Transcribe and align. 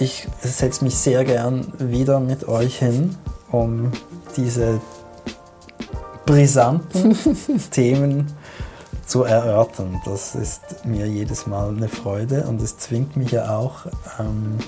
Ich 0.00 0.26
setze 0.40 0.84
mich 0.84 0.96
sehr 0.96 1.24
gern 1.24 1.72
wieder 1.78 2.20
mit 2.20 2.48
euch 2.48 2.78
hin, 2.78 3.16
um 3.50 3.92
diese 4.36 4.80
brisanten 6.26 7.16
Themen 7.70 8.32
zu 9.06 9.24
erörtern. 9.24 10.00
Das 10.04 10.34
ist 10.34 10.84
mir 10.84 11.06
jedes 11.06 11.46
Mal 11.46 11.68
eine 11.68 11.88
Freude 11.88 12.44
und 12.44 12.60
es 12.60 12.78
zwingt 12.78 13.16
mich 13.16 13.30
ja 13.30 13.56
auch, 13.56 13.86
ähm, 14.18 14.58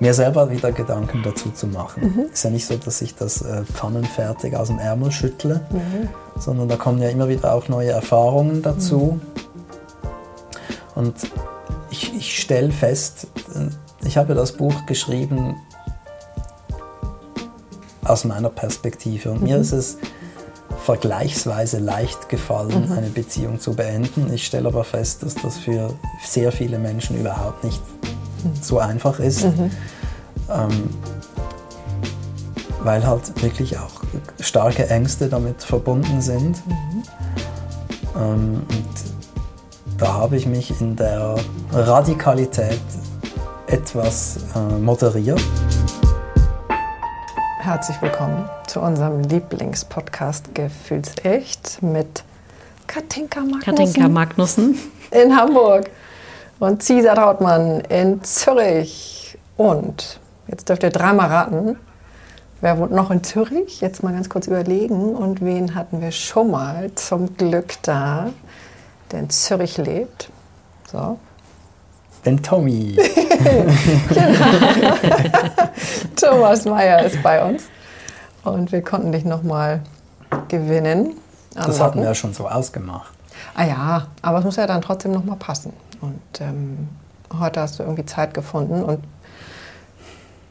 mir 0.00 0.12
selber 0.12 0.50
wieder 0.50 0.72
Gedanken 0.72 1.22
dazu 1.22 1.50
zu 1.50 1.66
machen. 1.68 2.02
Es 2.02 2.14
mhm. 2.16 2.32
ist 2.32 2.44
ja 2.44 2.50
nicht 2.50 2.66
so, 2.66 2.76
dass 2.76 3.00
ich 3.00 3.14
das 3.14 3.42
äh, 3.42 3.64
pfannenfertig 3.64 4.56
aus 4.56 4.68
dem 4.68 4.78
Ärmel 4.78 5.12
schüttle, 5.12 5.60
mhm. 5.70 6.08
sondern 6.38 6.68
da 6.68 6.76
kommen 6.76 7.00
ja 7.00 7.08
immer 7.08 7.28
wieder 7.28 7.54
auch 7.54 7.68
neue 7.68 7.92
Erfahrungen 7.92 8.60
dazu. 8.60 9.20
Mhm. 9.20 9.34
Und 10.96 11.14
ich, 11.90 12.14
ich 12.14 12.40
stelle 12.40 12.72
fest, 12.72 13.28
äh, 13.54 13.68
ich 14.04 14.16
habe 14.16 14.34
das 14.34 14.52
Buch 14.52 14.86
geschrieben 14.86 15.56
aus 18.04 18.24
meiner 18.24 18.50
Perspektive 18.50 19.30
und 19.30 19.40
mhm. 19.40 19.48
mir 19.48 19.56
ist 19.58 19.72
es 19.72 19.98
vergleichsweise 20.84 21.78
leicht 21.78 22.28
gefallen, 22.28 22.88
mhm. 22.88 22.92
eine 22.92 23.08
Beziehung 23.08 23.58
zu 23.58 23.74
beenden. 23.74 24.30
Ich 24.32 24.44
stelle 24.44 24.68
aber 24.68 24.84
fest, 24.84 25.22
dass 25.22 25.34
das 25.34 25.58
für 25.58 25.94
sehr 26.22 26.52
viele 26.52 26.78
Menschen 26.78 27.18
überhaupt 27.18 27.64
nicht 27.64 27.80
mhm. 28.42 28.52
so 28.60 28.78
einfach 28.78 29.18
ist, 29.18 29.44
mhm. 29.44 29.70
ähm, 30.50 30.90
weil 32.82 33.06
halt 33.06 33.42
wirklich 33.42 33.78
auch 33.78 34.02
starke 34.40 34.88
Ängste 34.90 35.28
damit 35.28 35.62
verbunden 35.62 36.20
sind. 36.20 36.66
Mhm. 36.66 37.02
Ähm, 38.16 38.62
und 38.68 39.96
da 39.96 40.12
habe 40.12 40.36
ich 40.36 40.44
mich 40.44 40.78
in 40.82 40.96
der 40.96 41.36
Radikalität 41.72 42.80
etwas 43.66 44.38
äh, 44.54 44.58
moderiert. 44.78 45.40
Herzlich 47.58 48.00
willkommen 48.02 48.48
zu 48.66 48.80
unserem 48.80 49.22
Lieblingspodcast 49.22 50.54
Gefühlsecht 50.54 51.82
mit 51.82 52.24
Katinka 52.86 53.40
Magnussen. 53.40 53.62
Katinka 53.62 54.08
Magnussen. 54.08 54.78
In 55.10 55.34
Hamburg. 55.34 55.90
Und 56.58 56.82
Cesar 56.82 57.14
Trautmann 57.14 57.80
in 57.82 58.22
Zürich. 58.22 59.38
Und 59.56 60.20
jetzt 60.46 60.68
dürft 60.68 60.82
ihr 60.82 60.90
dreimal 60.90 61.28
raten, 61.28 61.78
wer 62.60 62.78
wohnt 62.78 62.92
noch 62.92 63.10
in 63.10 63.24
Zürich? 63.24 63.80
Jetzt 63.80 64.02
mal 64.02 64.12
ganz 64.12 64.28
kurz 64.28 64.46
überlegen. 64.46 65.14
Und 65.14 65.40
wen 65.40 65.74
hatten 65.74 66.02
wir 66.02 66.12
schon 66.12 66.50
mal 66.50 66.94
zum 66.96 67.36
Glück 67.36 67.74
da, 67.82 68.30
der 69.10 69.20
in 69.20 69.30
Zürich 69.30 69.78
lebt? 69.78 70.28
So, 70.90 71.18
den 72.24 72.42
Tommy. 72.42 72.96
genau. 74.08 74.96
Thomas 76.16 76.64
Meyer 76.64 77.04
ist 77.04 77.22
bei 77.22 77.44
uns. 77.44 77.64
Und 78.44 78.72
wir 78.72 78.82
konnten 78.82 79.12
dich 79.12 79.24
nochmal 79.24 79.80
gewinnen. 80.48 81.14
Das 81.54 81.80
hatten 81.80 82.00
wir 82.00 82.06
ja 82.06 82.14
schon 82.14 82.34
so 82.34 82.48
ausgemacht. 82.48 83.12
Ah 83.54 83.64
ja, 83.64 84.06
aber 84.22 84.38
es 84.38 84.44
muss 84.44 84.56
ja 84.56 84.66
dann 84.66 84.82
trotzdem 84.82 85.12
nochmal 85.12 85.36
passen. 85.36 85.72
Und 86.00 86.20
ähm, 86.40 86.88
heute 87.38 87.60
hast 87.60 87.78
du 87.78 87.82
irgendwie 87.82 88.04
Zeit 88.04 88.34
gefunden 88.34 88.82
und 88.82 89.00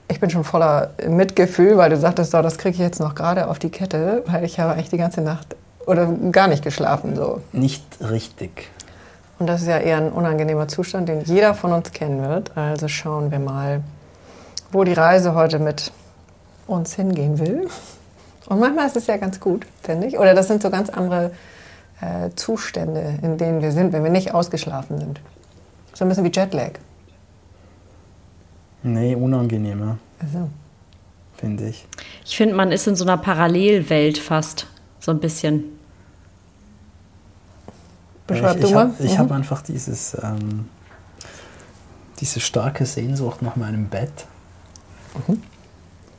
ich 0.08 0.20
bin 0.20 0.30
schon 0.30 0.44
voller 0.44 0.92
Mitgefühl, 1.08 1.78
weil 1.78 1.90
du 1.90 1.98
sagtest, 1.98 2.32
so, 2.32 2.42
das 2.42 2.58
kriege 2.58 2.74
ich 2.74 2.80
jetzt 2.80 3.00
noch 3.00 3.16
gerade 3.16 3.48
auf 3.48 3.60
die 3.60 3.70
Kette, 3.70 4.24
weil 4.28 4.44
ich 4.44 4.60
habe 4.60 4.74
eigentlich 4.74 4.90
die 4.90 4.98
ganze 4.98 5.22
Nacht 5.22 5.56
oder 5.86 6.08
gar 6.32 6.48
nicht 6.48 6.64
geschlafen. 6.64 7.16
So. 7.16 7.42
Nicht 7.52 7.84
richtig. 8.00 8.70
Und 9.40 9.48
das 9.48 9.62
ist 9.62 9.68
ja 9.68 9.80
eher 9.80 9.98
ein 9.98 10.12
unangenehmer 10.12 10.68
Zustand, 10.68 11.10
den 11.10 11.22
jeder 11.22 11.54
von 11.54 11.74
uns 11.74 11.92
kennen 11.92 12.22
wird. 12.22 12.56
Also 12.56 12.88
schauen 12.88 13.32
wir 13.32 13.40
mal, 13.40 13.82
wo 14.72 14.84
die 14.84 14.94
Reise 14.94 15.34
heute 15.34 15.60
mit 15.60 15.92
uns 16.68 16.94
hingehen 16.94 17.40
will. 17.40 17.68
Und 18.48 18.60
manchmal 18.60 18.88
ist 18.88 18.96
es 18.96 19.08
ja 19.08 19.18
ganz 19.18 19.40
gut, 19.40 19.66
finde 19.82 20.08
ich. 20.08 20.20
Oder 20.20 20.34
das 20.34 20.48
sind 20.48 20.62
so 20.62 20.70
ganz 20.70 20.90
andere 20.90 21.32
äh, 22.02 22.30
Zustände, 22.36 23.20
in 23.22 23.38
denen 23.38 23.62
wir 23.62 23.72
sind, 23.72 23.94
wenn 23.94 24.04
wir 24.04 24.12
nicht 24.12 24.34
ausgeschlafen 24.34 25.00
sind. 25.00 25.22
So 25.94 26.06
ein 26.06 26.10
bisschen 26.10 26.24
wie 26.24 26.32
Jetlag. 26.32 26.72
Nee, 28.84 29.16
unangenehmer. 29.16 29.98
Also. 30.20 30.50
Finde 31.38 31.68
ich. 31.68 31.86
Ich 32.26 32.38
finde, 32.38 32.56
man 32.56 32.72
ist 32.72 32.88
in 32.88 32.96
so 32.96 33.06
einer 33.06 33.18
Parallelwelt 33.18 34.18
fast. 34.18 34.68
So 35.00 35.12
ein 35.12 35.20
bisschen. 35.20 35.66
Beschreib 38.28 38.58
ich, 38.58 38.64
ich 38.64 38.74
habe 38.74 38.94
mhm. 39.00 39.18
hab 39.18 39.32
einfach 39.32 39.62
dieses, 39.62 40.18
ähm, 40.22 40.70
diese 42.20 42.40
starke 42.40 42.86
Sehnsucht 42.86 43.42
nach 43.42 43.56
meinem 43.56 43.88
Bett. 43.88 44.26
Mhm. 45.28 45.42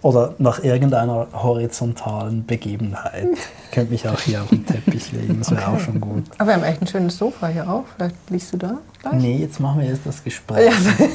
Oder 0.02 0.34
nach 0.36 0.62
irgendeiner 0.62 1.28
horizontalen 1.32 2.44
Begebenheit. 2.46 3.28
Ich 3.64 3.76
könnte 3.76 3.90
mich 3.90 4.08
auch 4.08 4.20
hier 4.20 4.40
auf 4.40 4.50
den 4.50 4.64
Teppich 4.64 5.10
legen, 5.10 5.40
das 5.40 5.50
wäre 5.50 5.62
okay. 5.62 5.70
auch 5.74 5.80
schon 5.80 6.00
gut. 6.00 6.22
Aber 6.38 6.46
wir 6.46 6.54
haben 6.54 6.62
echt 6.62 6.80
ein 6.80 6.86
schönes 6.86 7.18
Sofa 7.18 7.48
hier 7.48 7.68
auch. 7.68 7.82
Vielleicht 7.96 8.14
liegst 8.30 8.52
du 8.52 8.56
da 8.56 8.78
gleich? 9.02 9.14
Nee, 9.14 9.38
jetzt 9.38 9.58
machen 9.58 9.80
wir 9.80 9.88
jetzt 9.88 10.06
das 10.06 10.22
Gespräch. 10.22 10.70
Ja. 10.70 11.06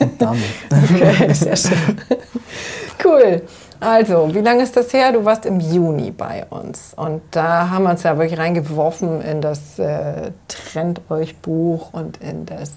und 0.00 0.20
dann. 0.20 0.36
Okay, 0.90 1.32
sehr 1.32 1.54
schön. 1.54 2.00
Cool. 3.04 3.42
Also, 3.80 4.34
wie 4.34 4.40
lange 4.40 4.62
ist 4.62 4.76
das 4.76 4.92
her? 4.92 5.12
Du 5.12 5.24
warst 5.24 5.46
im 5.46 5.60
Juni 5.60 6.10
bei 6.10 6.44
uns 6.50 6.94
und 6.94 7.22
da 7.30 7.70
haben 7.70 7.84
wir 7.84 7.90
uns 7.90 8.02
ja 8.02 8.18
wirklich 8.18 8.38
reingeworfen 8.38 9.20
in 9.22 9.40
das 9.40 9.78
äh, 9.78 10.32
Trennt 10.48 11.00
euch 11.10 11.36
Buch 11.36 11.92
und 11.92 12.16
in 12.18 12.44
das 12.44 12.72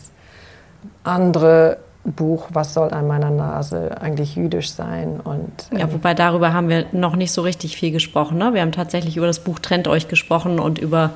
andere 1.03 1.77
Buch, 2.03 2.47
was 2.51 2.73
soll 2.73 2.91
an 2.91 3.07
meiner 3.07 3.29
Nase 3.29 3.99
eigentlich 3.99 4.35
jüdisch 4.35 4.71
sein 4.71 5.19
und 5.23 5.51
ähm, 5.71 5.77
ja, 5.77 5.93
wobei 5.93 6.13
darüber 6.13 6.53
haben 6.53 6.69
wir 6.69 6.85
noch 6.91 7.15
nicht 7.15 7.31
so 7.31 7.41
richtig 7.41 7.75
viel 7.75 7.91
gesprochen. 7.91 8.37
Ne? 8.37 8.53
Wir 8.53 8.61
haben 8.61 8.71
tatsächlich 8.71 9.17
über 9.17 9.27
das 9.27 9.39
Buch 9.39 9.59
Trennt 9.59 9.87
euch 9.87 10.07
gesprochen 10.07 10.59
und 10.59 10.79
über 10.79 11.11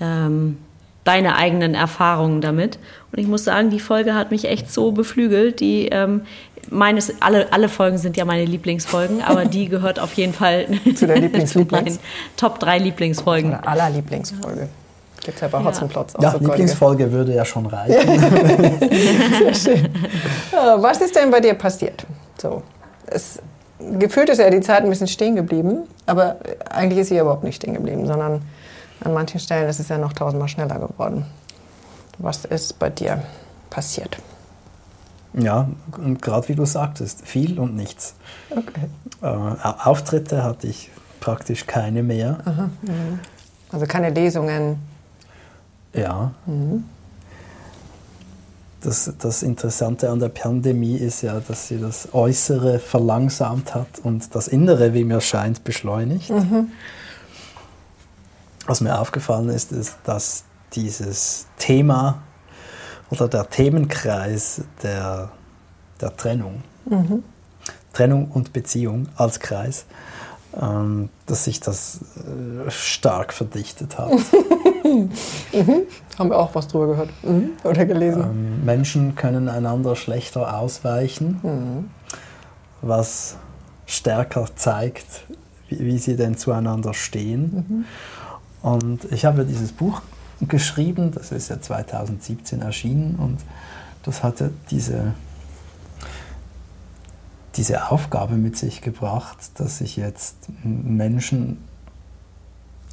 ähm, 0.00 0.58
deine 1.08 1.36
eigenen 1.36 1.74
Erfahrungen 1.74 2.42
damit. 2.42 2.78
Und 3.10 3.18
ich 3.18 3.26
muss 3.26 3.44
sagen, 3.44 3.70
die 3.70 3.80
Folge 3.80 4.14
hat 4.14 4.30
mich 4.30 4.44
echt 4.44 4.70
so 4.70 4.92
beflügelt. 4.92 5.58
Die 5.60 5.86
ähm, 5.86 6.22
meines, 6.70 7.12
alle, 7.20 7.52
alle 7.52 7.68
Folgen 7.68 7.98
sind 7.98 8.16
ja 8.16 8.24
meine 8.24 8.44
Lieblingsfolgen, 8.44 9.22
aber 9.22 9.44
die 9.44 9.68
gehört 9.68 10.00
auf 10.00 10.14
jeden 10.14 10.32
Fall 10.32 10.66
zu 10.94 11.06
der 11.06 11.18
Lieblings 11.18 11.50
zu 11.52 11.60
meinen 11.60 11.98
Top 12.36 12.58
3 12.58 12.78
Lieblingsfolgen. 12.78 13.50
Oder 13.50 13.68
aller 13.68 13.90
Lieblingsfolge. 13.90 14.68
Gibt 15.22 15.36
es 15.36 15.40
ja 15.40 15.48
bei 15.48 15.62
Hotzenplotz 15.62 16.14
auch. 16.14 16.22
Ja, 16.22 16.30
so 16.32 16.38
Lieblingsfolge 16.38 17.12
würde 17.12 17.34
ja 17.34 17.44
schon 17.44 17.66
reichen. 17.66 18.18
Sehr 19.38 19.54
schön. 19.54 19.88
Was 20.78 21.00
ist 21.00 21.16
denn 21.16 21.30
bei 21.30 21.40
dir 21.40 21.54
passiert? 21.54 22.06
So, 22.40 22.62
es, 23.06 23.40
gefühlt 23.98 24.28
ist 24.28 24.38
ja 24.38 24.48
die 24.48 24.60
Zeit 24.60 24.84
ein 24.84 24.90
bisschen 24.90 25.08
stehen 25.08 25.36
geblieben, 25.36 25.80
aber 26.06 26.36
eigentlich 26.70 27.00
ist 27.00 27.08
sie 27.08 27.16
ja 27.16 27.22
überhaupt 27.22 27.44
nicht 27.44 27.56
stehen 27.56 27.74
geblieben, 27.74 28.06
sondern 28.06 28.42
an 29.04 29.14
manchen 29.14 29.40
Stellen 29.40 29.68
ist 29.68 29.80
es 29.80 29.88
ja 29.88 29.98
noch 29.98 30.12
tausendmal 30.12 30.48
schneller 30.48 30.78
geworden. 30.78 31.26
Was 32.18 32.44
ist 32.44 32.78
bei 32.78 32.90
dir 32.90 33.22
passiert? 33.70 34.18
Ja, 35.34 35.68
und 35.96 36.22
gerade 36.22 36.48
wie 36.48 36.54
du 36.54 36.64
sagtest, 36.64 37.26
viel 37.26 37.58
und 37.58 37.76
nichts. 37.76 38.14
Okay. 38.50 38.88
Äh, 39.22 39.26
Auftritte 39.26 40.42
hatte 40.42 40.66
ich 40.66 40.90
praktisch 41.20 41.66
keine 41.66 42.02
mehr. 42.02 42.38
Aha, 42.44 42.70
also 43.70 43.86
keine 43.86 44.10
Lesungen. 44.10 44.78
Ja. 45.92 46.32
Mhm. 46.46 46.84
Das, 48.80 49.12
das 49.18 49.42
Interessante 49.42 50.08
an 50.08 50.20
der 50.20 50.28
Pandemie 50.28 50.96
ist 50.96 51.22
ja, 51.22 51.40
dass 51.40 51.66
sie 51.66 51.80
das 51.80 52.14
Äußere 52.14 52.78
verlangsamt 52.78 53.74
hat 53.74 53.98
und 54.04 54.34
das 54.36 54.46
Innere, 54.46 54.94
wie 54.94 55.02
mir 55.02 55.20
scheint, 55.20 55.64
beschleunigt. 55.64 56.30
Mhm. 56.30 56.70
Was 58.66 58.80
mir 58.80 59.00
aufgefallen 59.00 59.48
ist, 59.48 59.72
ist, 59.72 59.96
dass 60.04 60.44
dieses 60.74 61.46
Thema 61.58 62.22
oder 63.10 63.28
der 63.28 63.48
Themenkreis 63.48 64.62
der, 64.82 65.30
der 66.00 66.16
Trennung, 66.16 66.62
mhm. 66.86 67.22
Trennung 67.92 68.30
und 68.30 68.52
Beziehung 68.52 69.08
als 69.16 69.40
Kreis, 69.40 69.86
ähm, 70.60 71.08
dass 71.26 71.44
sich 71.44 71.60
das 71.60 72.00
äh, 72.16 72.70
stark 72.70 73.32
verdichtet 73.32 73.98
hat. 73.98 74.10
mhm. 74.84 75.10
Haben 76.18 76.30
wir 76.30 76.38
auch 76.38 76.54
was 76.54 76.68
drüber 76.68 76.88
gehört 76.88 77.10
mhm. 77.22 77.50
oder 77.64 77.86
gelesen. 77.86 78.22
Ähm, 78.22 78.64
Menschen 78.64 79.14
können 79.14 79.48
einander 79.48 79.96
schlechter 79.96 80.58
ausweichen, 80.58 81.40
mhm. 81.42 81.90
was 82.82 83.36
stärker 83.86 84.46
zeigt, 84.54 85.24
wie, 85.68 85.80
wie, 85.80 85.98
sie 85.98 86.16
denn 86.16 86.36
zueinander 86.36 86.94
stehen. 86.94 87.84
Mhm. 88.62 88.70
Und 88.70 89.12
ich 89.12 89.24
habe 89.24 89.44
dieses 89.44 89.72
Buch 89.72 90.02
geschrieben. 90.40 91.10
Das 91.12 91.32
ist 91.32 91.48
ja 91.48 91.60
2017 91.60 92.62
erschienen 92.62 93.16
und 93.16 93.38
das 94.02 94.22
hatte 94.22 94.52
diese, 94.70 95.14
diese 97.56 97.90
Aufgabe 97.90 98.34
mit 98.34 98.56
sich 98.56 98.80
gebracht, 98.80 99.38
dass 99.56 99.80
ich 99.80 99.96
jetzt 99.96 100.36
Menschen 100.62 101.58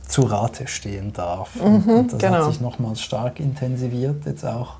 zu 0.07 0.23
Rate 0.23 0.67
stehen 0.67 1.13
darf. 1.13 1.55
Mhm, 1.55 1.89
und 1.89 2.13
das 2.13 2.19
genau. 2.19 2.37
hat 2.37 2.51
sich 2.51 2.61
nochmals 2.61 3.01
stark 3.01 3.39
intensiviert, 3.39 4.25
jetzt 4.25 4.45
auch 4.45 4.77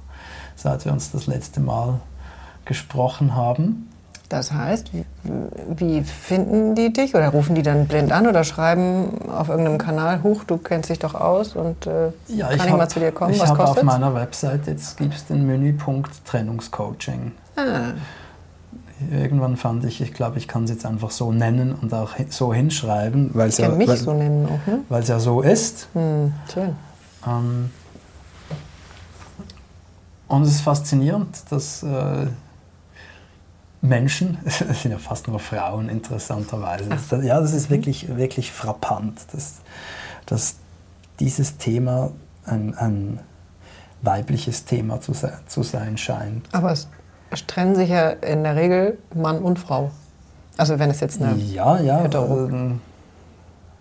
seit 0.55 0.85
wir 0.85 0.93
uns 0.93 1.11
das 1.11 1.27
letzte 1.27 1.59
Mal 1.59 1.99
gesprochen 2.65 3.35
haben. 3.35 3.89
Das 4.29 4.51
heißt, 4.51 4.91
wie, 4.93 5.05
wie 5.75 6.01
finden 6.03 6.73
die 6.73 6.91
dich 6.91 7.13
oder 7.15 7.29
rufen 7.29 7.53
die 7.53 7.61
dann 7.61 7.87
blind 7.87 8.11
an 8.11 8.25
oder 8.25 8.43
schreiben 8.43 9.29
auf 9.29 9.49
irgendeinem 9.49 9.77
Kanal, 9.77 10.23
hoch, 10.23 10.43
du 10.43 10.57
kennst 10.57 10.89
dich 10.89 10.97
doch 10.99 11.13
aus 11.13 11.55
und 11.55 11.85
äh, 11.85 12.07
Ja, 12.27 12.47
kann 12.47 12.55
ich, 12.57 12.71
hab- 12.71 12.77
mal 12.77 12.89
zu 12.89 12.99
dir 12.99 13.11
kommen? 13.11 13.33
Ich 13.33 13.39
Was 13.39 13.49
habe 13.49 13.63
auf 13.67 13.83
meiner 13.83 14.15
Website, 14.15 14.65
jetzt 14.67 14.97
gibt 14.97 15.13
es 15.13 15.25
den 15.25 15.45
Menüpunkt 15.45 16.25
Trennungscoaching. 16.25 17.33
Ah, 17.55 17.93
Irgendwann 19.11 19.57
fand 19.57 19.83
ich, 19.85 19.99
ich 20.01 20.13
glaube, 20.13 20.37
ich 20.37 20.47
kann 20.47 20.63
es 20.63 20.69
jetzt 20.71 20.85
einfach 20.85 21.11
so 21.11 21.31
nennen 21.33 21.75
und 21.79 21.93
auch 21.93 22.13
so 22.29 22.53
hinschreiben, 22.53 23.29
weil 23.33 23.49
es 23.49 23.59
ich 23.59 23.65
ja, 23.65 23.77
weil, 23.77 23.97
so 23.97 24.13
nennen 24.13 24.45
auch, 24.47 24.65
ne? 24.67 24.79
weil 24.89 25.03
es 25.03 25.09
ja 25.09 25.19
so 25.19 25.41
ist. 25.41 25.89
Hm, 25.93 26.33
schön. 26.51 26.75
Ähm, 27.27 27.69
und 30.27 30.43
es 30.43 30.49
ist 30.49 30.61
faszinierend, 30.61 31.27
dass 31.49 31.83
äh, 31.83 32.27
Menschen, 33.87 34.37
es 34.45 34.59
sind 34.59 34.91
ja 34.91 34.97
fast 34.97 35.27
nur 35.27 35.39
Frauen 35.39 35.89
interessanterweise, 35.89 36.89
das, 36.89 37.23
ja, 37.23 37.39
das 37.39 37.53
ist 37.53 37.69
wirklich, 37.69 38.15
wirklich 38.15 38.51
frappant, 38.51 39.19
dass, 39.31 39.61
dass 40.25 40.55
dieses 41.19 41.57
Thema 41.57 42.11
ein, 42.45 42.75
ein 42.75 43.19
weibliches 44.01 44.65
Thema 44.65 45.01
zu, 45.01 45.13
se 45.13 45.33
zu 45.47 45.63
sein 45.63 45.97
scheint. 45.97 46.47
Aber 46.51 46.71
es, 46.71 46.87
trennen 47.47 47.75
sich 47.75 47.89
ja 47.89 48.09
in 48.09 48.43
der 48.43 48.55
Regel 48.55 48.97
Mann 49.13 49.39
und 49.39 49.59
Frau. 49.59 49.91
Also 50.57 50.79
wenn 50.79 50.89
es 50.89 50.99
jetzt 50.99 51.21
eine... 51.21 51.35
Ja, 51.37 51.79
ja. 51.79 51.99
Hetero. 51.99 52.47
ähm, 52.47 52.81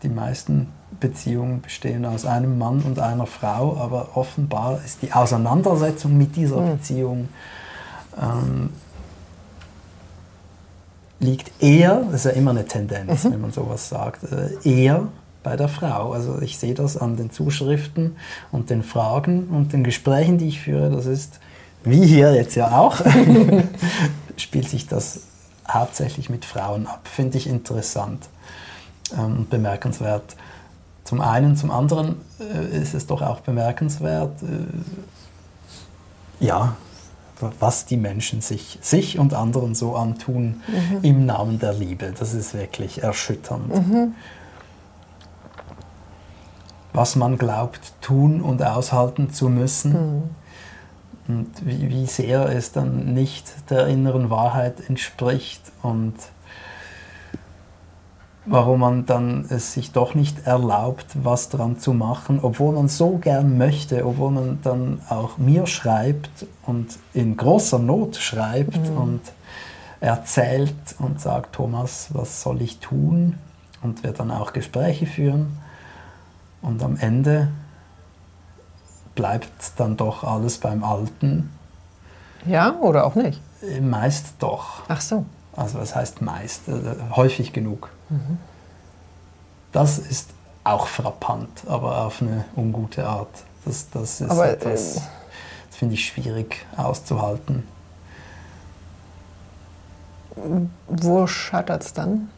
Die 0.03 0.09
meisten 0.09 0.69
Beziehungen 0.99 1.61
bestehen 1.61 2.05
aus 2.05 2.25
einem 2.25 2.59
Mann 2.59 2.81
und 2.81 2.99
einer 2.99 3.27
Frau, 3.27 3.77
aber 3.77 4.17
offenbar 4.17 4.81
ist 4.85 5.03
die 5.03 5.13
Auseinandersetzung 5.13 6.17
mit 6.17 6.35
dieser 6.37 6.61
Beziehung 6.61 7.29
ähm, 8.21 8.71
liegt 11.21 11.63
eher, 11.63 12.03
das 12.11 12.25
ist 12.25 12.25
ja 12.25 12.31
immer 12.33 12.51
eine 12.51 12.67
Tendenz, 12.67 13.25
wenn 13.25 13.41
man 13.41 13.53
sowas 13.53 13.89
sagt, 13.89 14.25
äh, 14.25 14.69
eher 14.69 15.09
bei 15.43 15.57
der 15.57 15.69
Frau. 15.69 16.13
Also 16.13 16.41
ich 16.41 16.59
sehe 16.59 16.75
das 16.75 16.97
an 16.97 17.17
den 17.17 17.31
Zuschriften 17.31 18.17
und 18.51 18.71
den 18.71 18.83
Fragen 18.83 19.49
und 19.49 19.73
den 19.73 19.85
Gesprächen, 19.85 20.39
die 20.39 20.49
ich 20.49 20.61
führe. 20.61 20.91
Das 20.91 21.07
ist, 21.07 21.39
wie 21.85 22.05
hier 22.05 22.35
jetzt 22.35 22.57
ja 22.57 22.77
auch, 22.77 23.01
spielt 24.37 24.69
sich 24.69 24.89
das 24.89 25.21
hauptsächlich 25.69 26.31
mit 26.31 26.45
Frauen 26.45 26.87
ab. 26.87 27.03
Finde 27.05 27.39
ich 27.39 27.47
interessant 27.47 28.29
ähm, 29.17 29.39
und 29.39 29.51
bemerkenswert. 29.51 30.37
Zum 31.05 31.21
einen, 31.21 31.57
zum 31.57 31.71
anderen 31.71 32.17
äh, 32.41 32.77
ist 32.77 32.95
es 32.95 33.07
doch 33.07 33.23
auch 33.23 33.41
bemerkenswert, 33.41 34.43
äh, 34.43 34.47
ja, 36.45 36.77
was 37.41 37.87
die 37.87 37.97
Menschen 37.97 38.41
sich, 38.41 38.79
sich 38.81 39.19
und 39.19 39.35
anderen 39.35 39.75
so 39.75 39.97
antun 39.97 40.63
im 41.03 41.27
Namen 41.27 41.59
der 41.59 41.75
Liebe. 41.75 42.13
Das 42.19 42.35
ist 42.35 42.55
wirklich 42.55 43.03
erschütternd. 43.03 43.73
Was 46.93 47.17
man 47.17 47.39
glaubt, 47.39 47.93
tun 48.01 48.41
und 48.41 48.63
aushalten 48.63 49.31
zu 49.33 49.49
müssen. 49.49 50.31
Und 51.27 51.51
wie, 51.65 51.89
wie 51.89 52.07
sehr 52.07 52.47
es 52.51 52.73
dann 52.73 53.15
nicht 53.15 53.71
der 53.71 53.87
inneren 53.89 54.31
Wahrheit 54.31 54.89
entspricht 54.89 55.73
und 55.83 56.15
warum 58.47 58.81
man 58.81 59.07
dann 59.07 59.47
es 59.49 59.73
sich 59.73 59.93
doch 59.93 60.15
nicht 60.15 60.47
erlaubt, 60.47 61.07
was 61.23 61.49
dran 61.49 61.79
zu 61.79 61.93
machen, 61.93 62.41
obwohl 62.43 62.75
man 62.75 62.89
so 62.89 63.19
gern 63.19 63.57
möchte, 63.59 64.07
obwohl 64.07 64.31
man 64.31 64.59
dann 64.63 65.01
auch 65.09 65.39
mir 65.39 65.67
schreibt 65.67 66.47
und 66.67 66.99
in 67.13 67.37
großer 67.37 67.79
Not 67.79 68.17
schreibt 68.17 68.77
und 68.77 69.21
erzählt 70.01 70.75
und 70.99 71.21
sagt, 71.21 71.55
Thomas, 71.55 72.09
was 72.13 72.43
soll 72.43 72.61
ich 72.61 72.79
tun? 72.79 73.39
Und 73.83 74.03
wir 74.03 74.13
dann 74.13 74.31
auch 74.31 74.53
Gespräche 74.53 75.07
führen. 75.07 75.59
Und 76.63 76.83
am 76.83 76.97
Ende 76.97 77.49
bleibt 79.15 79.73
dann 79.77 79.97
doch 79.97 80.25
alles 80.25 80.59
beim 80.59 80.83
Alten. 80.85 81.51
Ja, 82.47 82.75
oder 82.81 83.07
auch 83.07 83.15
nicht? 83.15 83.41
Äh, 83.63 83.81
Meist 83.81 84.35
doch. 84.39 84.83
Ach 84.89 85.01
so. 85.01 85.25
Also 85.57 85.79
was 85.79 85.95
heißt 85.95 86.21
meist? 86.21 86.69
Äh, 86.69 86.73
Häufig 87.15 87.53
genug. 87.53 87.91
Das 89.73 89.99
ist 89.99 90.31
auch 90.63 90.87
frappant, 90.87 91.65
aber 91.67 92.05
auf 92.07 92.23
eine 92.23 92.45
ungute 92.57 93.07
Art. 93.07 93.45
Das, 93.65 93.89
das 93.91 94.21
ist 94.21 94.31
Aber, 94.31 94.49
etwas, 94.51 94.97
äh, 94.97 95.01
das 95.71 95.79
finde 95.79 95.95
ich 95.95 96.07
schwierig 96.07 96.67
auszuhalten. 96.77 97.67
Wo 100.89 101.27
scheitert 101.27 101.83
es 101.83 101.93
dann? 101.93 102.29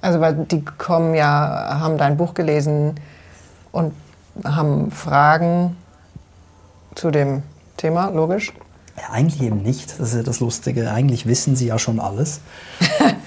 Also, 0.00 0.20
weil 0.20 0.34
die 0.34 0.64
kommen 0.64 1.14
ja, 1.14 1.78
haben 1.80 1.98
dein 1.98 2.16
Buch 2.16 2.34
gelesen 2.34 3.00
und 3.72 3.94
haben 4.44 4.90
Fragen 4.90 5.76
zu 6.94 7.10
dem 7.10 7.42
Thema, 7.76 8.08
logisch. 8.10 8.52
Ja, 8.96 9.10
eigentlich 9.10 9.42
eben 9.42 9.62
nicht, 9.62 9.98
das 9.98 10.10
ist 10.10 10.16
ja 10.16 10.22
das 10.22 10.40
Lustige. 10.40 10.90
Eigentlich 10.90 11.26
wissen 11.26 11.56
sie 11.56 11.66
ja 11.66 11.78
schon 11.78 12.00
alles 12.00 12.40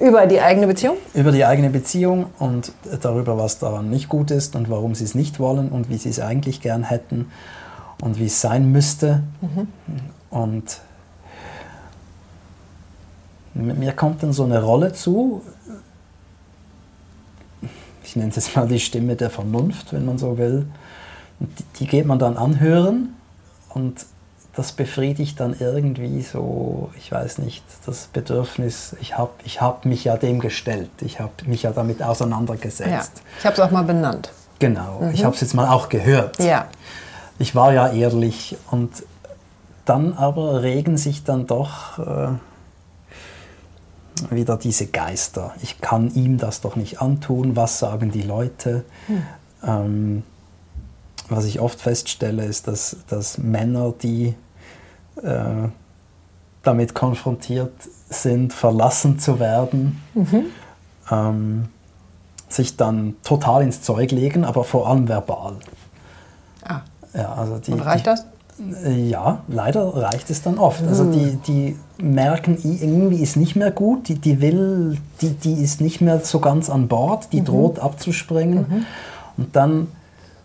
Über 0.00 0.26
die 0.26 0.40
eigene 0.40 0.66
Beziehung? 0.66 0.96
über 1.14 1.30
die 1.30 1.44
eigene 1.44 1.68
Beziehung 1.70 2.26
und 2.38 2.72
darüber, 3.02 3.36
was 3.36 3.58
daran 3.58 3.90
nicht 3.90 4.08
gut 4.08 4.30
ist 4.30 4.56
und 4.56 4.70
warum 4.70 4.94
sie 4.94 5.04
es 5.04 5.14
nicht 5.14 5.38
wollen 5.38 5.68
und 5.68 5.90
wie 5.90 5.98
sie 5.98 6.08
es 6.08 6.18
eigentlich 6.20 6.60
gern 6.62 6.84
hätten 6.84 7.30
und 8.00 8.18
wie 8.18 8.26
es 8.26 8.40
sein 8.40 8.72
müsste. 8.72 9.22
Und 10.30 10.80
m- 13.54 13.78
mir 13.78 13.92
kommt 13.92 14.22
dann 14.22 14.32
so 14.32 14.44
eine 14.44 14.62
Rolle 14.62 14.92
zu, 14.94 15.42
ich 18.04 18.16
nenne 18.16 18.30
es 18.30 18.36
jetzt 18.36 18.56
mal 18.56 18.66
die 18.66 18.80
Stimme 18.80 19.16
der 19.16 19.30
Vernunft, 19.30 19.92
wenn 19.92 20.04
man 20.06 20.18
so 20.18 20.38
will. 20.38 20.66
Und 21.38 21.58
die, 21.58 21.64
die 21.80 21.86
geht 21.86 22.06
man 22.06 22.18
dann 22.18 22.36
anhören 22.36 23.10
und 23.68 24.06
das 24.56 24.72
befriedigt 24.72 25.38
dann 25.38 25.54
irgendwie 25.58 26.22
so, 26.22 26.90
ich 26.98 27.12
weiß 27.12 27.38
nicht, 27.38 27.64
das 27.86 28.08
Bedürfnis, 28.12 28.96
ich 29.00 29.16
habe 29.16 29.30
ich 29.44 29.60
hab 29.60 29.84
mich 29.84 30.04
ja 30.04 30.16
dem 30.16 30.40
gestellt, 30.40 30.90
ich 31.00 31.20
habe 31.20 31.32
mich 31.46 31.62
ja 31.62 31.70
damit 31.70 32.00
Ja. 32.00 32.08
auseinandergesetzt. 32.08 33.22
Ich 33.38 33.44
habe 33.46 33.54
es 33.54 33.60
auch 33.60 33.70
mal 33.70 33.84
benannt. 33.84 34.30
Genau, 34.58 35.08
ich 35.14 35.24
habe 35.24 35.34
es 35.34 35.40
jetzt 35.40 35.54
mal 35.54 35.68
auch 35.68 35.88
gehört. 35.88 36.38
Ja. 36.40 36.66
Ich 37.38 37.54
war 37.54 37.72
ja 37.72 37.88
ehrlich 37.92 38.56
und 38.70 38.90
dann 39.86 40.12
aber 40.14 40.62
regen 40.62 40.98
sich 40.98 41.24
dann 41.24 41.46
doch 41.46 41.98
äh, 41.98 42.28
wieder 44.30 44.56
diese 44.58 44.86
Geister. 44.88 45.54
Ich 45.62 45.80
kann 45.80 46.12
ihm 46.14 46.36
das 46.36 46.60
doch 46.60 46.76
nicht 46.76 47.00
antun. 47.00 47.56
Was 47.56 47.78
sagen 47.78 48.10
die 48.10 48.20
Leute? 48.22 48.84
Ähm, 49.66 50.22
was 51.30 51.44
ich 51.44 51.60
oft 51.60 51.80
feststelle, 51.80 52.44
ist, 52.44 52.66
dass, 52.66 52.96
dass 53.08 53.38
Männer, 53.38 53.92
die 54.02 54.34
äh, 55.22 55.68
damit 56.62 56.94
konfrontiert 56.94 57.72
sind, 58.08 58.52
verlassen 58.52 59.18
zu 59.18 59.38
werden, 59.38 60.02
ähm, 61.10 61.68
sich 62.48 62.76
dann 62.76 63.14
total 63.22 63.62
ins 63.62 63.82
Zeug 63.82 64.10
legen, 64.10 64.44
aber 64.44 64.64
vor 64.64 64.88
allem 64.88 65.08
verbal. 65.08 65.56
Ah. 66.64 66.80
Ja, 67.14 67.32
also 67.34 67.58
die, 67.58 67.72
Und 67.72 67.80
reicht 67.80 68.06
die, 68.06 68.10
das? 68.10 68.26
Ja, 68.84 69.40
leider 69.48 69.96
reicht 69.96 70.28
es 70.28 70.42
dann 70.42 70.58
oft. 70.58 70.82
Also 70.86 71.10
die, 71.10 71.36
die 71.46 71.76
merken, 71.96 72.58
irgendwie 72.62 73.22
ist 73.22 73.36
nicht 73.36 73.56
mehr 73.56 73.70
gut, 73.70 74.08
die, 74.08 74.16
die 74.16 74.42
will, 74.42 74.98
die, 75.22 75.30
die 75.30 75.54
ist 75.54 75.80
nicht 75.80 76.02
mehr 76.02 76.20
so 76.20 76.40
ganz 76.40 76.68
an 76.68 76.86
Bord, 76.86 77.32
die 77.32 77.42
droht 77.42 77.78
abzuspringen. 77.78 78.84
Und 79.38 79.56
dann 79.56 79.88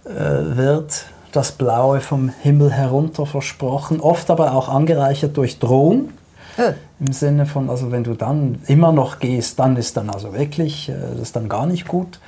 wird 0.05 1.05
das 1.31 1.51
Blaue 1.51 1.99
vom 1.99 2.29
Himmel 2.29 2.71
herunter 2.71 3.25
versprochen, 3.25 3.99
oft 3.99 4.29
aber 4.29 4.53
auch 4.53 4.69
angereichert 4.69 5.35
durch 5.35 5.59
Drohung. 5.59 6.09
Äh. 6.57 6.73
Im 6.99 7.11
Sinne 7.11 7.45
von, 7.45 7.69
also 7.69 7.91
wenn 7.91 8.05
du 8.05 8.13
dann 8.13 8.59
immer 8.67 8.93
noch 8.93 9.19
gehst, 9.19 9.59
dann 9.59 9.75
ist 9.75 9.97
dann 9.97 10.09
also 10.09 10.33
wirklich, 10.33 10.87
äh, 10.87 10.93
das 11.11 11.19
ist 11.19 11.35
dann 11.35 11.49
gar 11.49 11.65
nicht 11.65 11.87
gut. 11.87 12.19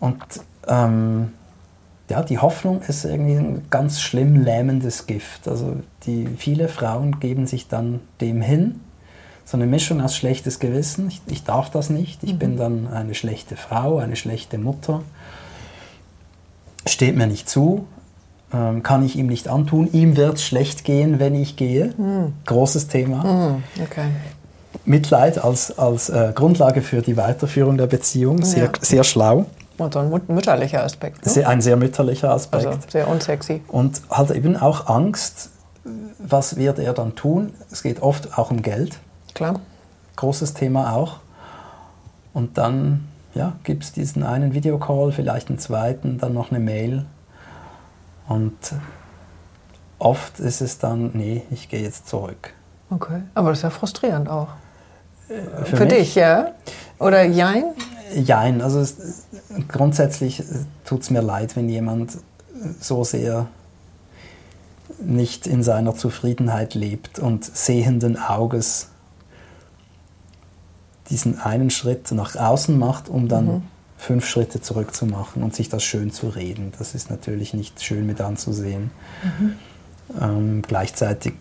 Und 0.00 0.22
ähm, 0.66 1.32
ja, 2.08 2.22
die 2.22 2.38
Hoffnung 2.38 2.80
ist 2.82 3.04
irgendwie 3.04 3.34
ein 3.34 3.66
ganz 3.70 4.00
schlimm 4.00 4.42
lähmendes 4.42 5.06
Gift. 5.06 5.46
Also 5.48 5.76
die, 6.06 6.26
viele 6.38 6.68
Frauen 6.68 7.20
geben 7.20 7.46
sich 7.46 7.68
dann 7.68 8.00
dem 8.20 8.40
hin. 8.40 8.80
So 9.44 9.58
eine 9.58 9.66
Mischung 9.66 10.00
aus 10.00 10.16
schlechtes 10.16 10.58
Gewissen, 10.58 11.08
ich, 11.08 11.20
ich 11.26 11.44
darf 11.44 11.68
das 11.70 11.90
nicht, 11.90 12.24
ich 12.24 12.38
bin 12.38 12.56
dann 12.56 12.86
eine 12.86 13.14
schlechte 13.14 13.56
Frau, 13.56 13.98
eine 13.98 14.16
schlechte 14.16 14.56
Mutter, 14.56 15.02
steht 16.86 17.16
mir 17.16 17.26
nicht 17.26 17.48
zu, 17.48 17.86
ähm, 18.52 18.82
kann 18.82 19.04
ich 19.04 19.16
ihm 19.16 19.26
nicht 19.26 19.48
antun, 19.48 19.88
ihm 19.92 20.16
wird 20.16 20.34
es 20.34 20.44
schlecht 20.44 20.84
gehen, 20.84 21.18
wenn 21.18 21.34
ich 21.34 21.56
gehe. 21.56 21.94
Großes 22.46 22.88
Thema. 22.88 23.22
Hm, 23.22 23.62
okay. 23.82 24.06
Mitleid 24.84 25.42
als, 25.42 25.78
als 25.78 26.08
äh, 26.10 26.32
Grundlage 26.34 26.82
für 26.82 27.00
die 27.00 27.16
Weiterführung 27.16 27.78
der 27.78 27.86
Beziehung, 27.86 28.42
sehr, 28.44 28.64
Ja. 28.64 28.70
sehr 28.80 29.04
schlau, 29.04 29.46
Und 29.78 29.94
so 29.94 30.00
ein 30.00 30.20
mütterlicher 30.28 30.84
Aspekt. 30.84 31.24
Ne? 31.24 31.32
sehr, 31.32 31.48
ein 31.48 31.60
sehr 31.60 31.76
mütterlicher 31.76 32.30
Aspekt. 32.32 32.66
also 32.66 32.78
sehr 32.88 33.08
unsexy. 33.08 33.62
Und 33.68 34.02
halt 34.10 34.30
eben 34.32 34.56
auch 34.56 34.86
Angst, 34.88 35.50
was 36.18 36.56
wird 36.56 36.78
er 36.78 36.92
dann 36.92 37.14
tun? 37.14 37.52
Es 37.70 37.82
geht 37.82 38.02
oft 38.02 38.38
auch 38.38 38.50
um 38.50 38.62
Geld. 38.62 38.98
Klar. 39.34 39.60
Großes 40.16 40.54
Thema 40.54 40.94
auch. 40.94 41.16
Und 42.34 42.56
dann 42.58 43.06
ja, 43.34 43.56
gibt 43.64 43.84
es 43.84 43.92
diesen 43.92 44.22
einen 44.22 44.54
Videocall, 44.54 45.12
vielleicht 45.12 45.48
einen 45.48 45.58
zweiten, 45.58 46.18
dann 46.18 46.34
noch 46.34 46.50
eine 46.50 46.60
Mail. 46.60 47.04
Und 48.28 48.54
oft 49.98 50.40
ist 50.40 50.60
es 50.60 50.78
dann, 50.78 51.10
nee, 51.14 51.42
ich 51.50 51.68
gehe 51.68 51.82
jetzt 51.82 52.08
zurück. 52.08 52.54
Okay, 52.90 53.22
aber 53.34 53.50
das 53.50 53.58
ist 53.58 53.62
ja 53.62 53.70
frustrierend 53.70 54.28
auch. 54.28 54.48
Äh, 55.28 55.64
Für, 55.64 55.86
dich, 55.86 56.14
ja? 56.14 56.52
Oder 56.98 57.24
Jein? 57.24 57.64
Jein, 58.14 58.60
also 58.60 58.80
es, 58.80 59.26
grundsätzlich 59.68 60.42
tut 60.84 61.02
es 61.02 61.10
mir 61.10 61.22
leid, 61.22 61.56
wenn 61.56 61.68
jemand 61.68 62.18
so 62.80 63.02
sehr 63.02 63.46
nicht 65.00 65.46
in 65.46 65.62
seiner 65.62 65.94
Zufriedenheit 65.94 66.74
lebt 66.74 67.18
und 67.18 67.44
sehenden 67.44 68.16
Auges 68.18 68.90
diesen 71.14 71.38
einen 71.38 71.70
Schritt 71.70 72.10
nach 72.10 72.34
außen 72.34 72.76
macht, 72.76 73.08
um 73.08 73.28
dann 73.28 73.46
mhm. 73.46 73.62
fünf 73.96 74.26
Schritte 74.26 74.60
zurück 74.60 74.92
zu 74.94 75.06
machen 75.06 75.44
und 75.44 75.54
sich 75.54 75.68
das 75.68 75.84
schön 75.84 76.10
zu 76.10 76.28
reden. 76.28 76.72
Das 76.76 76.96
ist 76.96 77.08
natürlich 77.08 77.54
nicht 77.54 77.82
schön 77.84 78.04
mit 78.04 78.20
anzusehen. 78.20 78.90
Mhm. 79.22 79.54
Ähm, 80.20 80.62
gleichzeitig 80.62 81.34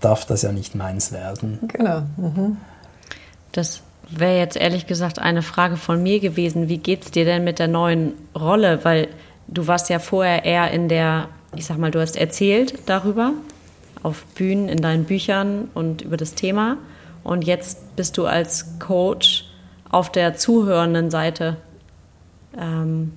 darf 0.00 0.24
das 0.24 0.40
ja 0.40 0.52
nicht 0.52 0.74
meins 0.74 1.12
werden. 1.12 1.58
Genau. 1.68 2.00
Mhm. 2.16 2.56
Das 3.52 3.82
wäre 4.08 4.38
jetzt 4.38 4.56
ehrlich 4.56 4.86
gesagt 4.86 5.18
eine 5.18 5.42
Frage 5.42 5.76
von 5.76 6.02
mir 6.02 6.18
gewesen. 6.18 6.70
Wie 6.70 6.78
geht 6.78 7.04
es 7.04 7.10
dir 7.10 7.26
denn 7.26 7.44
mit 7.44 7.58
der 7.58 7.68
neuen 7.68 8.14
Rolle? 8.34 8.86
Weil 8.86 9.08
du 9.48 9.66
warst 9.66 9.90
ja 9.90 9.98
vorher 9.98 10.46
eher 10.46 10.70
in 10.70 10.88
der, 10.88 11.28
ich 11.54 11.66
sag 11.66 11.76
mal, 11.76 11.90
du 11.90 12.00
hast 12.00 12.16
erzählt 12.16 12.78
darüber 12.86 13.32
auf 14.02 14.24
Bühnen, 14.34 14.70
in 14.70 14.80
deinen 14.80 15.04
Büchern 15.04 15.68
und 15.74 16.00
über 16.00 16.16
das 16.16 16.34
Thema. 16.34 16.78
Und 17.24 17.44
jetzt 17.44 17.96
bist 17.96 18.18
du 18.18 18.26
als 18.26 18.78
Coach 18.78 19.44
auf 19.90 20.10
der 20.10 20.34
zuhörenden 20.34 21.10
Seite. 21.10 21.56
Ähm, 22.58 23.12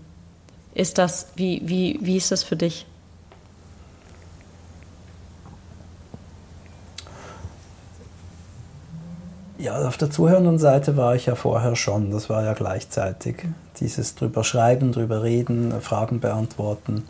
ist 0.73 0.97
das, 0.97 1.27
wie, 1.35 1.61
wie, 1.65 1.99
wie 2.01 2.17
ist 2.17 2.31
das 2.31 2.43
für 2.43 2.55
dich? 2.55 2.85
Ja, 9.57 9.87
auf 9.87 9.97
der 9.97 10.11
zuhörenden 10.11 10.59
Seite 10.59 10.97
war 10.97 11.15
ich 11.15 11.27
ja 11.27 11.35
vorher 11.35 11.75
schon. 11.75 12.11
Das 12.11 12.29
war 12.29 12.43
ja 12.43 12.53
gleichzeitig. 12.53 13.37
Dieses 13.79 14.15
drüber 14.15 14.43
schreiben, 14.43 14.91
drüber 14.91 15.23
reden, 15.23 15.81
Fragen 15.81 16.19
beantworten. 16.19 17.07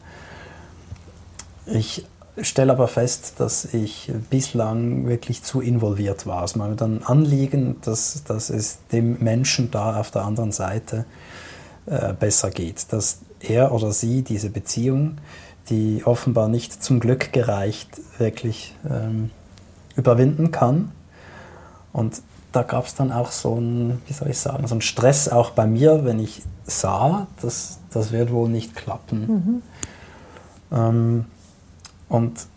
Ich 1.65 2.05
stelle 2.41 2.73
aber 2.73 2.87
fest, 2.87 3.35
dass 3.37 3.65
ich 3.73 4.11
bislang 4.29 5.07
wirklich 5.07 5.43
zu 5.43 5.61
involviert 5.61 6.25
war. 6.25 6.43
Es 6.43 6.57
war 6.57 6.67
mir 6.67 6.75
dann 6.75 7.03
Anliegen, 7.03 7.77
dass, 7.81 8.23
dass 8.23 8.49
es 8.49 8.79
dem 8.91 9.23
Menschen 9.23 9.71
da 9.71 9.99
auf 9.99 10.11
der 10.11 10.23
anderen 10.23 10.51
Seite 10.51 11.05
äh, 11.85 12.13
besser 12.13 12.51
geht. 12.51 12.91
Dass 12.91 13.19
er 13.39 13.71
oder 13.71 13.91
sie 13.91 14.21
diese 14.21 14.49
Beziehung, 14.49 15.17
die 15.69 16.03
offenbar 16.05 16.47
nicht 16.47 16.83
zum 16.83 16.99
Glück 16.99 17.31
gereicht, 17.31 18.01
wirklich 18.17 18.75
ähm, 18.89 19.31
überwinden 19.95 20.51
kann. 20.51 20.91
Und 21.93 22.21
da 22.51 22.63
gab 22.63 22.85
es 22.85 22.95
dann 22.95 23.11
auch 23.11 23.31
so 23.31 23.55
ein, 23.55 24.01
wie 24.07 24.13
soll 24.13 24.29
ich 24.29 24.37
sagen, 24.37 24.67
so 24.67 24.75
ein 24.75 24.81
Stress 24.81 25.29
auch 25.29 25.51
bei 25.51 25.67
mir, 25.67 26.05
wenn 26.05 26.19
ich 26.19 26.41
sah, 26.65 27.27
dass 27.41 27.79
das 27.91 28.11
wird 28.11 28.31
wohl 28.31 28.49
nicht 28.49 28.75
klappen. 28.75 29.27
Mhm. 29.27 29.61
Ähm, 30.71 31.25
und 32.09 32.47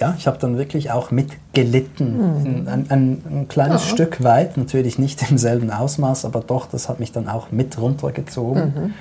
ja, 0.00 0.14
ich 0.18 0.26
habe 0.26 0.38
dann 0.38 0.58
wirklich 0.58 0.90
auch 0.90 1.10
mitgelitten. 1.10 2.62
Mhm. 2.62 2.68
Ein, 2.68 2.86
ein, 2.90 3.22
ein, 3.30 3.48
kleines 3.48 3.84
ja. 3.84 3.90
Stück 3.90 4.24
weit, 4.24 4.56
natürlich 4.56 4.98
nicht 4.98 5.30
im 5.30 5.38
selben 5.38 5.70
Ausmaß, 5.70 6.24
aber 6.24 6.40
doch, 6.40 6.66
das 6.66 6.88
hat 6.88 6.98
mich 7.00 7.12
dann 7.12 7.28
auch 7.28 7.52
mit 7.52 7.78
runtergezogen. 7.78 8.64
Mhm. 8.64 8.94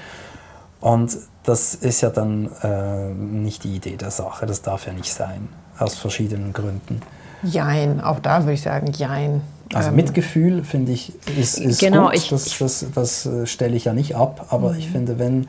Und 0.82 1.18
das 1.44 1.76
ist 1.76 2.02
ja 2.02 2.10
dann 2.10 2.50
äh, 2.62 3.10
nicht 3.14 3.64
die 3.64 3.76
Idee 3.76 3.96
der 3.96 4.12
Sache, 4.12 4.46
das 4.46 4.62
darf 4.62 4.86
ja 4.86 4.94
nicht 4.94 5.14
sein, 5.14 5.50
aus 5.80 5.96
verschiedenen 5.96 6.54
Gründen. 6.54 7.02
Jein, 7.42 8.00
auch 8.02 8.20
da 8.20 8.42
würde 8.42 8.54
ich 8.54 8.62
sagen, 8.62 8.92
jein. 8.94 9.42
Also 9.74 9.90
ähm, 9.90 9.96
Mitgefühl, 9.96 10.64
finde 10.64 10.92
ich, 10.92 11.14
ist, 11.38 11.58
ist 11.58 11.80
genau, 11.80 12.06
gut, 12.06 12.16
ich, 12.16 12.30
das, 12.30 12.58
das, 12.58 12.86
das 12.94 13.26
äh, 13.26 13.46
stelle 13.48 13.76
ich 13.76 13.86
ja 13.86 13.94
nicht 13.94 14.16
ab, 14.16 14.48
aber 14.50 14.74
mhm. 14.74 14.80
ich 14.80 14.90
finde, 14.90 15.20
wenn, 15.20 15.48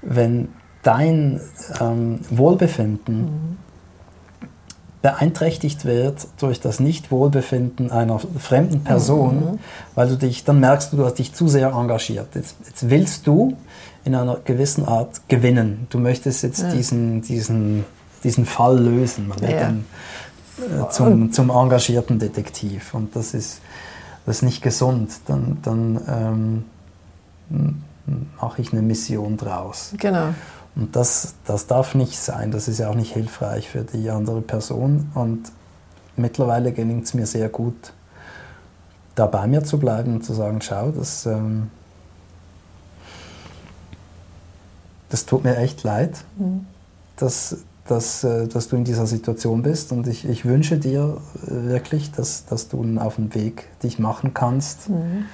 wenn 0.00 0.48
dein 0.82 1.40
ähm, 1.80 2.20
Wohlbefinden 2.30 3.20
mhm. 3.20 3.56
beeinträchtigt 5.00 5.84
wird 5.84 6.26
durch 6.38 6.60
das 6.60 6.80
Nichtwohlbefinden 6.80 7.90
einer 7.90 8.18
fremden 8.18 8.84
Person, 8.84 9.36
mhm. 9.36 9.58
weil 9.94 10.08
du 10.08 10.16
dich, 10.16 10.44
dann 10.44 10.60
merkst 10.60 10.92
du, 10.92 10.96
du 10.96 11.04
hast 11.04 11.18
dich 11.18 11.34
zu 11.34 11.48
sehr 11.48 11.70
engagiert. 11.72 12.34
Jetzt, 12.34 12.56
jetzt 12.66 12.90
willst 12.90 13.26
du 13.26 13.56
in 14.04 14.14
einer 14.14 14.38
gewissen 14.44 14.86
Art 14.86 15.28
gewinnen. 15.28 15.86
Du 15.90 15.98
möchtest 15.98 16.42
jetzt 16.42 16.62
ja. 16.62 16.72
diesen, 16.72 17.22
diesen, 17.22 17.84
diesen 18.24 18.46
Fall 18.46 18.78
lösen. 18.78 19.28
Man 19.28 19.40
wird 19.40 19.52
ja. 19.52 19.60
dann 19.60 19.84
äh, 20.58 20.88
zum, 20.90 21.32
zum 21.32 21.50
engagierten 21.50 22.18
Detektiv. 22.18 22.94
Und 22.94 23.14
das 23.14 23.34
ist, 23.34 23.60
das 24.26 24.36
ist 24.36 24.42
nicht 24.42 24.62
gesund. 24.62 25.12
Dann, 25.26 25.58
dann 25.62 26.64
ähm, 27.50 27.84
mache 28.40 28.62
ich 28.62 28.72
eine 28.72 28.82
Mission 28.82 29.36
draus. 29.36 29.92
Genau. 29.98 30.34
Und 30.74 30.96
das, 30.96 31.34
das 31.44 31.66
darf 31.66 31.94
nicht 31.94 32.18
sein. 32.18 32.50
Das 32.50 32.68
ist 32.68 32.78
ja 32.78 32.88
auch 32.88 32.94
nicht 32.94 33.12
hilfreich 33.12 33.68
für 33.68 33.82
die 33.82 34.08
andere 34.10 34.40
Person. 34.40 35.10
Und 35.14 35.52
mittlerweile 36.16 36.72
gelingt 36.72 37.04
es 37.04 37.14
mir 37.14 37.26
sehr 37.26 37.48
gut, 37.48 37.92
da 39.14 39.26
bei 39.26 39.46
mir 39.46 39.64
zu 39.64 39.78
bleiben 39.78 40.14
und 40.14 40.24
zu 40.24 40.32
sagen, 40.32 40.60
schau, 40.62 40.90
das, 40.90 41.26
ähm, 41.26 41.70
das 45.10 45.26
tut 45.26 45.44
mir 45.44 45.56
echt 45.58 45.82
leid. 45.82 46.24
Mhm. 46.38 46.66
Das, 47.16 47.58
dass, 47.86 48.24
äh, 48.24 48.48
dass 48.48 48.68
du 48.68 48.76
in 48.76 48.84
dieser 48.84 49.06
Situation 49.06 49.62
bist. 49.62 49.92
Und 49.92 50.06
ich, 50.06 50.26
ich 50.26 50.46
wünsche 50.46 50.78
dir 50.78 51.18
äh, 51.46 51.50
wirklich, 51.50 52.12
dass, 52.12 52.46
dass 52.46 52.68
du 52.68 52.82
auf 52.98 53.16
dem 53.16 53.34
Weg 53.34 53.68
dich 53.82 53.98
machen 53.98 54.32
kannst, 54.32 54.88
mhm. 54.88 55.26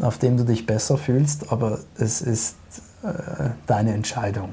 auf 0.00 0.16
dem 0.16 0.38
du 0.38 0.44
dich 0.44 0.64
besser 0.64 0.96
fühlst. 0.96 1.52
Aber 1.52 1.80
es 1.98 2.22
ist 2.22 2.56
deine 3.66 3.94
Entscheidung. 3.94 4.52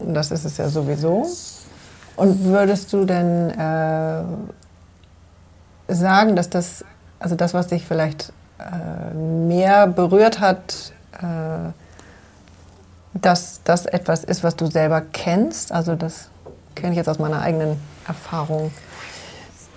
Das 0.00 0.30
ist 0.30 0.44
es 0.44 0.56
ja 0.56 0.68
sowieso. 0.68 1.26
Und 2.16 2.44
würdest 2.44 2.92
du 2.92 3.04
denn 3.04 3.50
äh, 3.50 4.22
sagen, 5.88 6.36
dass 6.36 6.50
das, 6.50 6.84
also 7.18 7.34
das, 7.34 7.54
was 7.54 7.68
dich 7.68 7.86
vielleicht 7.86 8.32
äh, 8.58 9.14
mehr 9.14 9.86
berührt 9.86 10.40
hat, 10.40 10.92
äh, 11.14 11.70
dass 13.14 13.60
das 13.64 13.86
etwas 13.86 14.24
ist, 14.24 14.44
was 14.44 14.56
du 14.56 14.66
selber 14.66 15.00
kennst. 15.00 15.72
Also 15.72 15.94
das 15.94 16.28
kenne 16.74 16.92
ich 16.92 16.96
jetzt 16.96 17.08
aus 17.08 17.18
meiner 17.18 17.40
eigenen 17.40 17.80
Erfahrung. 18.06 18.70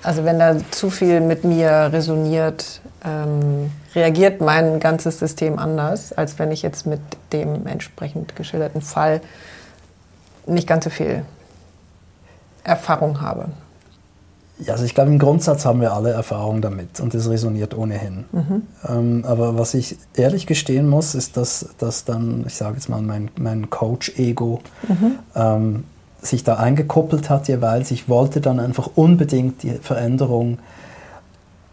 Also 0.04 0.26
wenn 0.26 0.38
da 0.38 0.58
zu 0.72 0.90
viel 0.90 1.22
mit 1.22 1.46
mir 1.46 1.90
resoniert, 1.94 2.82
ähm, 3.06 3.72
reagiert 3.96 4.42
mein 4.42 4.80
ganzes 4.80 5.20
System 5.20 5.60
anders, 5.60 6.14
als 6.14 6.40
wenn 6.40 6.52
ich 6.52 6.62
jetzt 6.62 6.86
mit 6.86 7.02
dem 7.32 7.68
entsprechend 7.68 8.36
geschilderten 8.36 8.82
Fall 8.82 9.22
nicht 10.46 10.68
ganz 10.68 10.84
so 10.86 10.90
viel 10.90 11.24
Erfahrung 12.64 13.22
habe. 13.22 13.46
Ja, 14.60 14.74
also 14.74 14.86
ich 14.86 14.94
glaube, 14.94 15.12
im 15.12 15.20
Grundsatz 15.20 15.66
haben 15.66 15.82
wir 15.82 15.94
alle 15.94 16.12
Erfahrung 16.12 16.62
damit 16.62 17.00
und 17.00 17.14
es 17.16 17.30
resoniert 17.30 17.76
ohnehin. 17.76 18.26
Mhm. 18.32 18.62
Ähm, 18.88 19.26
aber 19.28 19.58
was 19.58 19.74
ich 19.74 19.98
ehrlich 20.16 20.46
gestehen 20.46 20.88
muss, 20.88 21.16
ist, 21.16 21.38
dass, 21.38 21.70
dass 21.80 22.06
dann, 22.06 22.46
ich 22.48 22.54
sage 22.54 22.76
jetzt 22.76 22.88
mal, 22.88 23.02
mein, 23.02 23.30
mein 23.38 23.70
Coach-Ego 23.70 24.62
mhm. 24.88 25.20
ähm, 25.36 25.84
sich 26.22 26.44
da 26.44 26.56
eingekoppelt 26.56 27.30
hat 27.30 27.48
jeweils. 27.48 27.92
Ich 27.92 28.08
wollte 28.08 28.42
dann 28.42 28.60
einfach 28.60 28.92
unbedingt 28.96 29.64
die 29.64 29.72
Veränderung 29.72 30.60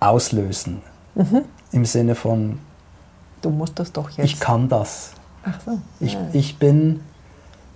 auslösen. 0.01 0.83
Mhm. 1.15 1.43
Im 1.73 1.85
Sinne 1.85 2.15
von, 2.15 2.59
du 3.43 3.51
musst 3.51 3.79
das 3.79 3.93
doch 3.93 4.11
jetzt. 4.11 4.25
Ich 4.25 4.41
kann 4.41 4.69
das. 4.69 5.13
Ach 5.45 5.59
so. 5.65 5.79
Ich, 6.01 6.15
ja. 6.15 6.29
ich 6.33 6.59
bin 6.59 7.01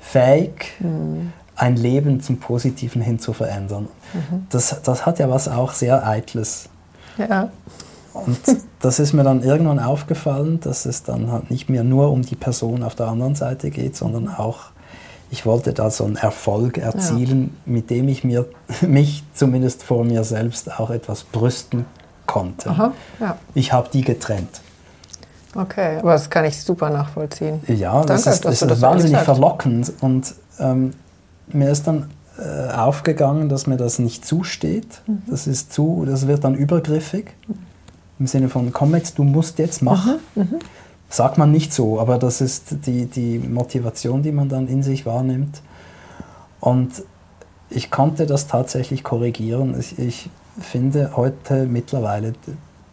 fähig, 0.01 0.73
mhm 0.81 1.33
ein 1.57 1.77
Leben 1.77 2.21
zum 2.21 2.39
Positiven 2.39 3.01
hin 3.03 3.19
zu 3.19 3.33
verändern. 3.33 3.89
Mhm. 4.13 4.47
Das, 4.51 4.83
das 4.83 5.07
hat 5.07 5.19
ja 5.19 5.31
was 5.31 5.49
auch 5.49 5.73
sehr 5.73 6.07
Eitles. 6.07 6.69
Ja. 7.17 7.51
Und 8.13 8.39
das 8.81 8.99
ist 8.99 9.13
mir 9.13 9.25
dann 9.25 9.43
irgendwann 9.43 9.79
aufgefallen, 9.79 10.61
dass 10.61 10.87
es 10.87 11.03
dann 11.03 11.31
halt 11.31 11.51
nicht 11.51 11.69
mehr 11.69 11.85
nur 11.85 12.11
um 12.11 12.23
die 12.23 12.37
Person 12.37 12.83
auf 12.83 12.95
der 12.95 13.09
anderen 13.09 13.35
Seite 13.35 13.71
geht, 13.71 13.97
sondern 13.97 14.29
auch, 14.29 14.71
ich 15.31 15.47
wollte 15.47 15.73
da 15.73 15.91
so 15.91 16.05
einen 16.05 16.17
Erfolg 16.17 16.79
erzielen, 16.79 17.57
ja. 17.67 17.73
mit 17.73 17.91
dem 17.91 18.09
ich 18.09 18.25
mir, 18.25 18.47
mich 18.83 19.25
zumindest 19.35 19.83
vor 19.83 20.05
mir 20.05 20.25
selbst 20.25 20.79
auch 20.79 20.91
etwas 20.91 21.25
brüsten 21.25 21.87
konnte. 22.27 22.71
Aha, 22.71 22.93
ja. 23.21 23.39
Ich 23.55 23.73
habe 23.73 23.89
die 23.93 24.03
getrennt. 24.03 24.61
Okay, 25.55 25.99
aber 25.99 26.13
das 26.13 26.31
kann 26.31 26.45
ich 26.45 26.61
super 26.61 26.91
nachvollziehen. 26.91 27.61
Ja, 27.69 27.93
Danke, 27.93 28.09
das 28.09 28.27
ist, 28.27 28.45
das 28.45 28.63
ist 28.63 28.81
wahnsinnig 28.81 29.19
verlockend 29.19 29.93
und 30.01 30.35
ähm, 30.59 30.95
mir 31.49 31.71
ist 31.71 31.87
dann 31.87 32.11
äh, 32.39 32.73
aufgegangen, 32.73 33.49
dass 33.49 33.67
mir 33.67 33.77
das 33.77 33.99
nicht 33.99 34.25
zusteht. 34.25 35.03
Mhm. 35.07 35.23
Das 35.29 35.47
ist 35.47 35.73
zu, 35.73 36.05
das 36.07 36.27
wird 36.27 36.45
dann 36.45 36.55
übergriffig. 36.55 37.27
Im 38.19 38.27
Sinne 38.27 38.49
von, 38.49 38.73
komm 38.73 38.95
jetzt, 38.95 39.19
du 39.19 39.25
musst 39.25 39.59
jetzt 39.59 39.83
machen. 39.83 40.17
Mhm. 40.35 40.59
Sagt 41.09 41.39
man 41.39 41.53
nicht 41.53 41.73
so, 41.73 42.01
aber 42.01 42.19
das 42.19 42.41
ist 42.41 42.87
die, 42.87 43.07
die 43.07 43.39
Motivation, 43.39 44.23
die 44.23 44.33
man 44.33 44.49
dann 44.49 44.67
in 44.67 44.83
sich 44.83 45.07
wahrnimmt. 45.07 45.63
Und 46.59 47.05
ich 47.71 47.91
konnte 47.91 48.27
das 48.27 48.49
tatsächlich 48.49 49.05
korrigieren. 49.05 49.79
Ich, 49.79 49.99
ich 49.99 50.31
finde 50.61 51.13
heute 51.17 51.67
mittlerweile, 51.67 52.33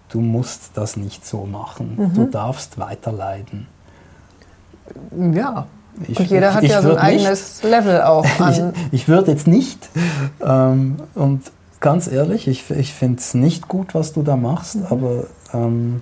du 0.09 0.19
musst 0.19 0.71
das 0.75 0.97
nicht 0.97 1.25
so 1.25 1.45
machen. 1.45 1.95
Mhm. 1.97 2.13
Du 2.13 2.25
darfst 2.25 2.77
weiter 2.77 3.11
leiden. 3.11 3.67
Ja. 5.33 5.67
Ich, 6.07 6.19
und 6.19 6.29
jeder 6.29 6.49
ich, 6.49 6.55
hat 6.55 6.63
ja 6.63 6.81
so 6.81 6.91
ein 6.91 6.97
eigenes 6.97 7.63
nicht, 7.63 7.71
Level 7.71 8.01
auch 8.01 8.25
an. 8.39 8.73
ich, 8.91 9.01
ich 9.01 9.07
würde 9.07 9.31
jetzt 9.31 9.47
nicht. 9.47 9.89
Ähm, 10.41 10.97
und 11.15 11.51
ganz 11.79 12.07
ehrlich, 12.07 12.47
ich, 12.47 12.69
ich 12.71 12.93
finde 12.93 13.19
es 13.19 13.33
nicht 13.33 13.67
gut, 13.67 13.93
was 13.93 14.13
du 14.13 14.23
da 14.23 14.35
machst, 14.37 14.75
mhm. 14.75 14.85
aber 14.89 15.23
ähm, 15.53 16.01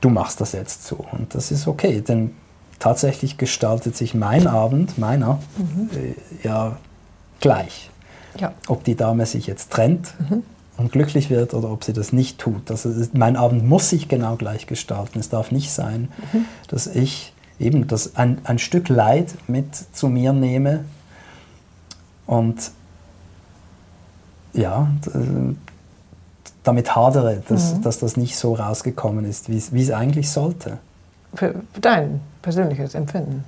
du 0.00 0.10
machst 0.10 0.40
das 0.40 0.52
jetzt 0.52 0.86
so. 0.86 1.04
Und 1.12 1.34
das 1.34 1.50
ist 1.50 1.68
okay, 1.68 2.00
denn 2.00 2.34
tatsächlich 2.78 3.38
gestaltet 3.38 3.96
sich 3.96 4.14
mein 4.14 4.46
Abend, 4.46 4.98
meiner, 4.98 5.38
mhm. 5.56 5.90
äh, 5.94 6.46
ja 6.46 6.76
gleich. 7.40 7.90
Ja. 8.38 8.52
Ob 8.68 8.84
die 8.84 8.94
Dame 8.94 9.26
sich 9.26 9.46
jetzt 9.46 9.70
trennt 9.70 10.14
mhm. 10.28 10.42
und 10.76 10.92
glücklich 10.92 11.30
wird 11.30 11.54
oder 11.54 11.70
ob 11.70 11.84
sie 11.84 11.92
das 11.92 12.12
nicht 12.12 12.38
tut. 12.38 12.70
Also 12.70 12.90
mein 13.12 13.36
Abend 13.36 13.64
muss 13.64 13.90
sich 13.90 14.08
genau 14.08 14.36
gleich 14.36 14.66
gestalten. 14.66 15.18
Es 15.18 15.28
darf 15.28 15.50
nicht 15.50 15.72
sein, 15.72 16.08
mhm. 16.32 16.44
dass 16.68 16.86
ich 16.86 17.32
eben 17.58 17.86
das 17.86 18.16
ein, 18.16 18.38
ein 18.44 18.58
Stück 18.58 18.88
Leid 18.88 19.34
mit 19.46 19.74
zu 19.92 20.08
mir 20.08 20.32
nehme 20.32 20.84
und 22.26 22.70
ja, 24.52 24.88
damit 26.62 26.94
hadere, 26.96 27.42
dass, 27.48 27.74
mhm. 27.74 27.82
dass 27.82 27.98
das 27.98 28.16
nicht 28.16 28.36
so 28.36 28.54
rausgekommen 28.54 29.24
ist, 29.24 29.48
wie 29.48 29.82
es 29.82 29.90
eigentlich 29.90 30.30
sollte. 30.30 30.78
Für 31.34 31.54
dein 31.80 32.20
persönliches 32.42 32.94
Empfinden. 32.94 33.44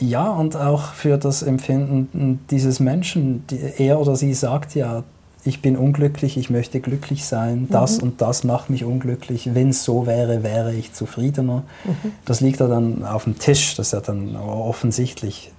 Ja, 0.00 0.30
und 0.30 0.56
auch 0.56 0.92
für 0.94 1.16
das 1.16 1.42
Empfinden 1.42 2.40
dieses 2.50 2.80
Menschen. 2.80 3.44
er 3.78 4.00
oder 4.00 4.16
sie 4.16 4.34
sagt 4.34 4.74
ja, 4.74 5.04
ich 5.44 5.62
bin 5.62 5.76
unglücklich, 5.76 6.36
ich 6.36 6.50
möchte 6.50 6.80
glücklich 6.80 7.24
sein, 7.24 7.68
das 7.70 7.98
mhm. 7.98 8.08
und 8.08 8.20
das 8.20 8.44
macht 8.44 8.68
mich 8.68 8.84
unglücklich. 8.84 9.54
Wenn 9.54 9.70
es 9.70 9.84
so 9.84 10.06
wäre, 10.06 10.42
wäre 10.42 10.74
ich 10.74 10.92
zufriedener. 10.92 11.62
Mhm. 11.84 12.12
Das 12.24 12.40
liegt 12.40 12.60
da 12.60 12.68
dann 12.68 13.04
auf 13.04 13.24
dem 13.24 13.38
Tisch, 13.38 13.74
das 13.76 13.88
ist 13.88 13.92
ja 13.92 14.00
dann 14.00 14.36
offensichtlich 14.36 15.52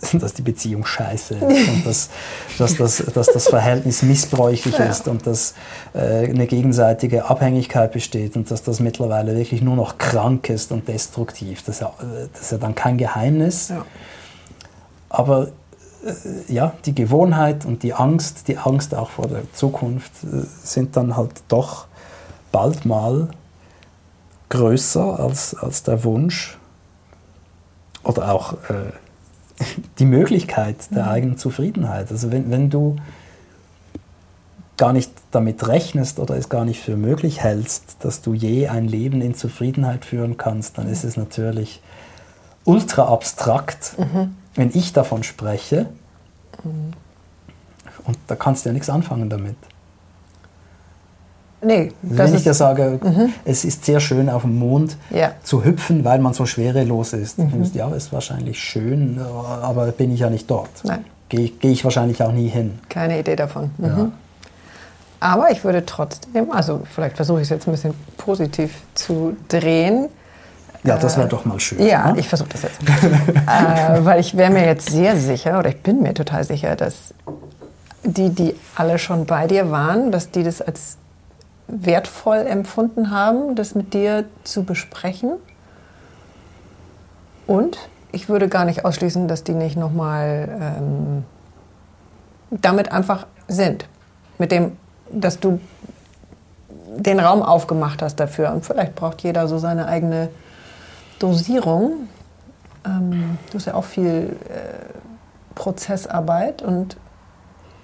dass 0.12 0.34
die 0.34 0.42
Beziehung 0.42 0.84
scheiße 0.84 1.34
ist 1.34 1.68
und 1.68 1.86
dass, 1.86 2.10
dass, 2.58 2.76
das, 2.76 3.02
dass 3.14 3.26
das 3.28 3.48
Verhältnis 3.48 4.02
missbräuchlich 4.02 4.78
ja. 4.78 4.86
ist 4.86 5.08
und 5.08 5.26
dass 5.26 5.54
äh, 5.94 6.28
eine 6.28 6.46
gegenseitige 6.46 7.26
Abhängigkeit 7.26 7.92
besteht 7.92 8.36
und 8.36 8.50
dass 8.50 8.62
das 8.62 8.80
mittlerweile 8.80 9.36
wirklich 9.36 9.62
nur 9.62 9.76
noch 9.76 9.98
krank 9.98 10.50
ist 10.50 10.72
und 10.72 10.88
destruktiv. 10.88 11.62
Das 11.64 11.76
ist 11.76 11.80
ja, 11.80 11.92
das 12.32 12.42
ist 12.42 12.52
ja 12.52 12.58
dann 12.58 12.74
kein 12.74 12.98
Geheimnis. 12.98 13.68
Ja. 13.68 13.84
Aber 15.08 15.48
äh, 16.04 16.52
ja, 16.52 16.74
die 16.84 16.94
Gewohnheit 16.94 17.64
und 17.64 17.82
die 17.82 17.94
Angst, 17.94 18.48
die 18.48 18.58
Angst 18.58 18.94
auch 18.94 19.10
vor 19.10 19.28
der 19.28 19.50
Zukunft, 19.52 20.12
äh, 20.24 20.44
sind 20.62 20.96
dann 20.96 21.16
halt 21.16 21.42
doch 21.48 21.86
bald 22.52 22.84
mal 22.84 23.28
größer 24.48 25.18
als, 25.18 25.54
als 25.54 25.82
der 25.82 26.04
Wunsch 26.04 26.58
oder 28.04 28.32
auch 28.32 28.52
äh, 28.70 28.92
die 29.98 30.04
Möglichkeit 30.04 30.76
der 30.94 31.04
mhm. 31.04 31.10
eigenen 31.10 31.38
Zufriedenheit. 31.38 32.10
Also 32.10 32.30
wenn, 32.30 32.50
wenn 32.50 32.70
du 32.70 32.96
gar 34.76 34.92
nicht 34.92 35.10
damit 35.30 35.66
rechnest 35.66 36.18
oder 36.18 36.36
es 36.36 36.48
gar 36.48 36.64
nicht 36.64 36.80
für 36.80 36.96
möglich 36.96 37.42
hältst, 37.42 37.96
dass 38.00 38.20
du 38.20 38.34
je 38.34 38.68
ein 38.68 38.86
Leben 38.86 39.22
in 39.22 39.34
Zufriedenheit 39.34 40.04
führen 40.04 40.36
kannst, 40.36 40.76
dann 40.76 40.88
ist 40.88 41.04
es 41.04 41.16
natürlich 41.16 41.80
ultra 42.64 43.06
abstrakt, 43.06 43.94
mhm. 43.98 44.36
wenn 44.54 44.70
ich 44.74 44.92
davon 44.92 45.22
spreche. 45.22 45.86
Mhm. 46.62 46.92
Und 48.04 48.18
da 48.26 48.36
kannst 48.36 48.64
du 48.64 48.68
ja 48.68 48.72
nichts 48.72 48.90
anfangen 48.90 49.30
damit. 49.30 49.56
Nee, 51.66 51.92
Wenn 52.02 52.32
ich 52.32 52.44
dir 52.44 52.54
sage, 52.54 53.00
mhm. 53.02 53.32
es 53.44 53.64
ist 53.64 53.84
sehr 53.84 53.98
schön 53.98 54.30
auf 54.30 54.42
dem 54.42 54.56
Mond 54.56 54.96
ja. 55.10 55.32
zu 55.42 55.64
hüpfen, 55.64 56.04
weil 56.04 56.20
man 56.20 56.32
so 56.32 56.46
schwerelos 56.46 57.12
ist. 57.12 57.38
Mhm. 57.38 57.50
Denkst, 57.50 57.70
ja, 57.74 57.92
ist 57.92 58.12
wahrscheinlich 58.12 58.60
schön, 58.60 59.20
aber 59.62 59.86
bin 59.86 60.14
ich 60.14 60.20
ja 60.20 60.30
nicht 60.30 60.48
dort. 60.48 60.70
Nein. 60.84 61.04
Gehe 61.28 61.48
geh 61.48 61.72
ich 61.72 61.82
wahrscheinlich 61.82 62.22
auch 62.22 62.30
nie 62.30 62.46
hin. 62.46 62.78
Keine 62.88 63.18
Idee 63.18 63.34
davon. 63.34 63.70
Mhm. 63.78 63.84
Ja. 63.84 64.10
Aber 65.18 65.50
ich 65.50 65.64
würde 65.64 65.84
trotzdem, 65.84 66.52
also 66.52 66.82
vielleicht 66.94 67.16
versuche 67.16 67.38
ich 67.38 67.44
es 67.44 67.50
jetzt 67.50 67.66
ein 67.66 67.72
bisschen 67.72 67.94
positiv 68.16 68.70
zu 68.94 69.36
drehen. 69.48 70.08
Ja, 70.84 70.96
das 70.96 71.16
wäre 71.16 71.26
äh, 71.26 71.30
doch 71.30 71.44
mal 71.44 71.58
schön. 71.58 71.84
Ja, 71.84 72.12
ne? 72.12 72.20
ich 72.20 72.28
versuche 72.28 72.50
das 72.50 72.62
jetzt. 72.62 72.78
äh, 72.86 74.04
weil 74.04 74.20
ich 74.20 74.36
wäre 74.36 74.52
mir 74.52 74.64
jetzt 74.64 74.88
sehr 74.88 75.16
sicher, 75.16 75.58
oder 75.58 75.70
ich 75.70 75.82
bin 75.82 76.00
mir 76.00 76.14
total 76.14 76.44
sicher, 76.44 76.76
dass 76.76 77.12
die, 78.04 78.30
die 78.30 78.54
alle 78.76 79.00
schon 79.00 79.26
bei 79.26 79.48
dir 79.48 79.72
waren, 79.72 80.12
dass 80.12 80.30
die 80.30 80.44
das 80.44 80.62
als 80.62 80.98
wertvoll 81.68 82.38
empfunden 82.38 83.10
haben, 83.10 83.54
das 83.54 83.74
mit 83.74 83.94
dir 83.94 84.24
zu 84.44 84.64
besprechen. 84.64 85.32
Und 87.46 87.78
ich 88.12 88.28
würde 88.28 88.48
gar 88.48 88.64
nicht 88.64 88.84
ausschließen, 88.84 89.28
dass 89.28 89.44
die 89.44 89.52
nicht 89.52 89.76
nochmal 89.76 90.48
ähm, 90.60 91.24
damit 92.50 92.92
einfach 92.92 93.26
sind. 93.48 93.86
Mit 94.38 94.52
dem, 94.52 94.76
dass 95.10 95.40
du 95.40 95.60
den 96.96 97.20
Raum 97.20 97.42
aufgemacht 97.42 98.02
hast 98.02 98.16
dafür. 98.16 98.52
Und 98.52 98.64
vielleicht 98.64 98.94
braucht 98.94 99.22
jeder 99.22 99.48
so 99.48 99.58
seine 99.58 99.86
eigene 99.86 100.28
Dosierung. 101.18 102.08
Ähm, 102.84 103.38
du 103.50 103.58
hast 103.58 103.66
ja 103.66 103.74
auch 103.74 103.84
viel 103.84 104.36
äh, 104.48 105.54
Prozessarbeit 105.54 106.62
und 106.62 106.96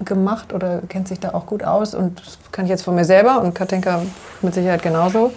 gemacht 0.05 0.53
oder 0.53 0.81
kennt 0.88 1.09
sich 1.09 1.21
da 1.21 1.35
auch 1.35 1.47
gut 1.47 1.65
aus 1.65 1.95
und 1.95 2.21
das 2.21 2.38
kann 2.51 2.65
ich 2.65 2.71
jetzt 2.71 2.83
von 2.83 2.95
mir 2.95 3.05
selber 3.05 3.41
und 3.41 3.55
Katinka 3.55 4.03
mit 4.43 4.55
Sicherheit 4.55 4.83
genauso. 4.83 5.33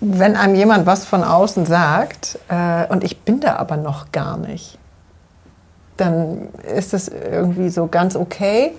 Wenn 0.00 0.36
einem 0.36 0.54
jemand 0.54 0.86
was 0.86 1.04
von 1.04 1.24
außen 1.24 1.66
sagt 1.66 2.38
äh, 2.48 2.86
und 2.88 3.02
ich 3.02 3.20
bin 3.20 3.40
da 3.40 3.56
aber 3.56 3.76
noch 3.76 4.12
gar 4.12 4.36
nicht, 4.36 4.78
dann 5.96 6.48
ist 6.76 6.92
das 6.92 7.08
irgendwie 7.08 7.70
so 7.70 7.86
ganz 7.86 8.16
okay 8.16 8.72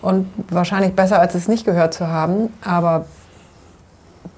und 0.00 0.30
wahrscheinlich 0.48 0.94
besser, 0.94 1.20
als 1.20 1.34
es 1.34 1.48
nicht 1.48 1.64
gehört 1.64 1.94
zu 1.94 2.08
haben. 2.08 2.52
Aber 2.64 3.06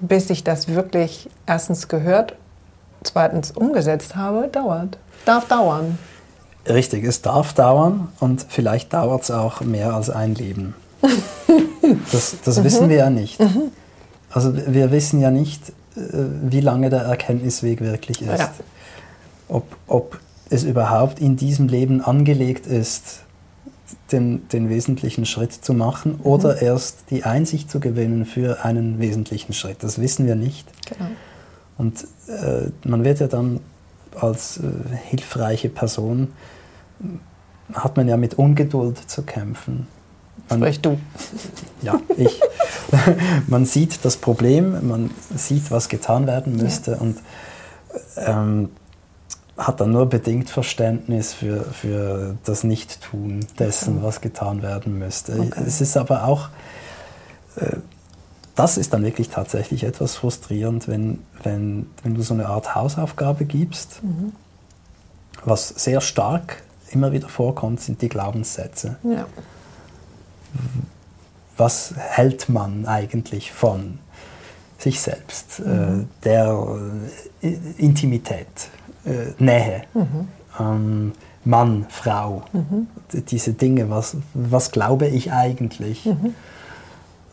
bis 0.00 0.30
ich 0.30 0.44
das 0.44 0.68
wirklich 0.68 1.30
erstens 1.46 1.88
gehört, 1.88 2.35
zweitens 3.02 3.50
umgesetzt 3.50 4.16
habe, 4.16 4.48
dauert. 4.48 4.98
Darf 5.24 5.46
dauern. 5.46 5.98
Richtig, 6.68 7.05
es 7.05 7.23
darf 7.23 7.55
dauern 7.55 8.09
und 8.20 8.46
vielleicht 8.49 8.92
dauert 8.92 9.23
es 9.23 9.31
auch 9.31 9.61
mehr 9.62 9.94
als 9.94 10.11
ein 10.11 10.35
Leben. 10.35 10.75
Das, 12.12 12.37
das 12.44 12.59
mhm. 12.59 12.64
wissen 12.64 12.88
wir 12.88 12.96
ja 12.99 13.11
nicht. 13.11 13.40
Mhm. 13.40 13.73
Also 14.31 14.55
wir 14.55 14.92
wissen 14.92 15.18
ja 15.18 15.33
nicht, 15.33 15.70
äh, 15.96 16.03
wie 16.42 16.61
lange 16.61 16.88
der 16.88 17.01
Erkenntnisweg 17.01 17.81
wirklich 17.81 18.23
ist. 18.23 18.38
Ja. 18.38 18.53
Ob, 19.49 19.64
ob 19.88 20.20
es 20.51 20.62
überhaupt 20.62 21.18
in 21.18 21.35
diesem 21.35 21.66
Leben 21.66 22.01
angelegt 22.01 22.68
ist, 22.68 23.23
den, 24.12 24.49
den 24.49 24.68
wesentlichen 24.68 25.27
Schritt 25.27 25.53
zu 25.53 25.75
machen 25.75 26.18
mhm. 26.18 26.27
oder 26.27 26.62
erst 26.62 27.11
die 27.11 27.25
Einsicht 27.25 27.70
zu 27.70 27.81
gewinnen 27.81 28.25
für 28.25 28.64
einen 28.64 29.01
wesentlichen 29.01 29.53
Schritt. 29.53 29.83
Das 29.83 30.01
wissen 30.01 30.27
wir 30.27 30.37
nicht. 30.37 30.68
Genau. 30.88 31.11
Und 31.79 32.05
äh, 32.29 32.70
man 32.87 33.05
wird 33.05 33.20
ja 33.20 33.27
dann 33.27 33.61
als 34.18 34.59
äh, 34.59 34.62
hilfreiche 35.09 35.68
Person 35.68 36.29
hat 37.73 37.96
man 37.96 38.09
ja 38.09 38.16
mit 38.16 38.35
Ungeduld 38.35 38.99
zu 38.99 39.23
kämpfen. 39.23 39.87
Man, 40.49 40.61
Sprich 40.61 40.81
du. 40.81 40.99
Ja, 41.83 42.01
ich. 42.16 42.40
man 43.46 43.64
sieht 43.64 44.05
das 44.05 44.16
Problem, 44.16 44.87
man 44.87 45.11
sieht, 45.35 45.70
was 45.70 45.88
getan 45.88 46.27
werden 46.27 46.57
müsste 46.57 46.92
ja. 46.92 46.99
und 46.99 47.16
ähm, 48.16 48.68
hat 49.57 49.81
dann 49.81 49.92
nur 49.92 50.07
bedingt 50.07 50.51
Verständnis 50.51 51.33
für, 51.33 51.62
für 51.64 52.37
das 52.44 52.64
Nichttun 52.64 53.40
dessen, 53.59 53.99
okay. 53.99 54.07
was 54.07 54.20
getan 54.20 54.62
werden 54.62 54.99
müsste. 54.99 55.38
Okay. 55.38 55.62
Es 55.66 55.81
ist 55.81 55.96
aber 55.96 56.25
auch, 56.25 56.49
äh, 57.57 57.77
das 58.61 58.77
ist 58.77 58.92
dann 58.92 59.03
wirklich 59.03 59.31
tatsächlich 59.31 59.85
etwas 59.85 60.16
frustrierend, 60.16 60.87
wenn, 60.87 61.20
wenn, 61.42 61.87
wenn 62.03 62.14
du 62.14 62.20
so 62.20 62.35
eine 62.35 62.46
Art 62.46 62.75
Hausaufgabe 62.75 63.46
gibst, 63.46 64.03
mhm. 64.03 64.33
was 65.46 65.68
sehr 65.68 66.03
stark 66.03 66.62
immer 66.90 67.11
wieder 67.11 67.31
vorkommt, 67.31 67.81
sind 67.81 68.03
die 68.03 68.11
Glaubenssätze. 68.11 68.99
Ja. 69.03 69.25
Was 71.57 71.94
hält 71.96 72.51
man 72.51 72.85
eigentlich 72.85 73.51
von 73.51 73.99
sich 74.77 75.01
selbst, 75.01 75.61
äh, 75.61 75.62
mhm. 75.62 76.01
äh, 76.03 76.05
der 76.25 76.66
äh, 77.40 77.57
Intimität, 77.79 78.46
äh, 79.07 79.42
Nähe? 79.42 79.85
Mhm. 79.94 80.29
Ähm, 80.59 81.12
Mann, 81.46 81.87
Frau. 81.88 82.42
Mhm. 82.53 82.88
Diese 83.31 83.55
Dinge, 83.55 83.88
was, 83.88 84.18
was 84.35 84.70
glaube 84.70 85.07
ich 85.07 85.33
eigentlich? 85.33 86.05
Mhm. 86.05 86.35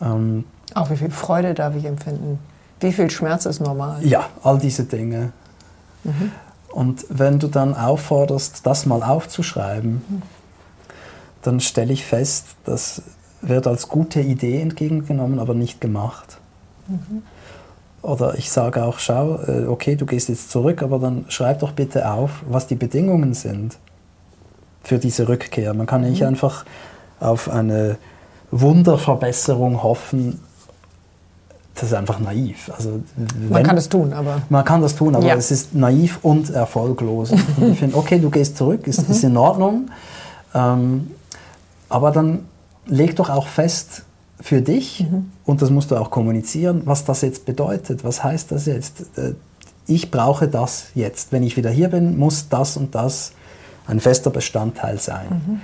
Ähm, 0.00 0.44
Auch 0.74 0.90
wie 0.90 0.96
viel 0.96 1.10
Freude 1.10 1.54
darf 1.54 1.74
ich 1.74 1.84
empfinden? 1.84 2.38
Wie 2.80 2.92
viel 2.92 3.10
Schmerz 3.10 3.46
ist 3.46 3.60
normal? 3.60 4.04
Ja, 4.04 4.26
all 4.42 4.58
diese 4.58 4.84
Dinge. 4.84 5.32
Mhm. 6.04 6.32
Und 6.68 7.06
wenn 7.08 7.38
du 7.38 7.48
dann 7.48 7.74
aufforderst, 7.74 8.66
das 8.66 8.86
mal 8.86 9.02
aufzuschreiben, 9.02 10.02
mhm. 10.08 10.22
dann 11.42 11.60
stelle 11.60 11.92
ich 11.92 12.04
fest, 12.04 12.46
das 12.64 13.02
wird 13.40 13.66
als 13.66 13.88
gute 13.88 14.20
Idee 14.20 14.60
entgegengenommen, 14.60 15.38
aber 15.38 15.54
nicht 15.54 15.80
gemacht. 15.80 16.38
Mhm. 16.86 17.22
Oder 18.02 18.38
ich 18.38 18.50
sage 18.50 18.84
auch, 18.84 18.98
schau, 18.98 19.40
äh, 19.42 19.66
okay, 19.66 19.96
du 19.96 20.06
gehst 20.06 20.28
jetzt 20.28 20.50
zurück, 20.50 20.82
aber 20.82 20.98
dann 20.98 21.24
schreib 21.28 21.60
doch 21.60 21.72
bitte 21.72 22.10
auf, 22.10 22.42
was 22.48 22.66
die 22.66 22.76
Bedingungen 22.76 23.34
sind 23.34 23.76
für 24.82 24.98
diese 24.98 25.28
Rückkehr. 25.28 25.74
Man 25.74 25.86
kann 25.86 26.02
nicht 26.02 26.20
mhm. 26.20 26.28
einfach 26.28 26.64
auf 27.20 27.48
eine 27.48 27.98
Wunderverbesserung 28.50 29.82
hoffen. 29.82 30.40
Das 31.78 31.90
ist 31.90 31.94
einfach 31.94 32.18
naiv. 32.18 32.70
Also, 32.76 33.00
wenn, 33.16 33.48
man 33.50 33.62
kann 33.62 33.76
das 33.76 33.88
tun, 33.88 34.12
aber. 34.12 34.42
Man 34.48 34.64
kann 34.64 34.82
das 34.82 34.96
tun, 34.96 35.14
aber 35.14 35.26
ja. 35.26 35.36
es 35.36 35.50
ist 35.50 35.74
naiv 35.74 36.18
und 36.22 36.50
erfolglos. 36.50 37.30
und 37.30 37.72
ich 37.72 37.78
finde, 37.78 37.96
okay, 37.96 38.18
du 38.18 38.30
gehst 38.30 38.56
zurück, 38.56 38.86
ist, 38.86 39.06
mhm. 39.06 39.14
ist 39.14 39.24
in 39.24 39.36
Ordnung. 39.36 39.90
Ähm, 40.54 41.12
aber 41.88 42.10
dann 42.10 42.46
leg 42.86 43.14
doch 43.16 43.30
auch 43.30 43.46
fest, 43.46 44.02
für 44.40 44.62
dich, 44.62 45.00
mhm. 45.00 45.30
und 45.44 45.62
das 45.62 45.70
musst 45.70 45.90
du 45.90 45.96
auch 45.96 46.10
kommunizieren, 46.10 46.82
was 46.84 47.04
das 47.04 47.22
jetzt 47.22 47.44
bedeutet. 47.44 48.04
Was 48.04 48.22
heißt 48.22 48.52
das 48.52 48.66
jetzt? 48.66 49.00
Äh, 49.16 49.34
ich 49.86 50.10
brauche 50.10 50.48
das 50.48 50.88
jetzt. 50.94 51.32
Wenn 51.32 51.42
ich 51.42 51.56
wieder 51.56 51.70
hier 51.70 51.88
bin, 51.88 52.18
muss 52.18 52.48
das 52.48 52.76
und 52.76 52.94
das 52.94 53.32
ein 53.86 54.00
fester 54.00 54.30
Bestandteil 54.30 54.98
sein. 54.98 55.26
Mhm. 55.28 55.60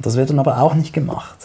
Das 0.00 0.16
wird 0.16 0.30
dann 0.30 0.38
aber 0.38 0.60
auch 0.60 0.74
nicht 0.74 0.92
gemacht. 0.92 1.41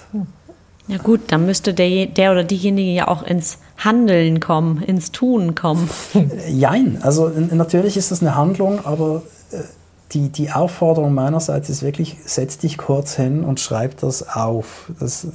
Ja 0.88 0.98
gut, 0.98 1.22
dann 1.28 1.46
müsste 1.46 1.74
der, 1.74 2.06
der 2.06 2.32
oder 2.32 2.44
diejenige 2.44 2.92
ja 2.92 3.08
auch 3.08 3.24
ins 3.24 3.58
Handeln 3.78 4.40
kommen, 4.40 4.82
ins 4.82 5.12
Tun 5.12 5.54
kommen. 5.54 5.90
Jein, 6.50 7.00
also 7.02 7.30
natürlich 7.30 7.98
ist 7.98 8.12
das 8.12 8.22
eine 8.22 8.36
Handlung, 8.36 8.86
aber 8.86 9.24
äh, 9.52 9.58
die, 10.14 10.30
die 10.30 10.52
Aufforderung 10.52 11.14
meinerseits 11.14 11.70
ist 11.70 11.84
wirklich, 11.84 12.16
setz 12.26 12.58
dich 12.58 12.78
kurz 12.78 13.16
hin 13.16 13.44
und 13.44 13.60
schreib 13.60 13.98
das 13.98 14.30
auf. 14.30 14.90
Das, 15.00 15.28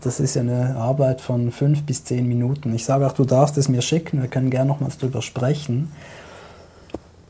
das 0.00 0.20
ist 0.20 0.36
ja 0.36 0.42
eine 0.42 0.76
Arbeit 0.76 1.20
von 1.20 1.50
fünf 1.50 1.82
bis 1.82 2.04
zehn 2.04 2.28
Minuten. 2.28 2.72
Ich 2.72 2.84
sage 2.84 3.04
auch, 3.06 3.12
du 3.12 3.24
darfst 3.24 3.58
es 3.58 3.68
mir 3.68 3.82
schicken, 3.82 4.22
wir 4.22 4.28
können 4.28 4.50
gerne 4.50 4.68
nochmals 4.68 4.98
drüber 4.98 5.22
sprechen. 5.22 5.90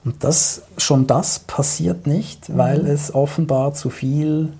Und 0.05 0.23
das, 0.25 0.63
schon 0.77 1.07
das 1.07 1.39
passiert 1.39 2.07
nicht, 2.07 2.49
mhm. 2.49 2.59
weil 2.59 2.87
es 2.87 3.15
offenbar 3.15 3.73
zu 3.73 3.89
viel 3.89 4.53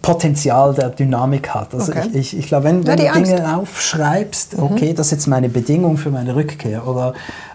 Potenzial 0.00 0.74
der 0.74 0.90
Dynamik 0.90 1.50
hat. 1.50 1.74
Also 1.74 1.92
okay. 1.92 2.08
ich, 2.12 2.16
ich, 2.16 2.38
ich 2.38 2.46
glaube, 2.46 2.64
wenn, 2.64 2.86
wenn 2.86 2.98
ja, 2.98 3.12
du 3.12 3.22
Dinge 3.22 3.44
Angst. 3.44 3.54
aufschreibst, 3.54 4.56
mhm. 4.56 4.62
okay, 4.64 4.94
das 4.94 5.08
ist 5.08 5.12
jetzt 5.12 5.26
meine 5.26 5.48
Bedingung 5.48 5.98
für 5.98 6.10
meine 6.10 6.34
Rückkehr 6.34 6.86
oder 6.86 7.14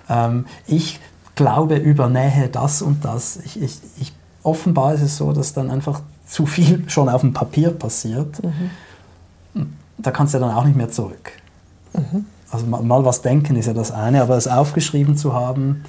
ähm, 0.09 0.45
ich 0.67 0.99
glaube 1.35 1.77
über 1.77 2.09
Nähe 2.09 2.49
das 2.51 2.81
und 2.81 3.03
das. 3.05 3.37
Ich, 3.37 3.61
ich, 3.61 3.79
ich, 3.99 4.13
offenbar 4.43 4.93
ist 4.93 5.01
es 5.01 5.17
so, 5.17 5.33
dass 5.33 5.53
dann 5.53 5.71
einfach 5.71 6.01
zu 6.27 6.45
viel 6.45 6.83
schon 6.87 7.09
auf 7.09 7.21
dem 7.21 7.33
Papier 7.33 7.71
passiert. 7.71 8.41
Mhm. 8.43 9.73
Da 9.97 10.11
kannst 10.11 10.33
du 10.33 10.39
dann 10.39 10.51
auch 10.51 10.65
nicht 10.65 10.77
mehr 10.77 10.89
zurück. 10.89 11.31
Mhm. 11.93 12.25
Also 12.51 12.65
mal, 12.65 12.83
mal, 12.83 13.05
was 13.05 13.21
denken 13.21 13.55
ist 13.55 13.65
ja 13.65 13.73
das 13.73 13.91
eine, 13.91 14.21
aber 14.21 14.35
es 14.35 14.47
aufgeschrieben 14.47 15.15
zu 15.15 15.33
haben, 15.33 15.83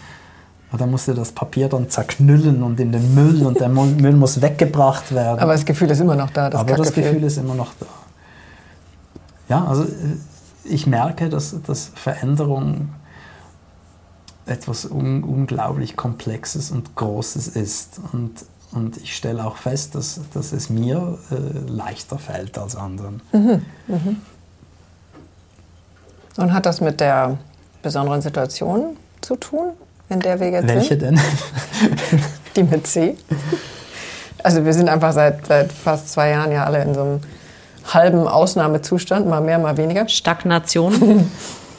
da 0.79 0.87
musst 0.87 1.09
du 1.09 1.15
das 1.15 1.33
Papier 1.33 1.69
dann 1.69 1.91
zerknüllen 1.91 2.63
und 2.63 2.81
in 2.81 2.93
den 2.93 3.15
Müll 3.15 3.45
und 3.45 3.61
der 3.61 3.69
Müll 3.69 4.15
muss 4.15 4.41
weggebracht 4.41 5.15
werden. 5.15 5.39
Aber 5.41 5.53
das 5.53 5.65
Gefühl 5.65 5.91
ist 5.91 6.01
immer 6.01 6.17
noch 6.17 6.31
da. 6.31 6.49
Das 6.49 6.61
aber 6.61 6.77
das 6.77 6.93
Gefühl 6.93 7.23
ist 7.25 7.37
immer 7.37 7.55
noch 7.55 7.73
da. 7.79 7.87
Ja, 9.49 9.67
also 9.67 9.85
äh, 9.85 9.87
ich 10.65 10.87
merke, 10.87 11.29
dass, 11.29 11.55
dass 11.67 11.91
Veränderung 11.95 12.91
etwas 14.47 14.87
un 14.87 15.23
unglaublich 15.25 15.97
Komplexes 15.97 16.71
und 16.71 16.97
Großes 16.97 17.49
ist. 17.49 18.01
Und, 18.13 18.45
und 18.73 18.97
ich 18.97 19.15
stelle 19.15 19.45
auch 19.45 19.57
fest, 19.57 19.95
dass, 19.95 20.21
dass 20.33 20.53
es 20.53 20.71
mir 20.71 21.19
äh, 21.31 21.71
leichter 21.71 22.19
fällt 22.19 22.59
als 22.59 22.77
anderen. 22.77 23.21
Mhm, 23.33 23.63
mhm. 23.89 24.17
Und 26.39 26.53
hat 26.53 26.65
das 26.65 26.81
mit 26.81 27.01
der 27.01 27.39
besonderen 27.83 28.23
Situation 28.23 28.97
zu 29.21 29.37
tun, 29.37 29.73
in 30.12 30.20
der 30.20 30.38
wir 30.38 30.51
jetzt 30.51 30.68
Welche 30.68 30.88
sind? 30.88 31.03
denn? 31.03 31.20
Die 32.57 32.62
mit 32.62 32.87
C. 32.87 33.16
Also 34.42 34.64
wir 34.64 34.72
sind 34.72 34.88
einfach 34.88 35.12
seit, 35.12 35.46
seit 35.46 35.72
fast 35.72 36.12
zwei 36.12 36.31
Jahren 36.31 36.53
ja 36.53 36.64
alle 36.64 36.83
in 36.83 36.94
so 36.94 37.01
einem 37.01 37.20
halben 37.92 38.29
Ausnahmezustand, 38.29 39.27
mal 39.27 39.40
mehr, 39.40 39.59
mal 39.59 39.77
weniger. 39.77 40.09
Stagnation. 40.09 41.31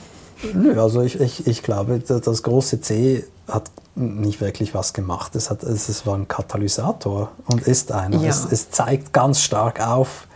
Nö, 0.53 0.81
also 0.81 1.01
ich, 1.01 1.19
ich, 1.19 1.47
ich 1.47 1.63
glaube, 1.63 1.99
das 1.99 2.43
große 2.43 2.81
C 2.81 3.25
hat 3.47 3.69
nicht 3.95 4.41
wirklich 4.41 4.73
was 4.73 4.93
gemacht. 4.93 5.35
Es, 5.35 5.49
hat, 5.49 5.63
es 5.63 6.05
war 6.05 6.15
ein 6.15 6.27
Katalysator 6.27 7.31
und 7.45 7.61
ist 7.61 7.91
einer. 7.91 8.17
Ja. 8.17 8.29
Es, 8.29 8.45
es, 8.49 8.71
zeigt 8.71 9.13
ganz 9.13 9.41
stark 9.41 9.85
auf, 9.85 10.27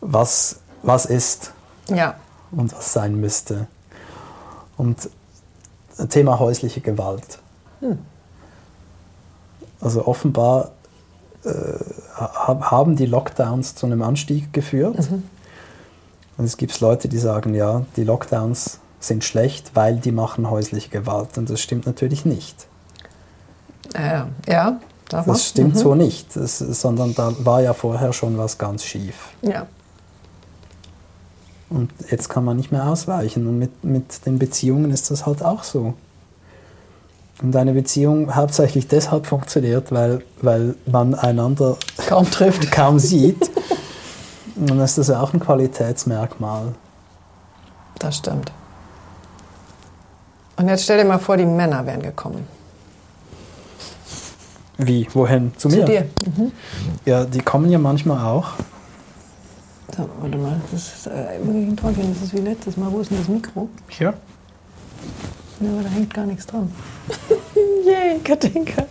was, 0.00 0.60
was 0.82 1.06
ist 1.06 1.52
ja. 1.88 2.14
und 2.52 2.74
was 2.74 2.92
sein 2.92 3.20
müsste. 3.20 3.66
Und 4.76 5.10
Thema 6.08 6.38
häusliche 6.38 6.80
Gewalt. 6.80 7.38
Hm. 7.80 7.98
Also 9.80 10.06
offenbar 10.06 10.72
äh, 11.44 11.50
haben 12.16 12.96
die 12.96 13.06
Lockdowns 13.06 13.74
zu 13.74 13.86
einem 13.86 14.02
Anstieg 14.02 14.52
geführt. 14.52 15.10
Mhm. 15.10 15.22
Und 16.36 16.44
es 16.44 16.56
gibt 16.56 16.78
Leute, 16.80 17.08
die 17.08 17.18
sagen, 17.18 17.54
ja, 17.54 17.82
die 17.96 18.04
Lockdowns 18.04 18.80
sind 19.00 19.24
schlecht, 19.24 19.72
weil 19.74 19.96
die 19.96 20.12
machen 20.12 20.50
häusliche 20.50 20.88
Gewalt. 20.88 21.38
Und 21.38 21.48
das 21.48 21.60
stimmt 21.60 21.86
natürlich 21.86 22.24
nicht. 22.24 22.66
Äh, 23.94 24.22
ja, 24.48 24.80
das 25.08 25.46
stimmt 25.46 25.74
mhm. 25.74 25.78
so 25.78 25.94
nicht, 25.94 26.36
das, 26.36 26.58
sondern 26.58 27.14
da 27.14 27.32
war 27.38 27.62
ja 27.62 27.72
vorher 27.72 28.12
schon 28.12 28.36
was 28.36 28.58
ganz 28.58 28.84
schief. 28.84 29.30
Ja. 29.42 29.66
Und 31.70 31.90
jetzt 32.10 32.28
kann 32.28 32.44
man 32.44 32.56
nicht 32.56 32.72
mehr 32.72 32.86
ausweichen. 32.88 33.46
Und 33.46 33.58
mit, 33.58 33.84
mit 33.84 34.24
den 34.26 34.38
Beziehungen 34.38 34.90
ist 34.90 35.10
das 35.10 35.26
halt 35.26 35.44
auch 35.44 35.64
so. 35.64 35.94
Und 37.42 37.54
eine 37.54 37.72
Beziehung 37.72 38.34
hauptsächlich 38.34 38.88
deshalb 38.88 39.26
funktioniert, 39.26 39.92
weil, 39.92 40.22
weil 40.42 40.74
man 40.86 41.14
einander 41.14 41.76
kaum 42.08 42.28
trifft, 42.30 42.70
kaum 42.72 42.98
sieht. 42.98 43.50
Und 44.56 44.70
dann 44.70 44.80
ist 44.80 44.98
das 44.98 45.08
ja 45.08 45.20
auch 45.20 45.32
ein 45.32 45.40
Qualitätsmerkmal. 45.40 46.74
Das 47.98 48.16
stimmt. 48.16 48.50
Und 50.56 50.68
jetzt 50.68 50.84
stell 50.84 50.98
dir 50.98 51.04
mal 51.04 51.18
vor, 51.18 51.36
die 51.36 51.46
Männer 51.46 51.86
wären 51.86 52.02
gekommen. 52.02 52.46
Wie? 54.78 55.06
Wohin? 55.12 55.52
Zu, 55.56 55.68
Zu 55.68 55.76
mir? 55.76 55.84
dir. 55.84 56.08
Mhm. 56.36 56.52
Ja, 57.04 57.24
die 57.24 57.40
kommen 57.40 57.70
ja 57.70 57.78
manchmal 57.78 58.24
auch. 58.24 58.52
So, 59.96 60.08
warte 60.20 60.36
mal, 60.38 60.60
das 60.70 60.94
ist 60.94 61.06
äh, 61.06 61.38
wirklich 61.42 61.68
ein 61.68 61.76
Träumchen. 61.76 62.14
Das 62.14 62.22
ist 62.22 62.34
wie 62.34 62.40
letztes 62.40 62.76
Mal. 62.76 62.92
Wo 62.92 63.00
ist 63.00 63.10
denn 63.10 63.18
das 63.18 63.28
Mikro? 63.28 63.68
Hier. 63.88 64.14
Ja, 65.60 65.70
aber 65.70 65.82
da 65.82 65.88
hängt 65.88 66.12
gar 66.12 66.26
nichts 66.26 66.46
dran. 66.46 66.70
Yay, 67.84 68.18
Katinka. 68.22 68.86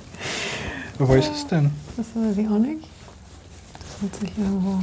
Wo 0.98 1.14
ist 1.14 1.32
es 1.32 1.46
denn? 1.48 1.72
Das 1.96 2.08
weiß 2.16 2.38
ich 2.38 2.48
auch 2.48 2.58
nicht. 2.58 2.84
Das 3.74 4.12
hat 4.12 4.20
sich 4.20 4.38
irgendwo 4.38 4.80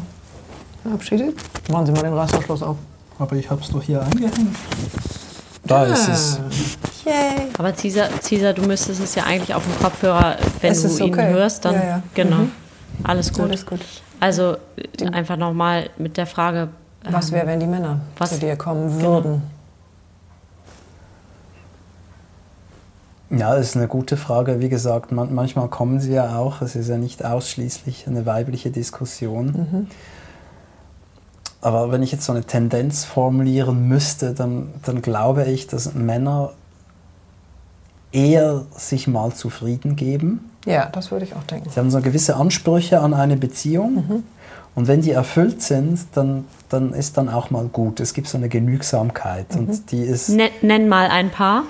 verabschiedet. 0.82 1.36
Machen 1.70 1.86
Sie 1.86 1.92
mal 1.92 2.02
den 2.02 2.14
Reißverschluss 2.14 2.62
auf. 2.62 2.76
Aber 3.18 3.36
ich 3.36 3.50
habe 3.50 3.60
es 3.60 3.70
doch 3.70 3.82
hier 3.82 4.02
angehängt. 4.02 4.56
Da 5.64 5.82
ah. 5.82 5.84
ist 5.84 6.08
es. 6.08 6.40
Yay. 7.04 7.48
Aber 7.58 7.72
Caesar, 7.72 8.52
du 8.52 8.62
müsstest 8.62 9.00
es 9.00 9.14
ja 9.14 9.24
eigentlich 9.24 9.54
auf 9.54 9.64
dem 9.64 9.78
Kopfhörer, 9.82 10.36
wenn 10.60 10.72
es 10.72 10.82
du 10.82 11.04
ihn 11.04 11.12
okay. 11.12 11.32
hörst, 11.32 11.64
dann 11.64 11.74
ja, 11.74 11.84
ja. 11.84 12.02
genau. 12.14 12.36
Mhm. 12.36 12.52
Alles 13.04 13.32
gut. 13.32 13.44
Alles 13.44 13.66
gut. 13.66 13.80
Also 14.20 14.56
die, 14.98 15.06
einfach 15.06 15.36
nochmal 15.36 15.90
mit 15.98 16.16
der 16.16 16.26
Frage. 16.26 16.68
Was 17.04 17.32
wäre, 17.32 17.42
ähm, 17.42 17.48
wenn 17.48 17.60
die 17.60 17.66
Männer 17.66 18.00
was, 18.18 18.30
zu 18.30 18.38
dir 18.38 18.56
kommen 18.56 18.88
genau. 18.96 19.12
würden? 19.12 19.42
Ja, 23.30 23.56
das 23.56 23.70
ist 23.70 23.76
eine 23.76 23.88
gute 23.88 24.16
Frage. 24.16 24.60
Wie 24.60 24.68
gesagt, 24.68 25.12
man, 25.12 25.34
manchmal 25.34 25.68
kommen 25.68 26.00
sie 26.00 26.12
ja 26.12 26.36
auch. 26.38 26.62
Es 26.62 26.76
ist 26.76 26.88
ja 26.88 26.98
nicht 26.98 27.24
ausschließlich 27.24 28.06
eine 28.06 28.26
weibliche 28.26 28.70
Diskussion. 28.70 29.46
Mhm. 29.46 29.86
Aber 31.60 31.90
wenn 31.90 32.02
ich 32.02 32.12
jetzt 32.12 32.26
so 32.26 32.32
eine 32.32 32.44
Tendenz 32.44 33.04
formulieren 33.04 33.88
müsste, 33.88 34.34
dann, 34.34 34.68
dann 34.84 35.00
glaube 35.00 35.44
ich, 35.44 35.66
dass 35.66 35.94
Männer 35.94 36.52
eher 38.14 38.64
sich 38.76 39.06
mal 39.08 39.32
zufrieden 39.32 39.96
geben. 39.96 40.50
Ja, 40.64 40.86
das 40.86 41.10
würde 41.10 41.24
ich 41.26 41.34
auch 41.34 41.42
denken. 41.44 41.68
Sie 41.68 41.78
haben 41.78 41.90
so 41.90 42.00
gewisse 42.00 42.36
Ansprüche 42.36 43.00
an 43.00 43.12
eine 43.12 43.36
Beziehung. 43.36 43.94
Mhm. 43.94 44.22
Und 44.74 44.88
wenn 44.88 45.02
die 45.02 45.12
erfüllt 45.12 45.62
sind, 45.62 46.00
dann, 46.14 46.46
dann 46.68 46.94
ist 46.94 47.16
dann 47.16 47.28
auch 47.28 47.50
mal 47.50 47.66
gut. 47.66 48.00
Es 48.00 48.12
gibt 48.14 48.26
so 48.28 48.38
eine 48.38 48.48
Genügsamkeit. 48.48 49.54
Mhm. 49.54 49.68
Und 49.68 49.90
die 49.92 50.02
ist. 50.02 50.30
Nenn, 50.30 50.50
nenn 50.62 50.88
mal 50.88 51.08
ein 51.08 51.30
paar. 51.30 51.64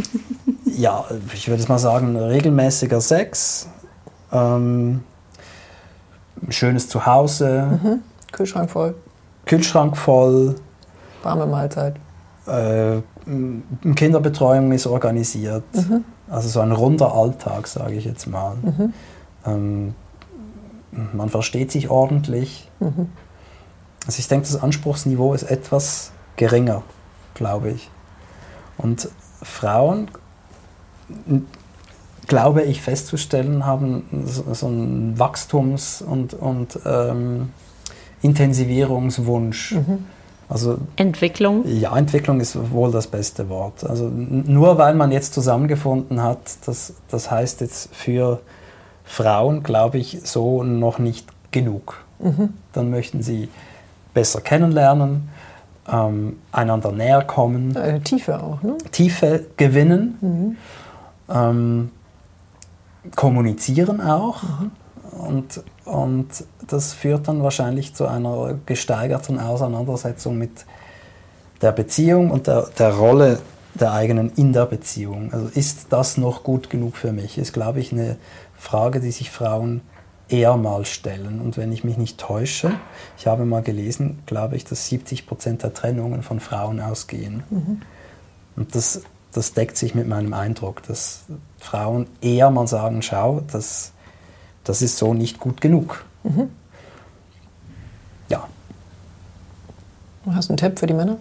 ja, 0.66 1.04
ich 1.32 1.48
würde 1.48 1.64
mal 1.68 1.78
sagen, 1.78 2.16
regelmäßiger 2.16 3.00
Sex, 3.00 3.68
ähm, 4.32 5.02
schönes 6.48 6.88
Zuhause, 6.88 7.78
Mhm. 7.82 8.00
Kühlschrank 8.32 8.68
voll, 8.70 8.94
Kühlschrank 9.46 9.96
voll, 9.96 10.56
warme 11.22 11.46
Mahlzeit. 11.46 11.94
äh, 12.48 12.96
Kinderbetreuung 13.94 14.72
ist 14.72 14.86
organisiert. 14.86 15.64
Also 16.28 16.48
so 16.48 16.60
ein 16.60 16.72
runder 16.72 17.14
Alltag, 17.14 17.66
sage 17.66 17.94
ich 17.94 18.04
jetzt 18.04 18.26
mal. 18.26 18.56
Ähm, 19.46 19.94
man 21.12 21.28
versteht 21.28 21.70
sich 21.72 21.90
ordentlich. 21.90 22.70
Also 24.06 24.18
ich 24.18 24.28
denke, 24.28 24.46
das 24.46 24.62
Anspruchsniveau 24.62 25.34
ist 25.34 25.44
etwas 25.44 26.12
geringer, 26.36 26.82
glaube 27.34 27.70
ich. 27.70 27.90
Und 28.76 29.08
Frauen, 29.42 30.08
glaube 32.26 32.62
ich 32.62 32.80
festzustellen, 32.82 33.66
haben 33.66 34.04
so, 34.26 34.66
einen 34.66 35.18
Wachstums- 35.18 36.02
und, 36.02 36.34
und 36.34 36.78
ähm, 36.84 37.50
Intensivierungswunsch. 38.22 39.76
Also 40.48 40.78
Entwicklung. 40.96 41.66
ja, 41.66 41.96
Entwicklung 41.96 42.40
ist 42.40 42.70
wohl 42.72 42.90
das 42.90 43.06
beste 43.06 43.48
Wort. 43.48 43.84
Also 43.84 44.08
nur 44.08 44.78
weil 44.78 44.94
man 44.94 45.10
jetzt 45.10 45.34
zusammengefunden 45.34 46.22
hat, 46.22 46.38
das, 46.66 46.94
das 47.10 47.30
heißt 47.30 47.60
jetzt 47.60 47.94
für 47.94 48.40
Frauen, 49.04 49.62
glaube 49.62 49.98
ich, 49.98 50.20
so 50.24 50.62
noch 50.62 50.98
nicht 50.98 51.28
genug. 51.50 52.04
Dann 52.72 52.90
möchten 52.90 53.22
sie 53.22 53.48
besser 54.14 54.40
kennenlernen, 54.40 55.28
ähm, 55.90 56.38
einander 56.52 56.90
näher 56.92 57.22
kommen, 57.22 57.76
Eine 57.76 58.00
Tiefe 58.02 58.42
auch, 58.42 58.62
ne? 58.62 58.78
Tiefe 58.92 59.44
gewinnen, 59.56 60.56
ähm, 61.28 61.90
kommunizieren 63.14 64.00
auch. 64.00 64.42
Und, 65.10 65.62
und 65.84 66.28
das 66.66 66.92
führt 66.92 67.28
dann 67.28 67.42
wahrscheinlich 67.42 67.94
zu 67.94 68.06
einer 68.06 68.58
gesteigerten 68.66 69.38
Auseinandersetzung 69.38 70.38
mit 70.38 70.64
der 71.62 71.72
Beziehung 71.72 72.30
und 72.30 72.46
der, 72.46 72.68
der 72.78 72.94
Rolle 72.94 73.38
der 73.74 73.92
eigenen 73.92 74.30
in 74.36 74.52
der 74.52 74.66
Beziehung. 74.66 75.32
Also 75.32 75.48
ist 75.48 75.86
das 75.90 76.16
noch 76.16 76.42
gut 76.44 76.70
genug 76.70 76.96
für 76.96 77.12
mich? 77.12 77.38
Ist, 77.38 77.52
glaube 77.52 77.80
ich, 77.80 77.92
eine 77.92 78.16
Frage, 78.56 79.00
die 79.00 79.10
sich 79.10 79.30
Frauen 79.30 79.82
eher 80.28 80.56
mal 80.56 80.84
stellen. 80.84 81.40
Und 81.40 81.56
wenn 81.56 81.72
ich 81.72 81.84
mich 81.84 81.96
nicht 81.96 82.18
täusche, 82.18 82.72
ich 83.18 83.26
habe 83.26 83.44
mal 83.44 83.62
gelesen, 83.62 84.22
glaube 84.26 84.56
ich, 84.56 84.64
dass 84.64 84.88
70 84.88 85.26
Prozent 85.26 85.62
der 85.62 85.74
Trennungen 85.74 86.22
von 86.22 86.40
Frauen 86.40 86.80
ausgehen. 86.80 87.42
Und 88.56 88.74
das, 88.74 89.02
das 89.32 89.52
deckt 89.52 89.76
sich 89.76 89.94
mit 89.94 90.08
meinem 90.08 90.32
Eindruck, 90.32 90.82
dass 90.84 91.24
Frauen 91.58 92.06
eher 92.20 92.50
mal 92.50 92.66
sagen, 92.66 93.02
schau, 93.02 93.42
das, 93.52 93.92
das 94.64 94.82
ist 94.82 94.96
so 94.98 95.14
nicht 95.14 95.38
gut 95.38 95.60
genug. 95.60 96.04
Ja, 98.28 98.48
Hast 100.32 100.48
du 100.48 100.52
einen 100.52 100.56
Tipp 100.58 100.78
für 100.78 100.86
die 100.86 100.94
Männer? 100.94 101.18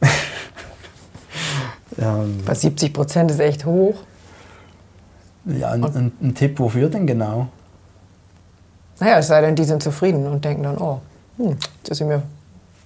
ähm, 1.98 2.38
Bei 2.46 2.54
70 2.54 2.94
Prozent 2.94 3.30
ist 3.30 3.40
echt 3.40 3.66
hoch. 3.66 3.94
ja 5.44 5.70
ein, 5.70 5.84
ein, 5.84 6.12
ein 6.22 6.34
Tipp, 6.34 6.58
wofür 6.58 6.88
denn 6.88 7.06
genau? 7.06 7.48
Naja, 9.00 9.18
es 9.18 9.28
sei 9.28 9.40
denn, 9.42 9.54
die 9.54 9.64
sind 9.64 9.82
zufrieden 9.82 10.26
und 10.26 10.44
denken 10.44 10.62
dann, 10.62 10.78
oh, 10.78 11.00
hm, 11.36 11.56
das 11.84 12.00
ist 12.00 12.06
mir 12.06 12.22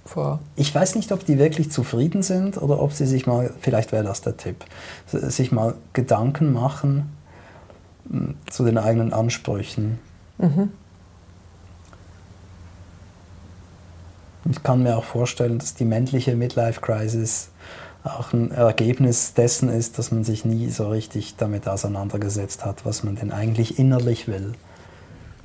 vor. 0.04 0.40
Ich 0.56 0.74
weiß 0.74 0.96
nicht, 0.96 1.12
ob 1.12 1.24
die 1.24 1.38
wirklich 1.38 1.70
zufrieden 1.70 2.22
sind 2.22 2.60
oder 2.60 2.82
ob 2.82 2.92
sie 2.92 3.06
sich 3.06 3.26
mal, 3.26 3.52
vielleicht 3.60 3.92
wäre 3.92 4.04
das 4.04 4.20
der 4.20 4.36
Tipp, 4.36 4.64
sich 5.06 5.52
mal 5.52 5.74
Gedanken 5.92 6.52
machen 6.52 7.16
zu 8.50 8.64
den 8.64 8.78
eigenen 8.78 9.12
Ansprüchen. 9.12 9.98
Ich 14.50 14.62
kann 14.62 14.82
mir 14.82 14.96
auch 14.96 15.04
vorstellen, 15.04 15.58
dass 15.58 15.74
die 15.74 15.84
männliche 15.84 16.34
Midlife-Crisis 16.34 17.50
auch 18.04 18.32
ein 18.32 18.50
Ergebnis 18.50 19.34
dessen 19.34 19.68
ist, 19.68 19.98
dass 19.98 20.10
man 20.10 20.24
sich 20.24 20.44
nie 20.44 20.68
so 20.70 20.88
richtig 20.88 21.36
damit 21.36 21.68
auseinandergesetzt 21.68 22.64
hat, 22.64 22.84
was 22.84 23.04
man 23.04 23.14
denn 23.14 23.30
eigentlich 23.30 23.78
innerlich 23.78 24.26
will. 24.26 24.54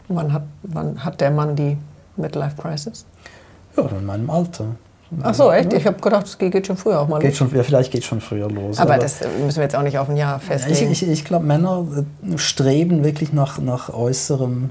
Wann 0.07 0.33
hat, 0.33 0.43
wann 0.63 1.03
hat 1.03 1.21
der 1.21 1.31
Mann 1.31 1.55
die 1.55 1.77
Midlife 2.15 2.55
Crisis? 2.59 3.05
Ja, 3.75 3.87
in 3.87 4.05
meinem 4.05 4.29
Alter. 4.29 4.75
Ach 5.21 5.33
so, 5.33 5.51
echt? 5.51 5.71
Ich 5.73 5.85
habe 5.87 5.99
gedacht, 6.01 6.25
es 6.25 6.37
geht 6.37 6.67
schon 6.67 6.75
früher 6.77 6.99
auch 6.99 7.07
mal 7.07 7.19
Geht 7.19 7.31
los. 7.31 7.37
schon, 7.37 7.55
ja, 7.55 7.63
vielleicht 7.63 7.91
geht 7.91 8.03
schon 8.03 8.19
früher 8.19 8.49
los. 8.49 8.77
Aber 8.79 8.97
das 8.97 9.21
äh, 9.21 9.27
müssen 9.45 9.57
wir 9.57 9.63
jetzt 9.63 9.75
auch 9.75 9.81
nicht 9.83 9.97
auf 9.97 10.09
ein 10.09 10.17
Jahr 10.17 10.37
Ich, 10.37 10.43
festlegen. 10.43 10.91
ich, 10.91 11.07
ich 11.07 11.23
glaube, 11.25 11.45
Männer 11.45 11.85
äh, 12.29 12.37
streben 12.37 13.03
wirklich 13.03 13.31
nach, 13.31 13.57
nach 13.59 13.89
äußerem 13.93 14.69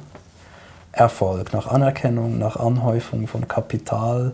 Erfolg, 0.92 1.52
nach 1.52 1.66
Anerkennung, 1.66 2.38
nach 2.38 2.56
Anhäufung 2.56 3.26
von 3.28 3.48
Kapital 3.48 4.32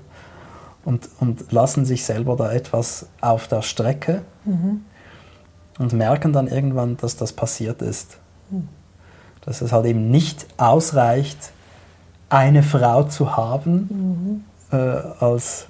und, 0.84 1.08
und 1.20 1.52
lassen 1.52 1.84
sich 1.84 2.04
selber 2.04 2.36
da 2.36 2.52
etwas 2.52 3.06
auf 3.20 3.46
der 3.48 3.62
Strecke 3.62 4.22
und 5.78 5.92
merken 5.92 6.32
dann 6.32 6.46
irgendwann, 6.48 6.96
dass 6.96 7.16
das 7.16 7.32
passiert 7.32 7.82
ist. 7.82 8.18
Dass 9.44 9.60
es 9.60 9.72
halt 9.72 9.86
eben 9.86 10.10
nicht 10.10 10.46
ausreicht, 10.56 11.50
eine 12.28 12.62
Frau 12.62 13.04
zu 13.04 13.36
haben 13.36 14.44
äh, 14.70 14.76
als, 14.76 15.66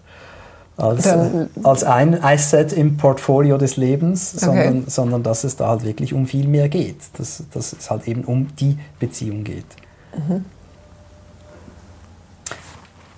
als, 0.77 1.05
Dann- 1.05 1.49
als 1.63 1.85
ein 1.85 2.23
Asset 2.23 2.73
im 2.73 2.97
Portfolio 2.97 3.59
des 3.59 3.77
Lebens, 3.77 4.35
Okay. 4.37 4.45
sondern, 4.47 4.85
sondern 4.89 5.23
dass 5.23 5.45
es 5.45 5.57
da 5.57 5.69
halt 5.69 5.85
wirklich 5.85 6.15
um 6.15 6.27
viel 6.27 6.49
mehr 6.49 6.69
geht. 6.69 6.97
Dass, 7.19 7.43
dass 7.53 7.73
es 7.75 7.91
halt 7.91 8.09
eben 8.09 8.25
um 8.25 8.49
die 8.57 8.79
Beziehung 8.99 9.45
geht. 9.45 9.67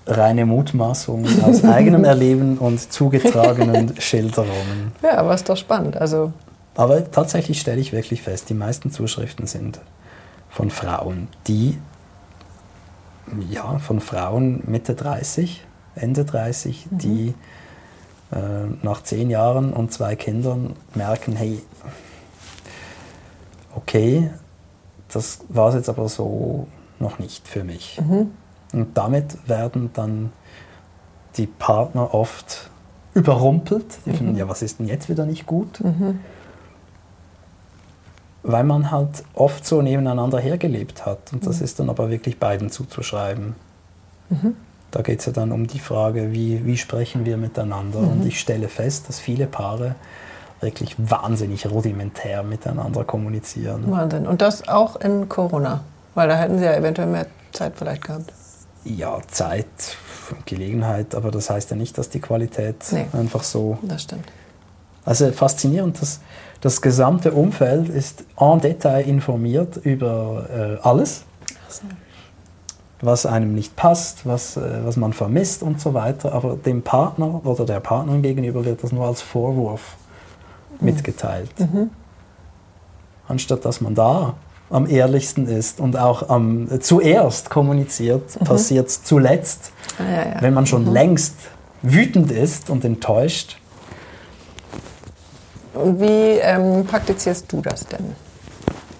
Reine 0.06 0.44
Mutmaßung 0.44 1.26
aus 1.42 1.64
eigenem 1.64 2.04
Erleben 2.04 2.58
und 2.58 2.92
zugetragenen 2.92 3.94
Schilderungen. 4.00 4.92
ja, 5.02 5.16
aber 5.18 5.34
ist 5.34 5.48
doch 5.48 5.56
spannend. 5.56 5.96
Also, 5.96 6.32
Aber 6.74 7.10
tatsächlich 7.10 7.60
stelle 7.60 7.80
ich 7.80 7.92
wirklich 7.92 8.20
fest, 8.20 8.50
die 8.50 8.54
meisten 8.54 8.90
Zuschriften 8.90 9.46
sind 9.46 9.80
von 10.50 10.70
Frauen, 10.70 11.28
die, 11.46 11.78
ja, 13.48 13.78
von 13.78 14.00
Frauen 14.00 14.62
Mitte 14.66 14.94
30, 14.94 15.64
Ende 15.94 16.24
30, 16.24 16.86
die 16.90 17.34
äh, 18.32 18.36
nach 18.82 19.02
zehn 19.02 19.30
Jahren 19.30 19.72
und 19.72 19.92
zwei 19.92 20.16
Kindern 20.16 20.74
merken, 20.94 21.36
hey, 21.36 21.60
okay, 23.74 24.30
das 25.12 25.40
war 25.48 25.68
es 25.68 25.74
jetzt 25.74 25.88
aber 25.88 26.08
so 26.08 26.66
noch 26.98 27.18
nicht 27.18 27.46
für 27.46 27.64
mich. 27.64 27.98
Und 28.72 28.96
damit 28.96 29.48
werden 29.48 29.90
dann 29.92 30.32
die 31.36 31.46
Partner 31.46 32.14
oft 32.14 32.70
überrumpelt. 33.14 33.98
Die 34.06 34.12
finden, 34.12 34.36
ja, 34.36 34.48
was 34.48 34.62
ist 34.62 34.78
denn 34.80 34.88
jetzt 34.88 35.08
wieder 35.08 35.26
nicht 35.26 35.46
gut? 35.46 35.80
Weil 38.42 38.64
man 38.64 38.90
halt 38.90 39.24
oft 39.34 39.64
so 39.64 39.80
nebeneinander 39.82 40.38
hergelebt 40.38 41.06
hat. 41.06 41.32
Und 41.32 41.46
das 41.46 41.60
ist 41.60 41.78
dann 41.78 41.88
aber 41.88 42.10
wirklich 42.10 42.38
beiden 42.38 42.70
zuzuschreiben. 42.70 43.54
Da 44.94 45.02
geht 45.02 45.18
es 45.18 45.26
ja 45.26 45.32
dann 45.32 45.50
um 45.50 45.66
die 45.66 45.80
Frage, 45.80 46.32
wie, 46.32 46.64
wie 46.64 46.76
sprechen 46.76 47.24
wir 47.24 47.36
miteinander. 47.36 47.98
Und 47.98 48.24
ich 48.24 48.38
stelle 48.38 48.68
fest, 48.68 49.08
dass 49.08 49.18
viele 49.18 49.48
Paare 49.48 49.96
wirklich 50.60 50.94
wahnsinnig 50.98 51.68
rudimentär 51.68 52.44
miteinander 52.44 53.02
kommunizieren. 53.02 53.90
Wahnsinn. 53.90 54.24
Und 54.24 54.40
das 54.40 54.68
auch 54.68 54.94
in 54.94 55.28
Corona. 55.28 55.80
Weil 56.14 56.28
da 56.28 56.36
hätten 56.36 56.60
sie 56.60 56.64
ja 56.64 56.74
eventuell 56.76 57.08
mehr 57.08 57.26
Zeit 57.50 57.72
vielleicht 57.74 58.04
gehabt. 58.04 58.32
Ja, 58.84 59.18
Zeit, 59.26 59.66
Gelegenheit, 60.46 61.16
aber 61.16 61.32
das 61.32 61.50
heißt 61.50 61.70
ja 61.72 61.76
nicht, 61.76 61.98
dass 61.98 62.08
die 62.08 62.20
Qualität 62.20 62.76
Nee. 62.92 63.06
einfach 63.12 63.42
so 63.42 63.78
Das 63.82 64.04
stimmt. 64.04 64.26
Also 65.04 65.32
faszinierend, 65.32 66.00
dass 66.00 66.20
das 66.60 66.80
gesamte 66.80 67.32
Umfeld 67.32 67.88
ist 67.88 68.22
en 68.38 68.60
Detail 68.60 69.08
informiert 69.08 69.76
über 69.78 70.78
äh, 70.80 70.86
alles, 70.86 71.24
was 73.00 73.26
einem 73.26 73.54
nicht 73.54 73.76
passt, 73.76 74.26
was, 74.26 74.56
äh, 74.56 74.80
was 74.84 74.96
man 74.96 75.12
vermisst 75.12 75.62
und 75.62 75.80
so 75.80 75.94
weiter. 75.94 76.32
Aber 76.32 76.56
dem 76.56 76.82
Partner 76.82 77.40
oder 77.44 77.64
der 77.66 77.80
Partnerin 77.80 78.22
gegenüber 78.22 78.64
wird 78.64 78.82
das 78.82 78.92
nur 78.92 79.06
als 79.06 79.20
Vorwurf 79.22 79.96
mitgeteilt. 80.80 81.50
Anstatt 83.28 83.64
dass 83.64 83.80
man 83.80 83.94
da 83.94 84.34
am 84.70 84.86
ehrlichsten 84.88 85.46
ist 85.46 85.78
und 85.80 85.96
auch 85.96 86.28
am 86.28 86.70
äh, 86.70 86.80
zuerst 86.80 87.50
kommuniziert, 87.50 88.38
passiert 88.44 88.88
es 88.88 89.04
zuletzt, 89.04 89.72
Ah, 89.98 90.02
ja, 90.02 90.28
ja. 90.34 90.42
wenn 90.42 90.54
man 90.54 90.66
schon 90.66 90.86
längst 90.92 91.34
wütend 91.82 92.32
ist 92.32 92.70
und 92.70 92.84
enttäuscht. 92.84 93.58
Und 95.74 96.00
wie 96.00 96.38
ähm, 96.40 96.84
praktizierst 96.86 97.52
du 97.52 97.60
das 97.60 97.86
denn 97.86 98.14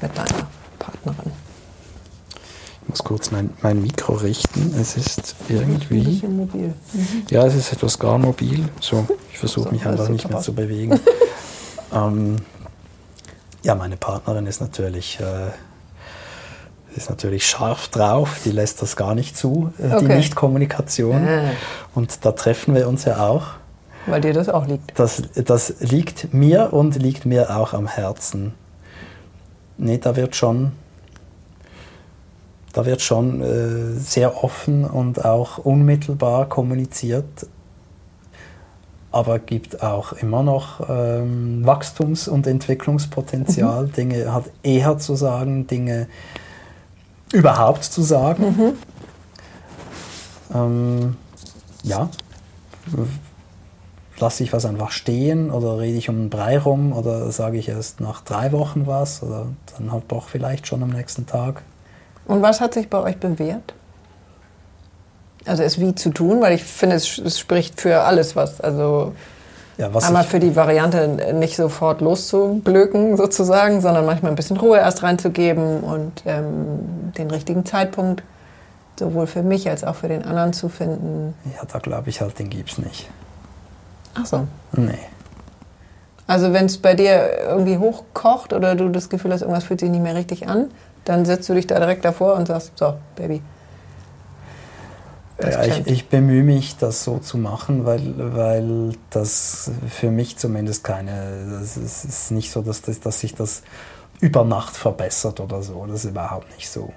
mit 0.01 0.17
deiner 0.17 0.47
Partnerin? 0.79 1.33
Ich 2.85 2.91
muss 2.91 3.03
kurz 3.03 3.31
mein, 3.31 3.51
mein 3.63 3.81
Mikro 3.81 4.13
richten. 4.13 4.75
Es 4.79 4.97
ist 4.97 5.35
irgendwie. 5.49 6.23
mobil. 6.29 6.75
Ja, 7.31 7.47
es 7.47 7.55
ist 7.55 7.73
etwas 7.73 7.99
gar 7.99 8.19
mobil. 8.19 8.69
So, 8.81 9.07
ich 9.33 9.39
versuche 9.39 9.69
So, 9.69 9.75
mich 9.75 9.87
einfach 9.87 10.05
sieht 10.05 10.13
nicht 10.13 10.29
mehr 10.31 10.41
zu 10.41 10.53
bewegen. 10.53 11.01
ähm, 11.93 12.37
ja, 13.63 13.75
meine 13.75 13.97
Partnerin 13.97 14.47
ist 14.47 14.61
natürlich, 14.61 15.19
äh, 15.19 15.51
ist 16.97 17.09
natürlich 17.09 17.47
scharf 17.47 17.89
drauf, 17.89 18.41
die 18.45 18.51
lässt 18.51 18.83
das 18.83 18.97
gar 18.97 19.15
nicht 19.15 19.37
zu, 19.37 19.73
äh, 19.79 19.89
die 19.89 19.95
Okay. 19.95 20.17
Nichtkommunikation. 20.17 21.27
Ah. 21.27 21.51
Und 21.95 22.25
da 22.25 22.33
treffen 22.33 22.75
wir 22.75 22.87
uns 22.87 23.07
ja 23.07 23.27
auch. 23.27 23.47
Weil 24.07 24.21
dir 24.21 24.35
das 24.35 24.51
auch 24.51 24.67
liegt. 24.67 24.99
Das, 24.99 25.23
das 25.35 25.77
liegt 25.81 26.35
mir 26.35 26.75
und 26.75 26.97
liegt 26.97 27.25
mir 27.25 27.57
auch 27.57 27.73
am 27.73 27.87
Herzen. 27.87 28.53
Nee, 29.79 29.97
da 29.97 30.15
wird 30.15 30.37
schon, 30.37 30.73
da 32.75 32.85
wird 32.85 33.01
schon 33.01 33.41
äh, 33.41 33.99
sehr 33.99 34.43
offen 34.45 34.85
und 34.85 35.25
auch 35.25 35.59
unmittelbar 35.59 36.49
kommuniziert. 36.49 37.47
Aber 39.13 39.39
gibt 39.39 39.81
auch 39.81 40.13
immer 40.13 40.43
noch 40.43 40.89
ähm, 40.91 41.65
Wachstums- 41.65 42.27
und 42.27 42.49
Entwicklungspotenzial, 42.49 43.87
Dinge 43.97 44.33
halt 44.33 44.51
eher 44.65 44.99
zu 44.99 45.15
sagen, 45.15 45.69
Dinge 45.69 46.09
überhaupt 47.33 47.85
zu 47.85 48.03
sagen. 48.03 48.75
Ähm, 50.53 51.17
ja, 51.85 52.09
lasse 54.19 54.43
ich 54.43 54.53
was 54.53 54.67
einfach 54.67 54.91
stehen 54.91 55.53
oder 55.53 55.79
rede 55.79 55.97
ich 55.97 56.09
um 56.09 56.17
den 56.17 56.31
Brei 56.31 56.59
rum 56.59 56.93
oder 56.93 57.31
sage 57.31 57.57
ich 57.57 57.69
erst 57.69 58.01
nach 58.01 58.21
drei 58.21 58.51
Wochen 58.51 58.89
was 58.89 59.23
oder 59.23 59.47
dann 59.77 59.93
halt 59.93 60.05
doch 60.09 60.29
vielleicht 60.29 60.67
schon 60.67 60.83
am 60.83 60.91
nächsten 60.91 61.27
Tag. 61.27 61.63
Und 62.27 62.43
was 62.43 62.61
hat 62.61 62.75
sich 62.75 62.89
bei 62.89 62.99
euch 62.99 63.19
bewährt? 63.19 63.75
Also 65.47 65.63
es 65.63 65.79
wie 65.79 65.95
zu 65.95 66.11
tun, 66.11 66.41
weil 66.41 66.55
ich 66.55 66.65
finde, 66.65 66.97
es, 66.97 67.19
es 67.19 67.39
spricht 67.39 67.81
für 67.81 68.03
alles 68.03 68.35
was. 68.35 68.61
Also 68.61 69.13
Ja, 69.77 69.93
was 69.93 70.05
einmal 70.05 70.25
für 70.25 70.41
die 70.41 70.57
Variante, 70.57 71.35
nicht 71.35 71.57
sofort 71.57 72.01
loszublöken 72.01 73.17
sozusagen, 73.17 73.81
sondern 73.83 74.07
manchmal 74.07 74.33
ein 74.33 74.37
bisschen 74.37 74.57
Ruhe 74.57 74.79
erst 74.79 75.03
reinzugeben 75.03 75.81
und 75.81 76.23
ähm, 76.25 77.13
den 77.19 77.31
richtigen 77.31 77.67
Zeitpunkt 77.67 78.23
sowohl 78.99 79.27
für 79.27 79.43
mich 79.43 79.69
als 79.69 79.85
auch 79.85 79.97
für 79.97 80.09
den 80.09 80.25
anderen 80.25 80.53
zu 80.53 80.69
finden. 80.69 81.35
ja, 81.45 81.65
da 81.71 81.79
glaube 81.79 82.09
ich 82.09 82.21
halt, 82.21 82.39
den 82.39 82.49
gibt's 82.49 82.79
nicht. 82.79 83.11
Ach 84.15 84.25
so. 84.25 84.47
Nee. 84.73 84.99
Also 86.27 86.53
wenn 86.53 86.67
es 86.67 86.79
bei 86.79 86.95
dir 86.95 87.31
irgendwie 87.49 87.77
hochkocht 87.77 88.53
oder 88.53 88.77
du 88.77 88.89
das 88.89 89.11
Gefühl 89.11 89.33
hast, 89.33 89.43
irgendwas 89.43 89.65
fühlt 89.65 89.81
sich 89.81 89.91
nicht 89.91 90.03
mehr 90.03 90.15
richtig 90.15 90.49
an, 90.49 90.71
dann 91.05 91.25
setzt 91.25 91.49
du 91.49 91.55
dich 91.55 91.67
da 91.67 91.79
direkt 91.79 92.05
davor 92.05 92.35
und 92.35 92.47
sagst, 92.49 92.73
so, 92.77 92.95
Baby. 93.17 93.43
Ja, 95.43 95.65
ich, 95.65 95.87
ich 95.87 96.09
bemühe 96.09 96.45
mich, 96.45 96.77
das 96.77 97.03
so 97.03 97.19
zu 97.19 97.39
machen, 97.39 97.85
weil, 97.85 98.15
weil 98.17 98.93
das 99.11 99.71
für 99.89 100.11
mich 100.11 100.37
zumindest 100.37 100.85
keine, 100.85 101.59
das 101.61 101.77
ist, 101.77 102.31
nicht 102.31 102.53
so, 102.53 102.63
dass, 102.63 102.83
das, 102.83 103.01
dass 103.01 103.21
sich 103.21 103.35
das 103.35 103.63
über 104.21 104.45
Nacht 104.45 104.77
verbessert 104.77 105.41
oder 105.41 105.61
so. 105.63 105.87
Das 105.87 106.05
ist 106.05 106.11
überhaupt 106.11 106.55
nicht 106.55 106.71
so. 106.71 106.93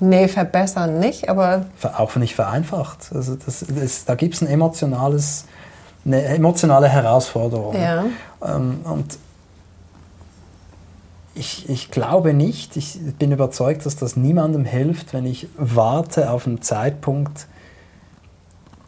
Nee, 0.00 0.28
verbessern 0.28 0.98
nicht, 0.98 1.30
aber 1.30 1.64
auch 1.96 2.14
nicht 2.16 2.34
vereinfacht. 2.34 3.10
Also 3.14 3.36
das, 3.36 3.64
das, 3.66 4.04
da 4.04 4.14
gibt 4.14 4.34
es 4.34 4.42
ein 4.42 4.48
emotionales, 4.48 5.46
eine 6.04 6.22
emotionale 6.24 6.88
Herausforderung. 6.88 7.74
ja. 7.74 8.04
Ähm, 8.44 8.80
und 8.84 9.18
ich, 11.36 11.68
ich 11.68 11.90
glaube 11.90 12.32
nicht, 12.32 12.76
ich 12.76 12.98
bin 13.18 13.30
überzeugt, 13.30 13.84
dass 13.84 13.96
das 13.96 14.16
niemandem 14.16 14.64
hilft, 14.64 15.12
wenn 15.12 15.26
ich 15.26 15.48
warte 15.56 16.30
auf 16.30 16.46
einen 16.46 16.62
Zeitpunkt, 16.62 17.46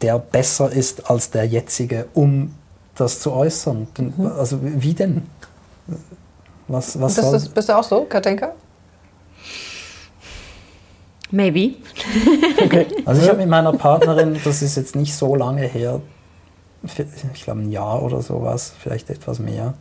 der 0.01 0.17
besser 0.17 0.71
ist 0.71 1.09
als 1.09 1.29
der 1.29 1.45
jetzige, 1.45 2.07
um 2.13 2.55
das 2.95 3.19
zu 3.19 3.33
äußern. 3.33 3.87
Denn, 3.97 4.13
Also 4.37 4.59
wie 4.61 4.93
denn? 4.93 5.23
Was, 6.67 6.99
was 6.99 7.15
Bist, 7.15 7.25
soll... 7.25 7.33
das, 7.33 7.49
bist 7.49 7.69
du 7.69 7.77
auch 7.77 7.83
so, 7.83 8.03
Katinka? 8.05 8.53
Maybe. 11.31 11.75
Also 13.05 13.21
ich 13.21 13.29
habe 13.29 13.39
mit 13.39 13.49
meiner 13.49 13.73
Partnerin, 13.73 14.37
das 14.43 14.61
ist 14.61 14.75
jetzt 14.75 14.95
nicht 14.95 15.15
so 15.15 15.35
lange 15.35 15.61
her, 15.61 16.01
ich 17.33 17.43
glaube 17.43 17.61
ein 17.61 17.71
Jahr 17.71 18.03
oder 18.03 18.21
sowas, 18.21 18.73
vielleicht 18.79 19.09
etwas 19.09 19.39
mehr. 19.39 19.73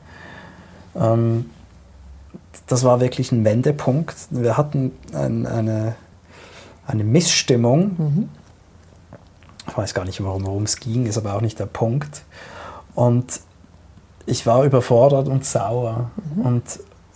Ähm, 0.97 1.51
das 2.67 2.85
war 2.85 3.01
wirklich 3.01 3.33
ein 3.33 3.45
Wendepunkt. 3.45 4.17
Wir 4.31 4.57
hatten 4.57 4.93
ein, 5.15 5.47
eine, 5.47 5.95
eine 6.87 7.05
Missstimmung. 7.05 8.29
Ich 9.69 9.77
weiß 9.77 9.95
gar 9.95 10.05
nicht, 10.05 10.23
warum 10.23 10.47
worum 10.47 10.63
es 10.65 10.81
ging, 10.81 11.07
ist 11.07 11.19
aber 11.19 11.35
auch 11.35 11.41
nicht 11.41 11.59
der 11.59 11.67
Punkt. 11.67 12.23
Und 12.95 13.41
ich 14.27 14.47
war 14.47 14.65
überfordert 14.65 15.29
und 15.29 15.45
sauer 15.45 16.11
und 16.43 16.63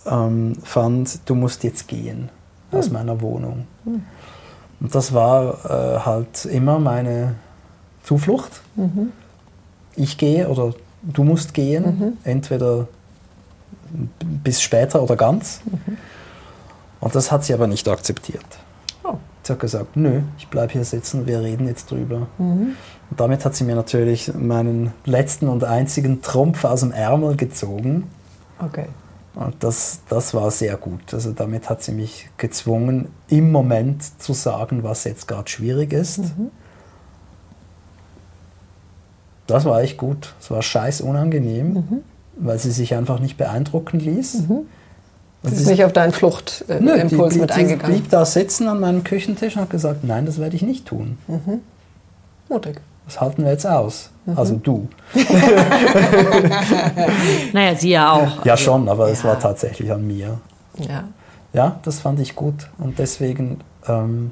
ähm, 0.05 0.57
fand, 0.63 1.19
du 1.29 1.35
musst 1.35 1.63
jetzt 1.63 1.87
gehen 1.87 2.29
aus 2.71 2.89
meiner 2.89 3.21
Wohnung. 3.21 3.67
Und 3.85 4.95
das 4.95 5.13
war 5.13 5.65
äh, 5.65 5.99
halt 5.99 6.45
immer 6.45 6.79
meine 6.79 7.35
Zuflucht. 8.03 8.61
Ich 9.95 10.17
gehe 10.17 10.49
oder 10.49 10.73
du 11.03 11.23
musst 11.23 11.53
gehen, 11.53 12.17
entweder 12.23 12.75
b- 12.81 12.87
bis 14.43 14.61
später 14.61 15.01
oder 15.01 15.15
ganz. 15.15 15.61
Und 16.99 17.15
das 17.15 17.31
hat 17.31 17.43
sie 17.43 17.53
aber 17.53 17.67
nicht 17.67 17.87
akzeptiert. 17.87 18.45
Oh. 19.03 19.15
Sie 19.43 19.51
hat 19.51 19.59
gesagt, 19.59 19.97
nö, 19.97 20.21
ich 20.37 20.47
bleibe 20.47 20.73
hier 20.73 20.85
sitzen, 20.85 21.27
wir 21.27 21.41
reden 21.41 21.67
jetzt 21.67 21.91
drüber. 21.91 22.27
Und 22.37 23.19
damit 23.19 23.45
hat 23.45 23.55
sie 23.55 23.65
mir 23.65 23.75
natürlich 23.75 24.33
meinen 24.33 24.93
letzten 25.05 25.47
und 25.49 25.63
einzigen 25.63 26.21
Trumpf 26.21 26.63
aus 26.63 26.79
dem 26.79 26.91
Ärmel 26.91 27.35
gezogen. 27.35 28.09
Okay. 28.59 28.87
Und 29.35 29.55
das, 29.63 30.01
das 30.09 30.33
war 30.33 30.51
sehr 30.51 30.77
gut. 30.77 31.13
Also 31.13 31.31
damit 31.31 31.69
hat 31.69 31.81
sie 31.81 31.91
mich 31.91 32.29
gezwungen, 32.37 33.09
im 33.27 33.51
Moment 33.51 34.21
zu 34.21 34.33
sagen, 34.33 34.83
was 34.83 35.03
jetzt 35.03 35.27
gerade 35.27 35.49
schwierig 35.49 35.91
ist. 35.91 36.21
Das 39.47 39.65
war 39.65 39.81
echt 39.81 39.97
gut. 39.97 40.35
Es 40.39 40.51
war 40.51 40.61
scheiß 40.61 41.01
unangenehm, 41.01 42.03
weil 42.37 42.57
sie 42.59 42.71
sich 42.71 42.95
einfach 42.95 43.19
nicht 43.19 43.37
beeindrucken 43.37 43.99
ließ. 43.99 44.35
Und 44.49 44.65
Sie 45.43 45.55
sie- 45.55 45.63
ist 45.63 45.69
nicht 45.69 45.83
auf 45.83 45.93
deinen 45.93 46.11
Fluchtimpuls 46.13 47.09
blieb, 47.33 47.41
mit 47.41 47.51
eingegangen. 47.51 47.95
blieb 47.95 48.09
da 48.09 48.23
sitzen 48.25 48.67
an 48.67 48.79
meinem 48.79 49.03
Küchentisch 49.03 49.55
und 49.55 49.63
hat 49.63 49.69
gesagt, 49.69 50.03
nein, 50.03 50.25
das 50.25 50.39
werde 50.39 50.55
ich 50.55 50.61
nicht 50.61 50.85
tun. 50.85 51.17
Mutig. 52.49 52.79
Das 53.05 53.19
halten 53.19 53.43
wir 53.43 53.51
jetzt 53.51 53.67
aus. 53.67 54.09
Also 54.35 54.55
du. 54.55 54.87
Naja, 57.51 57.75
sie 57.75 57.89
ja 57.89 58.11
auch. 58.13 58.45
Ja 58.45 58.55
schon, 58.55 58.87
aber 58.87 59.09
es 59.09 59.23
Ja. 59.23 59.29
war 59.29 59.39
tatsächlich 59.39 59.91
an 59.91 60.07
mir. 60.07 60.39
Ja. 60.79 61.03
Ja, 61.51 61.79
das 61.83 61.99
fand 61.99 62.19
ich 62.21 62.35
gut. 62.35 62.69
Und 62.77 62.97
deswegen 62.99 63.59
ähm, 63.87 64.31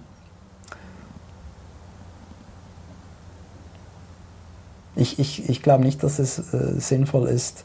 ich, 4.95 5.19
ich, 5.19 5.49
ich 5.49 5.61
glaube 5.61 5.83
nicht, 5.83 6.03
dass 6.03 6.19
es 6.19 6.39
äh, 6.53 6.79
sinnvoll 6.79 7.27
ist, 7.27 7.63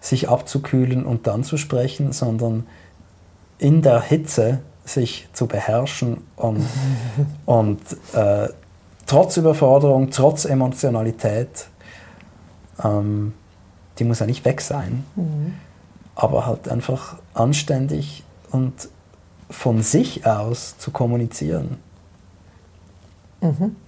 sich 0.00 0.28
abzukühlen 0.28 1.04
und 1.04 1.26
dann 1.26 1.44
zu 1.44 1.56
sprechen, 1.56 2.12
sondern 2.12 2.66
in 3.58 3.82
der 3.82 4.00
Hitze 4.00 4.60
sich 4.84 5.28
zu 5.32 5.46
beherrschen 5.46 6.18
und, 6.36 6.64
und 7.46 7.80
äh, 8.14 8.48
trotz 9.06 9.36
Überforderung, 9.36 10.10
trotz 10.10 10.44
Emotionalität, 10.44 11.66
ähm, 12.82 13.34
die 13.98 14.04
muss 14.04 14.18
ja 14.20 14.26
nicht 14.26 14.44
weg 14.44 14.60
sein, 14.60 15.04
aber 16.14 16.46
halt 16.46 16.68
einfach 16.68 17.16
anständig 17.34 18.24
und 18.50 18.88
von 19.48 19.82
sich 19.82 20.26
aus 20.26 20.76
zu 20.78 20.90
kommunizieren. 20.90 21.78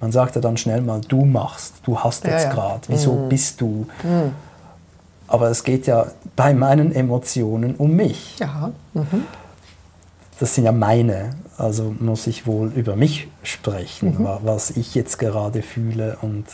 Man 0.01 0.13
sagt 0.13 0.35
ja 0.35 0.41
dann 0.41 0.57
schnell 0.57 0.81
mal, 0.83 1.01
du 1.01 1.25
machst, 1.25 1.77
du 1.85 1.99
hast 1.99 2.25
Ja, 2.25 2.31
jetzt 2.33 2.45
ja. 2.45 2.53
gerade, 2.53 2.81
wieso 2.89 3.13
bist 3.29 3.61
du? 3.61 3.87
Aber 5.29 5.51
es 5.51 5.63
geht 5.63 5.87
ja 5.87 6.07
bei 6.37 6.55
meinen 6.55 6.93
Emotionen 6.93 7.75
um 7.77 7.93
mich. 7.95 8.37
Ja. 8.39 8.73
Das 10.41 10.55
sind 10.55 10.65
ja 10.65 10.73
meine, 10.73 11.31
also 11.59 11.95
muss 12.01 12.27
ich 12.27 12.47
wohl 12.47 12.69
über 12.73 12.97
mich 12.97 13.29
sprechen, 13.43 14.25
wa- 14.25 14.41
was 14.43 14.71
ich 14.71 14.95
jetzt 14.95 15.19
gerade 15.19 15.63
fühle 15.63 16.17
und 16.23 16.47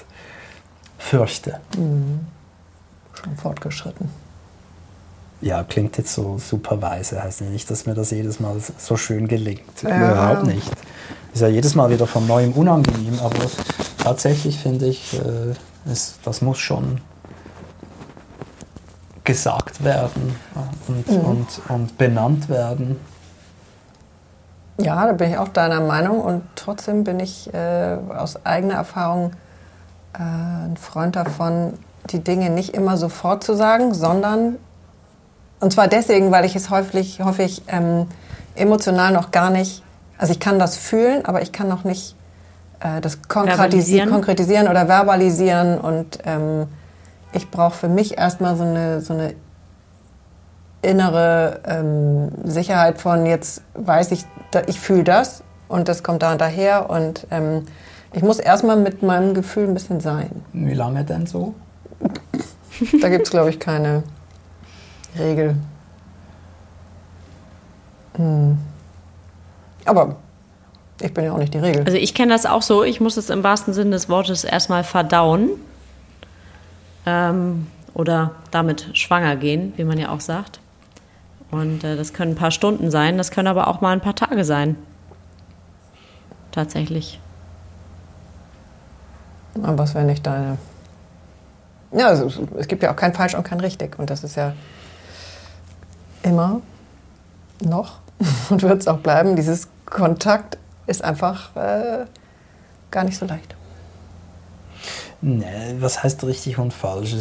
fürchte. 0.99 1.61
Schon 1.73 3.37
fortgeschritten. 3.37 4.09
Ja, 5.41 5.63
klingt 5.63 5.99
jetzt 5.99 6.15
so 6.15 6.39
super 6.39 6.81
weise, 6.81 7.23
heißt 7.23 7.43
ja 7.43 7.47
nicht, 7.49 7.71
dass 7.71 7.87
mir 7.87 7.95
das 7.95 8.11
jedes 8.11 8.41
Mal 8.41 8.57
so 8.79 8.97
schön 8.97 9.29
gelingt. 9.29 9.83
Ja. 9.83 10.13
Überhaupt 10.13 10.47
nicht. 10.47 10.71
Ist 11.35 11.41
ja 11.43 11.49
jedes 11.49 11.75
Mal 11.75 11.91
wieder 11.91 12.07
von 12.07 12.27
neuem 12.27 12.53
unangenehm, 12.53 13.19
aber 13.21 13.39
tatsächlich 13.99 14.59
finde 14.59 14.87
ich, 14.87 15.13
äh, 15.15 15.91
es, 15.91 16.15
das 16.25 16.41
muss 16.41 16.59
schon 16.59 17.01
gesagt 19.25 19.83
werden 19.83 20.37
und, 20.87 21.09
und, 21.09 21.47
und 21.69 21.99
benannt 21.99 22.49
werden. 22.49 23.01
Ja, 24.79 25.07
da 25.07 25.13
bin 25.13 25.31
ich 25.31 25.39
auch 25.39 25.49
deiner 25.49 25.81
Meinung 25.81 26.21
und 26.21 26.43
trotzdem 26.57 27.05
bin 27.05 27.21
ich 27.21 27.53
äh, 27.55 27.97
aus 28.17 28.45
eigener 28.45 28.75
Erfahrung 28.75 29.33
äh, 30.15 30.19
ein 30.19 30.77
Freund 30.77 31.17
davon, 31.17 31.75
die 32.11 32.23
Dinge 32.23 32.51
nicht 32.51 32.75
immer 32.75 32.97
sofort 32.97 33.45
zu 33.45 33.55
sagen, 33.55 33.95
sondern 33.95 34.57
Und 35.61 35.73
zwar 35.73 35.89
deswegen, 35.89 36.31
weil 36.31 36.45
ich 36.45 36.55
es 36.57 36.69
häufig, 36.69 37.21
häufig 37.23 37.63
ähm, 37.69 38.07
emotional 38.55 39.13
noch 39.13 39.31
gar 39.31 39.49
nicht, 39.51 39.83
also 40.19 40.33
ich 40.33 40.41
kann 40.41 40.59
das 40.59 40.77
fühlen, 40.77 41.25
aber 41.25 41.41
ich 41.41 41.53
kann 41.53 41.69
noch 41.69 41.85
nicht 41.85 42.17
äh, 42.81 43.01
das 43.01 43.23
konkretisieren. 43.29 44.11
konkretisieren 44.11 44.69
oder 44.69 44.89
verbalisieren. 44.89 45.79
Und 45.79 46.19
ähm, 46.25 46.67
ich 47.35 47.51
brauche 47.51 47.75
für 47.75 47.89
mich 47.89 48.17
erstmal 48.17 48.57
so 48.57 48.65
eine, 48.65 49.01
so 49.01 49.13
eine 49.13 49.35
innere 50.83 51.61
ähm, 51.67 52.31
Sicherheit 52.45 53.01
von, 53.01 53.27
jetzt 53.27 53.63
weiß 53.75 54.13
ich, 54.13 54.25
ich 54.67 54.81
fühle 54.81 55.05
das 55.05 55.43
und 55.69 55.89
das 55.89 56.03
kommt 56.03 56.23
da 56.23 56.33
und 56.33 56.41
daher. 56.41 56.91
Und 56.91 57.27
ähm, 57.31 57.67
ich 58.13 58.23
muss 58.23 58.39
erstmal 58.39 58.77
mit 58.77 59.03
meinem 59.03 59.35
Gefühl 59.35 59.65
ein 59.65 59.75
bisschen 59.75 60.01
sein. 60.01 60.31
Wie 60.53 60.75
lange 60.75 61.05
denn 61.05 61.27
so? 61.27 61.55
Da 63.01 63.09
gibt 63.09 63.25
es, 63.25 63.31
glaube 63.31 63.51
ich, 63.51 63.61
keine 63.61 64.03
Regel. 65.19 65.57
Hm. 68.17 68.59
Aber 69.85 70.17
ich 71.01 71.13
bin 71.13 71.25
ja 71.25 71.33
auch 71.33 71.39
nicht 71.39 71.55
die 71.55 71.59
Regel. 71.59 71.85
Also 71.85 71.97
ich 71.97 72.15
kenne 72.15 72.33
das 72.33 72.47
auch 72.47 72.63
so. 72.63 72.85
Ich 72.85 73.01
muss 73.01 73.17
es 73.17 73.31
im 73.31 73.43
wahrsten 73.43 73.75
Sinne 73.75 73.91
des 73.91 74.09
Wortes 74.09 74.45
erstmal 74.45 74.85
verdauen. 74.85 75.51
Ähm, 77.07 77.67
oder 77.95 78.33
damit 78.51 78.97
schwanger 78.97 79.37
gehen, 79.37 79.73
wie 79.77 79.85
man 79.85 79.99
ja 79.99 80.11
auch 80.11 80.21
sagt. 80.21 80.61
Und 81.51 81.85
äh, 81.85 81.97
das 81.97 82.13
können 82.13 82.33
ein 82.33 82.37
paar 82.37 82.51
Stunden 82.51 82.91
sein, 82.91 83.17
das 83.17 83.31
können 83.31 83.49
aber 83.49 83.69
auch 83.69 83.81
mal 83.81 83.93
ein 83.93 84.01
paar 84.01 84.17
Tage 84.17 84.45
sein. 84.45 84.77
Tatsächlich. 86.51 87.21
Aber 89.63 89.79
was 89.79 89.95
wäre 89.95 90.05
nicht 90.05 90.27
deine. 90.27 90.59
Ja, 91.93 92.09
also, 92.09 92.29
es 92.59 92.67
gibt 92.67 92.83
ja 92.83 92.93
auch 92.93 92.97
kein 92.97 93.15
falsch 93.15 93.35
und 93.35 93.45
kein 93.45 93.61
richtig. 93.61 93.99
Und 93.99 94.11
das 94.11 94.25
ist 94.25 94.37
ja 94.37 94.53
immer 96.23 96.61
noch 97.61 97.99
und 98.51 98.63
wird 98.63 98.81
es 98.81 98.89
auch 98.89 98.99
bleiben. 98.99 99.37
Dieses 99.37 99.69
Kontakt 99.87 100.59
ist 100.87 101.05
einfach 101.05 101.55
äh, 101.55 102.07
gar 102.91 103.05
nicht 103.05 103.17
so 103.17 103.27
leicht. 103.27 103.55
Nee, 105.27 105.77
was 105.81 106.03
heißt 106.03 106.23
richtig 106.25 106.59
und 106.59 106.75
falsch? 106.75 107.15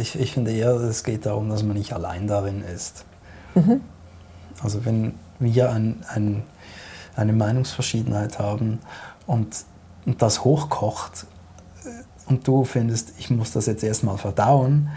Ich, 0.00 0.18
ich 0.18 0.32
finde 0.32 0.52
eher, 0.52 0.70
es 0.76 1.04
geht 1.04 1.26
darum, 1.26 1.50
dass 1.50 1.62
man 1.62 1.76
nicht 1.76 1.92
allein 1.92 2.26
darin 2.26 2.62
ist. 2.62 3.04
Mhm. 3.54 3.82
Also 4.62 4.86
wenn 4.86 5.16
wir 5.38 5.70
ein, 5.70 6.02
ein, 6.08 6.44
eine 7.14 7.34
Meinungsverschiedenheit 7.34 8.38
haben 8.38 8.78
und, 9.26 9.66
und 10.06 10.22
das 10.22 10.44
hochkocht 10.44 11.26
äh, 11.84 11.88
und 12.30 12.48
du 12.48 12.64
findest, 12.64 13.12
ich 13.18 13.28
muss 13.28 13.52
das 13.52 13.66
jetzt 13.66 13.84
erstmal 13.84 14.16
verdauen, 14.16 14.88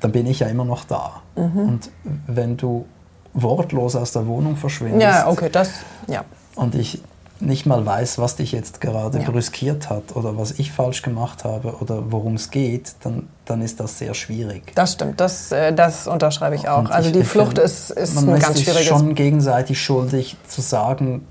dann 0.00 0.12
bin 0.12 0.26
ich 0.26 0.40
ja 0.40 0.48
immer 0.48 0.66
noch 0.66 0.84
da. 0.84 1.22
Mhm. 1.34 1.60
Und 1.60 1.90
wenn 2.26 2.58
du 2.58 2.84
wortlos 3.32 3.96
aus 3.96 4.12
der 4.12 4.26
Wohnung 4.26 4.58
verschwindest. 4.58 5.02
Ja, 5.02 5.28
okay, 5.28 5.48
das, 5.50 5.70
ja. 6.08 6.26
Und 6.56 6.74
ich 6.74 7.00
nicht 7.40 7.66
mal 7.66 7.84
weiß, 7.84 8.18
was 8.18 8.36
dich 8.36 8.52
jetzt 8.52 8.80
gerade 8.80 9.18
ja. 9.20 9.30
brüskiert 9.30 9.90
hat 9.90 10.14
oder 10.14 10.38
was 10.38 10.52
ich 10.52 10.72
falsch 10.72 11.02
gemacht 11.02 11.44
habe 11.44 11.76
oder 11.80 12.12
worum 12.12 12.34
es 12.34 12.50
geht, 12.50 12.94
dann, 13.02 13.28
dann 13.44 13.60
ist 13.60 13.80
das 13.80 13.98
sehr 13.98 14.14
schwierig. 14.14 14.72
Das 14.74 14.92
stimmt, 14.92 15.20
das, 15.20 15.52
äh, 15.52 15.72
das 15.72 16.06
unterschreibe 16.06 16.54
ich 16.54 16.68
auch. 16.68 16.78
Und 16.78 16.92
also 16.92 17.10
ich, 17.10 17.16
die 17.16 17.24
Flucht 17.24 17.58
ist, 17.58 17.90
ist 17.90 18.14
man 18.14 18.30
ein 18.30 18.40
ganz 18.40 18.60
schwieriges... 18.60 18.90
Man 18.90 19.00
ist 19.00 19.06
schon 19.06 19.14
gegenseitig 19.14 19.82
schuldig 19.82 20.36
zu 20.48 20.60
sagen, 20.60 21.26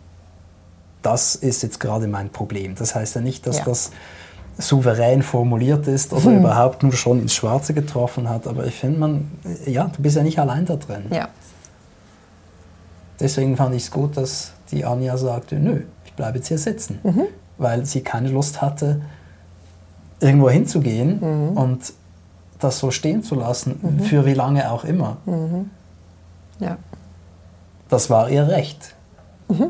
das 1.02 1.36
ist 1.36 1.64
jetzt 1.64 1.80
gerade 1.80 2.08
mein 2.08 2.30
Problem. 2.30 2.76
Das 2.76 2.96
heißt 2.96 3.16
ja 3.16 3.22
nicht, 3.22 3.46
dass 3.48 3.60
ja. 3.60 3.66
das 3.66 3.92
souverän 4.58 5.24
formuliert 5.24 5.88
ist 5.88 6.14
oder 6.14 6.26
hm. 6.26 6.40
überhaupt 6.40 6.84
nur 6.84 6.94
schon 6.94 7.20
ins 7.22 7.34
Schwarze 7.34 7.74
getroffen 7.74 8.30
hat, 8.30 8.48
aber 8.48 8.66
ich 8.66 8.76
finde, 8.76 9.00
man, 9.00 9.32
ja, 9.66 9.86
du 9.86 10.02
bist 10.02 10.16
ja 10.16 10.24
nicht 10.24 10.38
allein 10.38 10.66
da 10.66 10.76
drin. 10.76 11.06
Ja. 11.12 11.30
Deswegen 13.20 13.56
fand 13.58 13.76
ich 13.76 13.84
es 13.84 13.92
gut, 13.92 14.18
dass 14.18 14.54
die 14.72 14.86
Anja 14.86 15.18
sagte, 15.18 15.56
nö, 15.56 15.84
ich 16.06 16.14
bleibe 16.14 16.38
jetzt 16.38 16.48
hier 16.48 16.58
sitzen, 16.58 17.00
mhm. 17.04 17.26
weil 17.58 17.86
sie 17.86 18.02
keine 18.02 18.30
Lust 18.30 18.62
hatte, 18.62 19.02
irgendwo 20.20 20.50
hinzugehen 20.50 21.20
mhm. 21.20 21.58
und 21.58 21.94
das 22.60 22.80
so 22.80 22.92
stehen 22.92 23.24
zu 23.24 23.36
lassen, 23.36 23.80
mhm. 23.82 24.00
für 24.02 24.26
wie 24.26 24.34
lange 24.34 24.72
auch 24.72 24.84
immer. 24.84 25.18
Mhm. 25.26 25.70
Ja. 26.60 26.78
Das 27.90 28.10
war 28.10 28.30
ihr 28.30 28.48
Recht. 28.48 28.96
Mhm. 29.50 29.70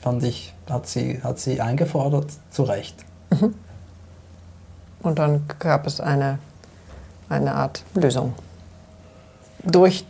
Fand 0.00 0.22
ich, 0.24 0.52
hat 0.68 0.86
sie, 0.86 1.22
hat 1.22 1.38
sie 1.38 1.60
eingefordert, 1.60 2.26
zu 2.50 2.64
Recht. 2.64 2.96
Mhm. 3.30 3.54
Und 5.02 5.18
dann 5.18 5.44
gab 5.58 5.86
es 5.86 6.00
eine, 6.00 6.38
eine 7.28 7.54
Art 7.54 7.84
Lösung. 7.94 8.34
Durch 9.64 10.04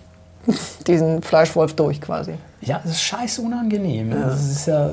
diesen 0.86 1.22
Fleischwolf 1.22 1.74
durch 1.74 2.01
quasi. 2.01 2.34
Ja, 2.61 2.80
das 2.82 2.93
ist 2.93 3.03
scheiß 3.03 3.38
unangenehm. 3.40 4.11
Ja. 4.11 4.26
Das 4.26 4.45
ist 4.45 4.66
ja, 4.66 4.90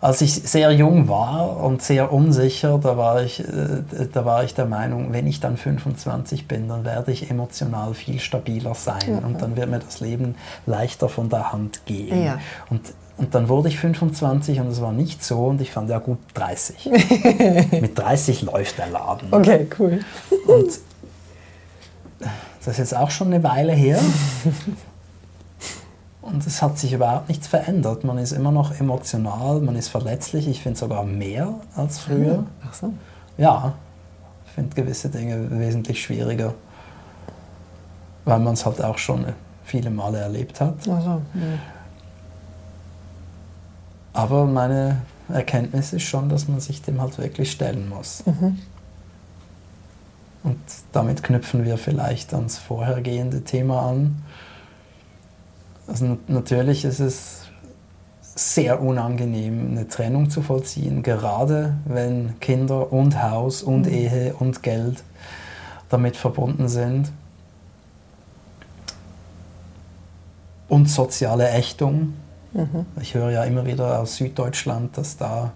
als 0.00 0.20
ich 0.20 0.34
sehr 0.34 0.70
jung 0.72 1.08
war 1.08 1.56
und 1.56 1.82
sehr 1.82 2.12
unsicher, 2.12 2.78
da 2.78 2.96
war, 2.96 3.22
ich, 3.22 3.40
äh, 3.40 4.06
da 4.12 4.24
war 4.24 4.44
ich 4.44 4.54
der 4.54 4.66
Meinung, 4.66 5.12
wenn 5.12 5.26
ich 5.26 5.40
dann 5.40 5.56
25 5.56 6.46
bin, 6.46 6.68
dann 6.68 6.84
werde 6.84 7.10
ich 7.10 7.30
emotional 7.30 7.94
viel 7.94 8.20
stabiler 8.20 8.74
sein 8.74 9.22
und 9.24 9.42
dann 9.42 9.56
wird 9.56 9.68
mir 9.68 9.80
das 9.80 10.00
Leben 10.00 10.36
leichter 10.66 11.08
von 11.08 11.28
der 11.28 11.52
Hand 11.52 11.84
gehen. 11.86 12.24
Ja. 12.24 12.38
Und, 12.70 12.82
und 13.16 13.34
dann 13.34 13.48
wurde 13.48 13.68
ich 13.68 13.78
25 13.78 14.60
und 14.60 14.68
es 14.68 14.80
war 14.80 14.92
nicht 14.92 15.24
so 15.24 15.46
und 15.46 15.60
ich 15.60 15.72
fand 15.72 15.90
ja 15.90 15.98
gut 15.98 16.18
30. 16.34 16.90
Mit 17.80 17.98
30 17.98 18.42
läuft 18.42 18.78
der 18.78 18.90
Laden. 18.90 19.28
Okay, 19.32 19.66
cool. 19.80 19.98
Und 20.46 20.78
das 22.58 22.68
ist 22.68 22.78
jetzt 22.78 22.96
auch 22.96 23.10
schon 23.10 23.28
eine 23.28 23.42
Weile 23.42 23.72
her. 23.72 24.00
Und 26.20 26.46
es 26.46 26.60
hat 26.60 26.78
sich 26.78 26.92
überhaupt 26.92 27.28
nichts 27.28 27.46
verändert. 27.46 28.04
Man 28.04 28.18
ist 28.18 28.32
immer 28.32 28.50
noch 28.52 28.78
emotional, 28.78 29.60
man 29.60 29.76
ist 29.76 29.88
verletzlich. 29.88 30.46
Ich 30.46 30.62
finde 30.62 30.78
sogar 30.78 31.04
mehr 31.04 31.54
als 31.74 32.00
früher. 32.00 32.44
Ach 32.66 32.74
so. 32.74 32.92
Ja, 33.38 33.72
ich 34.46 34.52
finde 34.52 34.74
gewisse 34.74 35.08
Dinge 35.08 35.48
wesentlich 35.58 36.02
schwieriger, 36.02 36.52
weil 38.24 38.40
man 38.40 38.54
es 38.54 38.66
halt 38.66 38.82
auch 38.82 38.98
schon 38.98 39.24
viele 39.64 39.90
Male 39.90 40.18
erlebt 40.18 40.60
hat. 40.60 40.74
Ach 40.80 41.02
so, 41.02 41.22
ja. 41.34 41.58
Aber 44.12 44.46
meine 44.46 45.02
Erkenntnis 45.28 45.92
ist 45.92 46.02
schon, 46.02 46.28
dass 46.28 46.48
man 46.48 46.60
sich 46.60 46.82
dem 46.82 47.00
halt 47.00 47.16
wirklich 47.18 47.52
stellen 47.52 47.88
muss. 47.88 48.24
Mhm. 48.26 48.58
Und 50.42 50.58
damit 50.92 51.22
knüpfen 51.22 51.64
wir 51.64 51.78
vielleicht 51.78 52.32
ans 52.32 52.58
vorhergehende 52.58 53.42
Thema 53.42 53.82
an 53.82 54.22
also 55.88 56.18
natürlich 56.28 56.84
ist 56.84 57.00
es 57.00 57.42
sehr 58.22 58.80
unangenehm, 58.80 59.70
eine 59.70 59.88
Trennung 59.88 60.30
zu 60.30 60.42
vollziehen, 60.42 61.02
gerade 61.02 61.74
wenn 61.86 62.38
Kinder 62.40 62.92
und 62.92 63.20
Haus 63.22 63.62
und 63.62 63.86
mhm. 63.86 63.92
Ehe 63.92 64.34
und 64.34 64.62
Geld 64.62 65.02
damit 65.88 66.16
verbunden 66.16 66.68
sind. 66.68 67.10
Und 70.68 70.90
soziale 70.90 71.48
Ächtung. 71.48 72.12
Mhm. 72.52 72.84
Ich 73.00 73.14
höre 73.14 73.30
ja 73.30 73.44
immer 73.44 73.64
wieder 73.64 73.98
aus 74.00 74.16
Süddeutschland, 74.16 74.96
dass 74.98 75.16
da 75.16 75.52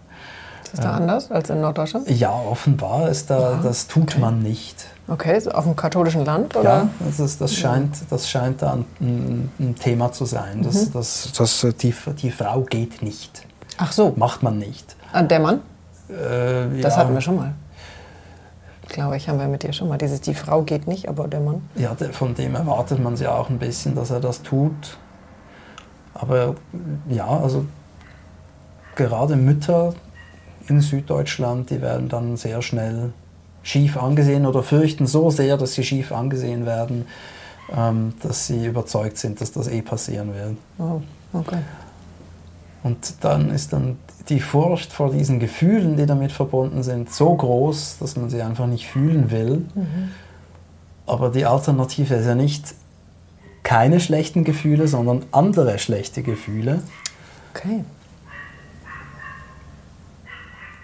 ist 0.73 0.79
das 0.79 0.87
da 0.87 0.97
anders 0.97 1.31
als 1.31 1.51
in 1.51 1.61
Norddeutschland? 1.61 2.09
Ja, 2.09 2.33
offenbar 2.33 3.11
ist 3.11 3.29
da, 3.29 3.61
das 3.63 3.89
tut 3.89 4.13
okay. 4.13 4.21
man 4.21 4.43
nicht. 4.43 4.87
Okay, 5.07 5.39
so 5.39 5.51
auf 5.51 5.65
dem 5.65 5.77
katholischen 5.77 6.25
Land? 6.25 6.57
Oder? 6.57 6.71
Ja, 6.71 6.89
das, 7.19 7.37
das, 7.37 7.55
scheint, 7.55 7.97
das 8.09 8.31
scheint 8.31 8.63
da 8.63 8.79
ein, 9.01 9.51
ein 9.59 9.75
Thema 9.75 10.13
zu 10.13 10.25
sein. 10.25 10.63
Dass, 10.63 10.87
mhm. 10.87 10.93
dass, 10.93 11.33
dass 11.33 11.67
die, 11.79 11.95
die 12.23 12.31
Frau 12.31 12.63
geht 12.63 13.03
nicht. 13.03 13.45
Ach 13.77 13.93
so. 13.93 14.15
Macht 14.17 14.43
man 14.43 14.59
nicht. 14.59 14.97
Ah, 15.13 15.23
der 15.23 15.41
Mann? 15.41 15.61
Äh, 16.09 16.81
das 16.81 16.97
hatten 16.97 17.13
wir 17.13 17.21
schon 17.21 17.37
mal. 17.37 17.53
Glaube 18.89 19.17
ich, 19.17 19.29
haben 19.29 19.39
wir 19.39 19.49
mit 19.49 19.63
dir 19.63 19.73
schon 19.73 19.89
mal. 19.89 19.99
Dieses, 19.99 20.23
die 20.23 20.35
Frau 20.35 20.63
geht 20.63 20.87
nicht, 20.87 21.09
aber 21.09 21.29
der 21.29 21.41
Mann. 21.41 21.69
Ja, 21.75 21.95
von 22.13 22.35
dem 22.35 22.55
erwartet 22.55 22.99
man 22.99 23.17
ja 23.17 23.35
auch 23.35 23.51
ein 23.51 23.59
bisschen, 23.59 23.95
dass 23.95 24.11
er 24.11 24.21
das 24.21 24.43
tut. 24.43 24.99
Aber 26.15 26.55
ja, 27.09 27.27
also 27.27 27.67
gerade 28.95 29.37
Mütter 29.37 29.95
in 30.69 30.81
Süddeutschland, 30.81 31.71
die 31.71 31.81
werden 31.81 32.09
dann 32.09 32.37
sehr 32.37 32.63
schnell 32.63 33.13
schief 33.63 33.97
angesehen 33.97 34.47
oder 34.47 34.63
fürchten 34.63 35.07
so 35.07 35.31
sehr, 35.31 35.57
dass 35.57 35.75
sie 35.75 35.85
schief 35.85 36.13
angesehen 36.13 36.67
werden, 36.67 37.07
ähm, 37.77 38.15
dass 38.23 38.47
sie 38.47 38.67
überzeugt 38.67 39.19
sind, 39.19 39.41
dass 39.41 39.53
das 39.53 39.69
eh 39.69 39.83
passieren 39.83 40.35
wird. 40.35 40.57
Oh, 40.79 41.01
okay. 41.33 41.59
Und 42.83 43.15
dann 43.21 43.51
ist 43.51 43.73
dann 43.73 43.99
die 44.29 44.41
Furcht 44.41 44.93
vor 44.93 45.11
diesen 45.11 45.39
Gefühlen, 45.39 45.97
die 45.97 46.07
damit 46.07 46.33
verbunden 46.33 46.83
sind, 46.83 47.13
so 47.13 47.35
groß, 47.35 47.99
dass 48.01 48.17
man 48.17 48.31
sie 48.31 48.43
einfach 48.43 48.67
nicht 48.67 48.89
fühlen 48.89 49.31
will. 49.31 49.65
Mhm. 49.75 50.11
Aber 51.07 51.31
die 51.31 51.45
Alternative 51.45 52.15
ist 52.15 52.27
ja 52.27 52.35
nicht 52.35 52.75
keine 53.63 54.01
schlechten 54.01 54.45
Gefühle, 54.45 54.89
sondern 54.89 55.25
andere 55.31 55.79
schlechte 55.79 56.23
Gefühle. 56.23 56.83
Okay. 57.55 57.85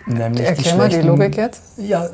Nämlich 0.09 0.47
Erklär 0.47 0.77
mal 0.77 0.89
die 0.89 1.01
Logik 1.01 1.37
jetzt. 1.37 1.63
Ja, 1.77 2.07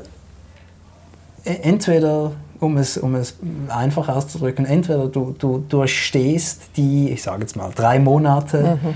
e- 1.44 1.58
entweder 1.62 2.32
um 2.60 2.76
es, 2.76 2.96
um 2.96 3.14
es 3.14 3.36
einfach 3.68 4.08
auszudrücken, 4.08 4.64
entweder 4.64 5.08
du, 5.08 5.34
du 5.38 5.64
durchstehst 5.68 6.62
die, 6.76 7.10
ich 7.10 7.22
sage 7.22 7.42
jetzt 7.42 7.56
mal, 7.56 7.70
drei 7.74 7.98
Monate 7.98 8.78
mhm. 8.82 8.94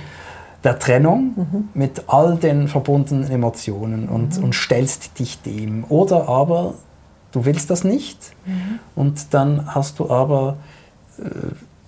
der 0.64 0.78
Trennung 0.78 1.32
mhm. 1.36 1.68
mit 1.74 2.04
all 2.08 2.36
den 2.36 2.68
verbundenen 2.68 3.30
Emotionen 3.30 4.08
und, 4.08 4.38
mhm. 4.38 4.44
und 4.44 4.54
stellst 4.54 5.18
dich 5.18 5.42
dem. 5.42 5.84
Oder 5.88 6.28
aber 6.28 6.74
du 7.32 7.44
willst 7.44 7.70
das 7.70 7.84
nicht 7.84 8.32
mhm. 8.46 8.78
und 8.96 9.34
dann 9.34 9.74
hast 9.74 9.98
du 9.98 10.10
aber 10.10 10.56
äh, 11.18 11.24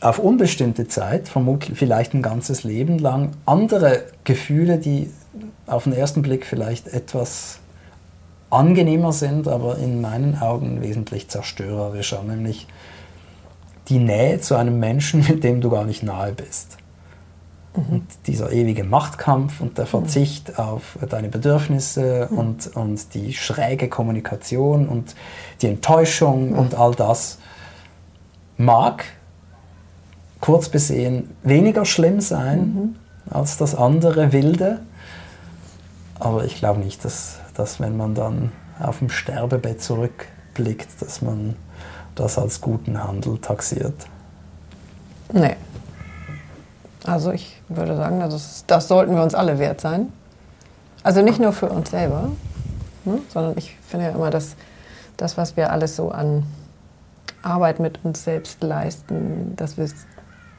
auf 0.03 0.19
unbestimmte 0.19 0.89
Zeit, 0.89 1.29
vermutlich 1.29 1.79
vielleicht 1.79 2.15
ein 2.15 2.23
ganzes 2.23 2.65
Leben 2.65 2.99
lang, 2.99 3.33
andere 3.45 4.05
Gefühle, 4.25 4.79
die 4.79 5.11
auf 5.71 5.85
den 5.85 5.93
ersten 5.93 6.23
Blick 6.23 6.45
vielleicht 6.47 6.89
etwas 6.89 7.61
angenehmer 8.51 9.13
sind, 9.13 9.49
aber 9.49 9.79
in 9.79 10.01
meinen 10.01 10.41
Augen 10.41 10.83
wesentlich 10.83 11.29
zerstörerischer, 11.29 12.23
nämlich 12.23 12.67
die 13.89 13.99
Nähe 13.99 14.41
zu 14.41 14.57
einem 14.57 14.79
Menschen, 14.79 15.25
mit 15.29 15.45
dem 15.45 15.61
du 15.61 15.71
gar 15.71 15.85
nicht 15.85 16.03
nahe 16.03 16.33
bist. 16.33 16.77
Mhm. 17.77 17.95
Und 17.95 18.07
dieser 18.27 18.53
ewige 18.53 18.85
Machtkampf 18.85 19.61
und 19.61 19.79
der 19.79 19.87
Verzicht 19.87 20.49
mhm. 20.49 20.55
auf 20.57 20.99
deine 21.09 21.29
Bedürfnisse 21.29 22.29
mhm. 22.31 22.39
und, 22.39 22.77
und 22.77 23.15
die 23.15 23.33
schräge 23.33 23.89
Kommunikation 23.89 24.89
und 24.89 25.15
die 25.63 25.69
Enttäuschung 25.69 26.53
und 26.53 26.75
all 26.75 26.95
das 26.95 27.39
mag 28.57 29.05
kurz 30.41 30.69
besehen 30.69 31.31
weniger 31.43 31.85
schlimm 31.85 32.21
sein 32.21 32.59
mhm. 32.59 32.97
als 33.33 33.57
das 33.57 33.75
andere 33.75 34.33
Wilde. 34.33 34.81
Aber 36.21 36.45
ich 36.45 36.57
glaube 36.57 36.81
nicht, 36.81 37.05
dass, 37.05 37.39
dass 37.55 37.81
wenn 37.81 37.97
man 37.97 38.15
dann 38.15 38.53
auf 38.79 38.99
dem 38.99 39.09
Sterbebett 39.09 39.83
zurückblickt, 39.83 40.89
dass 41.01 41.23
man 41.23 41.57
das 42.15 42.39
als 42.39 42.61
guten 42.61 43.03
Handel 43.03 43.39
taxiert. 43.39 43.95
Nee. 45.33 45.57
Also 47.05 47.33
ich 47.33 47.61
würde 47.69 47.97
sagen, 47.97 48.21
das, 48.21 48.65
das 48.67 48.89
sollten 48.89 49.15
wir 49.15 49.23
uns 49.23 49.35
alle 49.35 49.59
wert 49.59 49.81
sein. 49.81 50.13
Also 51.03 51.23
nicht 51.23 51.41
nur 51.41 51.53
für 51.53 51.71
uns 51.71 51.91
selber, 51.91 52.29
ne, 53.07 53.21
sondern 53.31 53.57
ich 53.57 53.77
finde 53.89 54.07
ja 54.07 54.13
immer, 54.13 54.29
dass 54.29 54.55
das, 55.17 55.39
was 55.39 55.57
wir 55.57 55.73
alles 55.73 55.97
so 55.97 56.11
an 56.11 56.45
Arbeit 57.43 57.81
mit 57.81 58.05
uns 58.05 58.25
selbst 58.25 58.63
leisten, 58.63 59.55
dass 59.57 59.79
wir 59.79 59.85
es 59.85 59.95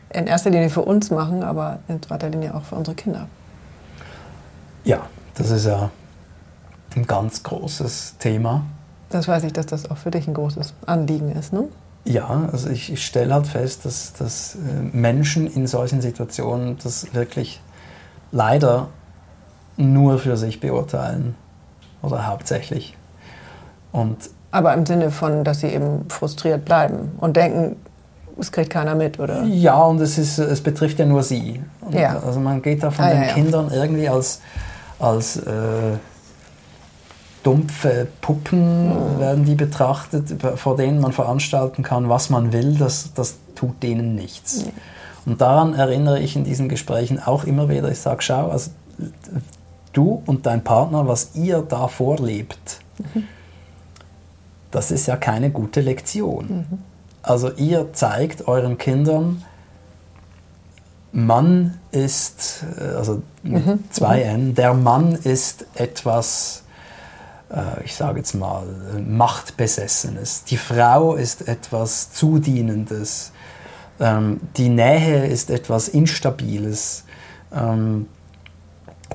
in 0.09 0.25
erster 0.25 0.49
Linie 0.49 0.71
für 0.71 0.81
uns 0.81 1.11
machen, 1.11 1.43
aber 1.43 1.79
in 1.87 2.01
zweiter 2.01 2.29
Linie 2.29 2.55
auch 2.55 2.63
für 2.63 2.75
unsere 2.75 2.95
Kinder. 2.95 3.27
Ja, 4.83 5.01
das 5.35 5.49
ist 5.49 5.65
ja 5.65 5.89
ein 6.95 7.07
ganz 7.07 7.43
großes 7.43 8.15
Thema. 8.19 8.63
Das 9.09 9.27
weiß 9.27 9.43
ich, 9.43 9.53
dass 9.53 9.65
das 9.65 9.89
auch 9.89 9.97
für 9.97 10.11
dich 10.11 10.27
ein 10.27 10.33
großes 10.33 10.73
Anliegen 10.85 11.31
ist, 11.31 11.53
ne? 11.53 11.65
Ja, 12.03 12.49
also 12.51 12.69
ich, 12.69 12.91
ich 12.91 13.05
stelle 13.05 13.33
halt 13.33 13.45
fest, 13.45 13.85
dass, 13.85 14.13
dass 14.13 14.55
äh, 14.55 14.57
Menschen 14.91 15.47
in 15.47 15.67
solchen 15.67 16.01
Situationen 16.01 16.77
das 16.83 17.13
wirklich 17.13 17.61
leider 18.31 18.87
nur 19.77 20.17
für 20.17 20.35
sich 20.35 20.59
beurteilen 20.59 21.35
oder 22.01 22.27
hauptsächlich. 22.27 22.97
Und 23.91 24.17
Aber 24.51 24.73
im 24.73 24.85
Sinne 24.85 25.11
von, 25.11 25.43
dass 25.43 25.59
sie 25.59 25.67
eben 25.67 26.09
frustriert 26.09 26.65
bleiben 26.65 27.11
und 27.19 27.37
denken, 27.37 27.75
es 28.39 28.51
kriegt 28.51 28.71
keiner 28.71 28.95
mit, 28.95 29.19
oder? 29.19 29.43
Ja, 29.43 29.83
und 29.83 29.99
es, 30.01 30.17
ist, 30.17 30.39
es 30.39 30.61
betrifft 30.61 30.97
ja 30.97 31.05
nur 31.05 31.21
sie. 31.21 31.61
Ja. 31.91 32.19
Also 32.25 32.39
man 32.39 32.61
geht 32.61 32.81
da 32.81 32.89
von 32.89 33.05
ah, 33.05 33.09
den 33.09 33.21
ja, 33.23 33.33
Kindern 33.33 33.69
irgendwie 33.71 34.09
als, 34.09 34.41
als 35.01 35.37
äh, 35.37 35.97
dumpfe 37.43 38.07
Puppen, 38.21 38.89
mhm. 38.89 39.19
werden 39.19 39.45
die 39.45 39.55
betrachtet, 39.55 40.35
vor 40.55 40.75
denen 40.75 40.99
man 40.99 41.11
veranstalten 41.11 41.83
kann, 41.83 42.07
was 42.09 42.29
man 42.29 42.53
will, 42.53 42.75
das, 42.75 43.13
das 43.13 43.37
tut 43.55 43.81
denen 43.81 44.15
nichts. 44.15 44.65
Mhm. 44.65 44.71
Und 45.25 45.41
daran 45.41 45.73
erinnere 45.73 46.19
ich 46.19 46.35
in 46.35 46.43
diesen 46.43 46.69
Gesprächen 46.69 47.19
auch 47.19 47.43
immer 47.43 47.69
wieder, 47.69 47.91
ich 47.91 47.99
sage, 47.99 48.21
schau, 48.21 48.49
also 48.49 48.71
du 49.93 50.21
und 50.25 50.45
dein 50.45 50.63
Partner, 50.63 51.07
was 51.07 51.31
ihr 51.35 51.61
da 51.61 51.87
vorlebt, 51.87 52.79
mhm. 52.99 53.23
das 54.71 54.91
ist 54.91 55.07
ja 55.07 55.17
keine 55.17 55.49
gute 55.49 55.81
Lektion. 55.81 56.45
Mhm. 56.47 56.79
Also 57.23 57.51
ihr 57.51 57.93
zeigt 57.93 58.47
euren 58.47 58.77
Kindern, 58.77 59.43
Mann 61.11 61.79
ist, 61.91 62.63
äh, 62.79 62.95
also 62.95 63.21
mit 63.43 63.65
mhm. 63.65 63.83
zwei 63.89 64.21
N, 64.21 64.55
der 64.55 64.73
Mann 64.73 65.13
ist 65.13 65.65
etwas, 65.75 66.63
äh, 67.51 67.83
ich 67.83 67.95
sage 67.95 68.19
jetzt 68.19 68.33
mal, 68.33 68.65
Machtbesessenes. 69.05 70.45
Die 70.45 70.57
Frau 70.57 71.15
ist 71.15 71.47
etwas 71.47 72.13
Zudienendes. 72.13 73.31
Ähm, 73.99 74.39
die 74.57 74.69
Nähe 74.69 75.25
ist 75.27 75.49
etwas 75.49 75.89
Instabiles. 75.89 77.03
Ähm, 77.53 78.07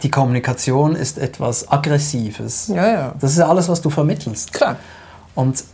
die 0.03 0.11
Kommunikation 0.11 0.95
ist 0.95 1.19
etwas 1.19 1.71
Aggressives. 1.71 2.69
Ja, 2.69 2.89
ja. 2.89 3.15
Das 3.19 3.33
ist 3.33 3.41
alles, 3.41 3.69
was 3.69 3.81
du 3.81 3.89
vermittelst. 3.89 4.53
Klar. 4.53 4.77
Und 5.35 5.65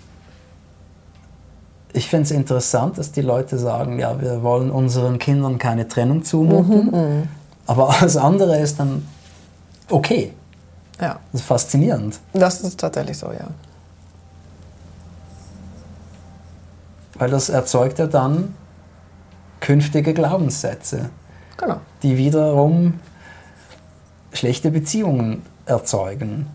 ich 1.92 2.08
finde 2.08 2.24
es 2.24 2.30
interessant, 2.30 2.98
dass 2.98 3.12
die 3.12 3.20
Leute 3.20 3.58
sagen, 3.58 3.98
ja, 3.98 4.20
wir 4.20 4.42
wollen 4.42 4.70
unseren 4.70 5.18
Kindern 5.18 5.58
keine 5.58 5.88
Trennung 5.88 6.24
zumuten, 6.24 6.86
mhm, 6.86 6.98
mhm, 6.98 7.28
aber 7.66 7.90
alles 7.90 8.16
andere 8.16 8.58
ist 8.58 8.80
dann 8.80 9.06
okay. 9.90 10.32
Ja. 11.00 11.18
Das 11.32 11.40
ist 11.40 11.46
faszinierend. 11.46 12.20
Das 12.32 12.60
ist 12.60 12.78
tatsächlich 12.80 13.18
so, 13.18 13.26
ja. 13.26 13.48
Weil 17.14 17.30
das 17.30 17.48
erzeugt 17.48 17.98
ja 17.98 18.06
dann 18.06 18.54
künftige 19.60 20.14
Glaubenssätze, 20.14 21.10
genau. 21.56 21.80
die 22.02 22.16
wiederum 22.16 23.00
schlechte 24.32 24.70
Beziehungen 24.70 25.42
erzeugen. 25.66 26.46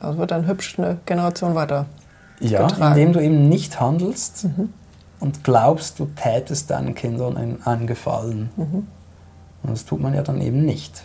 Also 0.00 0.18
wird 0.18 0.30
dann 0.30 0.46
hübsch 0.46 0.78
eine 0.78 0.98
Generation 1.06 1.54
weiter 1.54 1.86
ja, 2.40 2.66
getragen. 2.66 2.98
indem 2.98 3.12
du 3.12 3.22
eben 3.22 3.48
nicht 3.48 3.80
handelst 3.80 4.44
mhm. 4.44 4.72
und 5.20 5.44
glaubst, 5.44 5.98
du 5.98 6.06
tätest 6.06 6.70
deinen 6.70 6.94
Kindern 6.94 7.36
einen, 7.36 7.62
einen 7.64 7.86
Gefallen. 7.86 8.50
Mhm. 8.56 8.86
Und 9.62 9.70
das 9.70 9.84
tut 9.84 10.00
man 10.00 10.14
ja 10.14 10.22
dann 10.22 10.40
eben 10.40 10.64
nicht. 10.64 11.04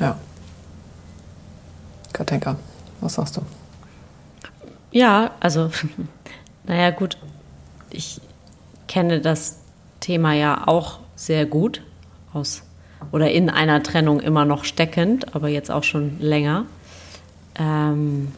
Ja. 0.00 0.16
Katinka, 2.12 2.56
was 3.00 3.14
sagst 3.14 3.36
du? 3.36 3.42
Ja, 4.90 5.32
also, 5.40 5.70
naja, 6.64 6.90
gut. 6.90 7.18
Ich 7.90 8.20
kenne 8.88 9.20
das 9.20 9.58
Thema 10.00 10.32
ja 10.32 10.66
auch 10.66 10.98
sehr 11.14 11.46
gut 11.46 11.82
aus 12.32 12.62
oder 13.10 13.30
in 13.30 13.50
einer 13.50 13.82
Trennung 13.82 14.20
immer 14.20 14.44
noch 14.44 14.64
steckend, 14.64 15.34
aber 15.34 15.48
jetzt 15.48 15.70
auch 15.70 15.84
schon 15.84 16.18
länger. 16.20 16.66
Ähm, 17.58 18.32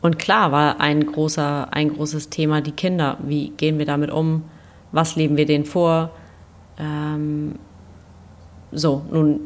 und 0.00 0.18
klar 0.18 0.52
war 0.52 0.80
ein, 0.80 1.06
großer, 1.06 1.68
ein 1.72 1.92
großes 1.92 2.28
Thema 2.28 2.60
die 2.60 2.72
Kinder. 2.72 3.18
Wie 3.24 3.50
gehen 3.50 3.78
wir 3.78 3.86
damit 3.86 4.10
um? 4.10 4.44
Was 4.92 5.16
leben 5.16 5.36
wir 5.36 5.46
denen 5.46 5.64
vor? 5.64 6.10
Ähm, 6.78 7.56
so, 8.72 9.02
nun 9.10 9.40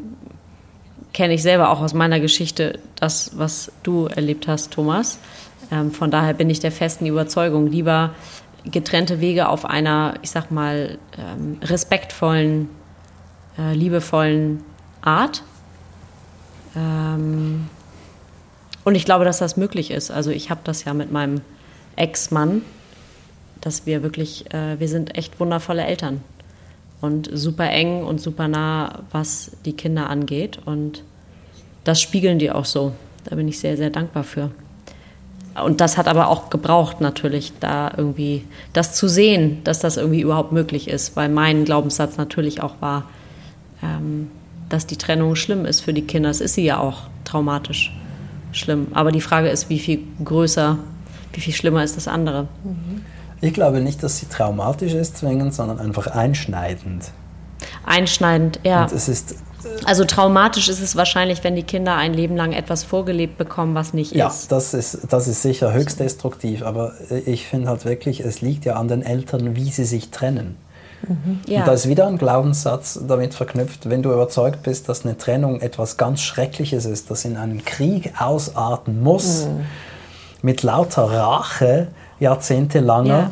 kenne 1.12 1.34
ich 1.34 1.42
selber 1.42 1.70
auch 1.70 1.80
aus 1.80 1.94
meiner 1.94 2.20
Geschichte 2.20 2.78
das, 2.96 3.32
was 3.36 3.72
du 3.82 4.06
erlebt 4.06 4.48
hast, 4.48 4.72
Thomas. 4.72 5.18
Ähm, 5.70 5.90
von 5.90 6.10
daher 6.10 6.34
bin 6.34 6.50
ich 6.50 6.60
der 6.60 6.72
festen 6.72 7.06
Überzeugung, 7.06 7.66
lieber 7.66 8.10
getrennte 8.64 9.20
Wege 9.20 9.48
auf 9.48 9.64
einer, 9.64 10.14
ich 10.22 10.30
sag 10.30 10.50
mal, 10.50 10.98
ähm, 11.18 11.58
respektvollen, 11.62 12.68
äh, 13.58 13.74
liebevollen 13.74 14.62
Art. 15.00 15.42
Ähm, 16.76 17.68
und 18.84 18.94
ich 18.94 19.04
glaube, 19.04 19.24
dass 19.24 19.38
das 19.38 19.56
möglich 19.56 19.90
ist. 19.90 20.10
Also 20.10 20.30
ich 20.30 20.50
habe 20.50 20.60
das 20.64 20.84
ja 20.84 20.94
mit 20.94 21.12
meinem 21.12 21.42
Ex-Mann, 21.96 22.62
dass 23.60 23.86
wir 23.86 24.02
wirklich, 24.02 24.52
äh, 24.54 24.80
wir 24.80 24.88
sind 24.88 25.16
echt 25.16 25.38
wundervolle 25.38 25.84
Eltern 25.84 26.22
und 27.00 27.30
super 27.32 27.68
eng 27.70 28.04
und 28.04 28.20
super 28.20 28.48
nah, 28.48 29.00
was 29.12 29.52
die 29.64 29.74
Kinder 29.74 30.08
angeht. 30.08 30.58
Und 30.64 31.02
das 31.84 32.00
spiegeln 32.00 32.38
die 32.38 32.50
auch 32.50 32.64
so. 32.64 32.92
Da 33.24 33.36
bin 33.36 33.48
ich 33.48 33.58
sehr, 33.58 33.76
sehr 33.76 33.90
dankbar 33.90 34.24
für. 34.24 34.50
Und 35.62 35.80
das 35.80 35.98
hat 35.98 36.08
aber 36.08 36.28
auch 36.28 36.48
gebraucht, 36.48 37.00
natürlich, 37.00 37.52
da 37.60 37.92
irgendwie 37.94 38.44
das 38.72 38.94
zu 38.94 39.08
sehen, 39.08 39.62
dass 39.64 39.80
das 39.80 39.96
irgendwie 39.96 40.20
überhaupt 40.20 40.52
möglich 40.52 40.88
ist, 40.88 41.16
weil 41.16 41.28
mein 41.28 41.64
Glaubenssatz 41.64 42.16
natürlich 42.16 42.62
auch 42.62 42.76
war, 42.80 43.10
ähm, 43.82 44.30
dass 44.68 44.86
die 44.86 44.96
Trennung 44.96 45.34
schlimm 45.36 45.66
ist 45.66 45.80
für 45.80 45.92
die 45.92 46.02
Kinder. 46.02 46.30
Das 46.30 46.40
ist 46.40 46.54
sie 46.54 46.64
ja 46.64 46.78
auch 46.78 47.08
traumatisch 47.24 47.92
schlimm. 48.52 48.88
Aber 48.92 49.12
die 49.12 49.20
Frage 49.20 49.48
ist, 49.48 49.68
wie 49.68 49.78
viel 49.78 50.00
größer, 50.24 50.78
wie 51.32 51.40
viel 51.40 51.54
schlimmer 51.54 51.84
ist 51.84 51.96
das 51.96 52.08
andere? 52.08 52.48
Ich 53.40 53.54
glaube 53.54 53.80
nicht, 53.80 54.02
dass 54.02 54.18
sie 54.18 54.26
traumatisch 54.26 54.94
ist 54.94 55.18
zwingend, 55.18 55.54
sondern 55.54 55.78
einfach 55.78 56.06
einschneidend. 56.08 57.10
einschneidend, 57.84 58.60
ja. 58.64 58.82
Und 58.84 58.92
es 58.92 59.08
ist 59.08 59.36
also 59.84 60.04
traumatisch 60.04 60.68
ist 60.68 60.80
es 60.80 60.96
wahrscheinlich, 60.96 61.44
wenn 61.44 61.54
die 61.54 61.62
Kinder 61.62 61.96
ein 61.96 62.14
Leben 62.14 62.36
lang 62.36 62.52
etwas 62.52 62.84
vorgelebt 62.84 63.36
bekommen, 63.36 63.74
was 63.74 63.92
nicht 63.92 64.14
ja, 64.14 64.28
ist. 64.28 64.50
das 64.50 64.74
ist, 64.74 65.00
das 65.10 65.28
ist 65.28 65.42
sicher 65.42 65.72
höchst 65.72 66.00
destruktiv, 66.00 66.62
aber 66.62 66.94
ich 67.26 67.46
finde 67.46 67.68
halt 67.68 67.84
wirklich, 67.84 68.20
es 68.20 68.40
liegt 68.40 68.64
ja 68.64 68.76
an 68.76 68.88
den 68.88 69.02
Eltern, 69.02 69.56
wie 69.56 69.70
sie 69.70 69.84
sich 69.84 70.10
trennen. 70.10 70.56
Ja. 71.46 71.60
Und 71.60 71.68
da 71.68 71.72
ist 71.72 71.88
wieder 71.88 72.06
ein 72.06 72.18
Glaubenssatz 72.18 73.00
damit 73.06 73.34
verknüpft, 73.34 73.88
wenn 73.88 74.02
du 74.02 74.12
überzeugt 74.12 74.62
bist, 74.62 74.88
dass 74.88 75.04
eine 75.04 75.16
Trennung 75.16 75.60
etwas 75.60 75.96
ganz 75.96 76.20
Schreckliches 76.20 76.84
ist, 76.84 77.10
das 77.10 77.24
in 77.24 77.36
einen 77.36 77.64
Krieg 77.64 78.12
ausarten 78.20 79.02
muss, 79.02 79.46
mit 80.42 80.62
lauter 80.62 81.04
Rache 81.04 81.88
jahrzehntelanger, 82.18 83.08
Ja. 83.08 83.30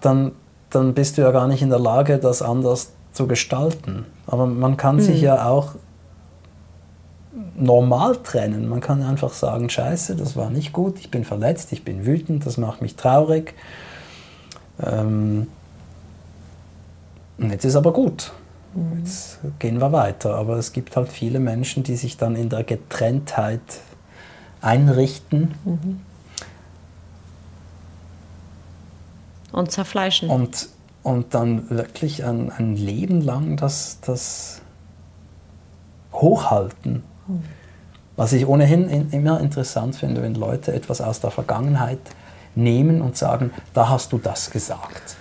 dann, 0.00 0.32
dann 0.70 0.94
bist 0.94 1.16
du 1.16 1.22
ja 1.22 1.30
gar 1.30 1.46
nicht 1.48 1.62
in 1.62 1.70
der 1.70 1.78
Lage, 1.78 2.18
das 2.18 2.42
anders 2.42 2.90
zu 3.12 3.26
gestalten. 3.26 4.04
Aber 4.26 4.46
man 4.46 4.76
kann 4.76 5.00
sich 5.00 5.20
ja 5.20 5.46
auch 5.48 5.70
normal 7.56 8.16
trennen. 8.16 8.68
Man 8.68 8.80
kann 8.80 9.02
einfach 9.02 9.32
sagen, 9.32 9.68
scheiße, 9.70 10.16
das 10.16 10.36
war 10.36 10.50
nicht 10.50 10.72
gut, 10.72 10.98
ich 10.98 11.10
bin 11.10 11.24
verletzt, 11.24 11.72
ich 11.72 11.84
bin 11.84 12.04
wütend, 12.06 12.44
das 12.46 12.56
macht 12.58 12.82
mich 12.82 12.96
traurig. 12.96 13.54
Ähm, 14.84 15.46
und 17.38 17.50
jetzt 17.50 17.64
ist 17.64 17.76
aber 17.76 17.92
gut. 17.92 18.32
Jetzt 18.98 19.38
gehen 19.58 19.80
wir 19.80 19.92
weiter. 19.92 20.34
Aber 20.34 20.56
es 20.56 20.72
gibt 20.72 20.96
halt 20.96 21.08
viele 21.08 21.40
Menschen, 21.40 21.82
die 21.82 21.96
sich 21.96 22.16
dann 22.16 22.36
in 22.36 22.48
der 22.48 22.64
Getrenntheit 22.64 23.60
einrichten 24.60 25.54
Und 29.52 29.70
zerfleischen. 29.70 30.28
und, 30.28 30.68
und 31.02 31.34
dann 31.34 31.70
wirklich 31.70 32.24
ein, 32.24 32.50
ein 32.50 32.76
Leben 32.76 33.20
lang 33.20 33.56
das, 33.56 33.98
das 34.00 34.60
hochhalten. 36.12 37.02
Was 38.16 38.32
ich 38.32 38.46
ohnehin 38.46 38.88
in, 38.88 39.10
immer 39.10 39.40
interessant 39.40 39.96
finde, 39.96 40.22
wenn 40.22 40.34
Leute 40.34 40.72
etwas 40.72 41.00
aus 41.00 41.20
der 41.20 41.30
Vergangenheit 41.30 42.00
nehmen 42.54 43.02
und 43.02 43.16
sagen, 43.16 43.52
da 43.74 43.88
hast 43.88 44.12
du 44.12 44.18
das 44.18 44.50
gesagt. 44.50 45.16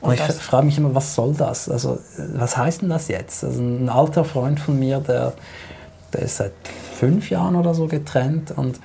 Und 0.00 0.14
ich 0.14 0.20
frage 0.20 0.66
mich 0.66 0.76
immer, 0.78 0.94
was 0.94 1.14
soll 1.14 1.34
das? 1.34 1.68
Also, 1.68 1.94
äh, 1.94 1.98
was 2.34 2.56
heißt 2.56 2.82
denn 2.82 2.88
das 2.90 3.08
jetzt? 3.08 3.42
Also 3.44 3.60
ein 3.60 3.88
alter 3.88 4.24
Freund 4.24 4.60
von 4.60 4.78
mir, 4.78 5.00
der, 5.00 5.32
der 6.12 6.22
ist 6.22 6.36
seit 6.36 6.52
fünf 6.98 7.30
Jahren 7.30 7.56
oder 7.56 7.74
so 7.74 7.86
getrennt 7.86 8.52
und 8.56 8.78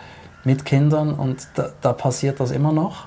mit 0.44 0.66
Kindern 0.66 1.14
und 1.14 1.48
da, 1.56 1.70
da 1.82 1.94
passiert 1.94 2.40
das 2.40 2.52
immer 2.52 2.72
noch. 2.72 3.06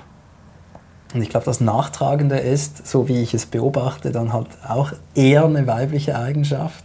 Und 1.14 1.22
ich 1.22 1.28
glaube, 1.30 1.46
das 1.46 1.60
Nachtragende 1.60 2.38
ist, 2.38 2.86
so 2.86 3.08
wie 3.08 3.22
ich 3.22 3.34
es 3.34 3.46
beobachte, 3.46 4.10
dann 4.12 4.32
halt 4.32 4.48
auch 4.68 4.92
eher 5.14 5.44
eine 5.44 5.66
weibliche 5.66 6.18
Eigenschaft. 6.18 6.84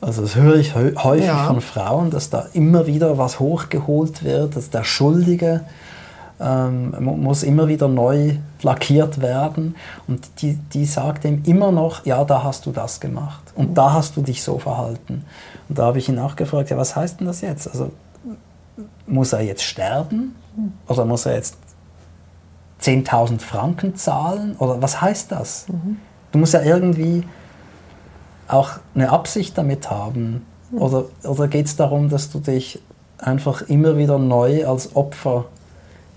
Also 0.00 0.22
das 0.22 0.34
höre 0.36 0.56
ich 0.56 0.74
hä- 0.74 0.94
häufig 0.96 1.26
Ja. 1.26 1.46
von 1.46 1.60
Frauen, 1.60 2.10
dass 2.10 2.30
da 2.30 2.46
immer 2.52 2.86
wieder 2.86 3.18
was 3.18 3.38
hochgeholt 3.40 4.24
wird, 4.24 4.56
dass 4.56 4.70
der 4.70 4.84
Schuldige 4.84 5.62
ähm, 6.40 6.94
mu- 6.98 7.16
muss 7.16 7.42
immer 7.42 7.68
wieder 7.68 7.86
neu 7.88 8.36
lackiert 8.62 9.20
werden. 9.20 9.74
Und 10.08 10.40
die, 10.42 10.54
die 10.72 10.84
sagt 10.86 11.24
ihm 11.24 11.42
immer 11.44 11.70
noch, 11.72 12.04
ja, 12.06 12.24
da 12.24 12.42
hast 12.42 12.66
du 12.66 12.72
das 12.72 13.00
gemacht 13.00 13.42
und 13.54 13.74
da 13.76 13.92
hast 13.92 14.16
du 14.16 14.22
dich 14.22 14.42
so 14.42 14.58
verhalten. 14.58 15.24
Und 15.68 15.78
da 15.78 15.84
habe 15.84 15.98
ich 15.98 16.08
ihn 16.08 16.18
auch 16.18 16.36
gefragt, 16.36 16.70
ja, 16.70 16.76
was 16.76 16.96
heißt 16.96 17.20
denn 17.20 17.26
das 17.26 17.40
jetzt? 17.42 17.68
Also 17.68 17.92
muss 19.06 19.32
er 19.32 19.42
jetzt 19.42 19.62
sterben 19.62 20.34
oder 20.88 21.04
muss 21.04 21.26
er 21.26 21.34
jetzt 21.34 21.56
10.000 22.82 23.40
Franken 23.40 23.94
zahlen 23.96 24.56
oder 24.58 24.80
was 24.80 25.00
heißt 25.02 25.30
das? 25.32 25.66
Du 26.32 26.38
musst 26.38 26.54
ja 26.54 26.62
irgendwie 26.62 27.24
auch 28.48 28.70
eine 28.94 29.10
Absicht 29.10 29.58
damit 29.58 29.90
haben. 29.90 30.46
Oder, 30.72 31.04
oder 31.24 31.48
geht 31.48 31.66
es 31.66 31.76
darum, 31.76 32.08
dass 32.08 32.30
du 32.30 32.38
dich 32.38 32.80
einfach 33.18 33.62
immer 33.62 33.96
wieder 33.98 34.18
neu 34.18 34.66
als 34.66 34.96
Opfer 34.96 35.46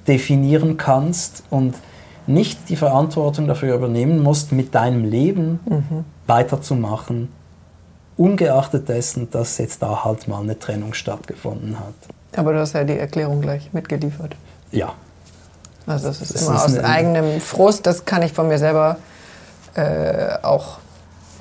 definieren 0.08 0.78
kannst 0.78 1.44
und 1.50 1.76
nicht 2.28 2.70
die 2.70 2.76
Verantwortung 2.76 3.48
dafür 3.48 3.76
übernehmen 3.76 4.22
musst, 4.22 4.52
mit 4.52 4.74
deinem 4.76 5.04
Leben 5.04 6.06
weiterzumachen, 6.28 7.30
ungeachtet 8.18 8.88
dessen, 8.90 9.30
dass 9.30 9.58
jetzt 9.58 9.82
da 9.82 10.04
halt 10.04 10.28
mal 10.28 10.42
eine 10.42 10.58
Trennung 10.58 10.94
stattgefunden 10.94 11.78
hat. 11.80 11.94
Aber 12.36 12.54
du 12.54 12.60
hast 12.60 12.74
ja 12.74 12.84
die 12.84 12.98
Erklärung 12.98 13.42
gleich 13.42 13.74
mitgeliefert. 13.74 14.36
Ja, 14.72 14.94
Also 15.86 16.08
das 16.08 16.22
ist 16.22 16.34
Das 16.36 16.42
immer 16.44 16.56
ist 16.56 16.64
aus 16.64 16.78
eigenem 16.80 17.42
Frust. 17.42 17.86
Das 17.86 18.06
kann 18.06 18.22
ich 18.22 18.34
von 18.34 18.48
mir 18.48 18.58
selber 18.58 18.98
äh, 19.76 20.38
auch 20.42 20.78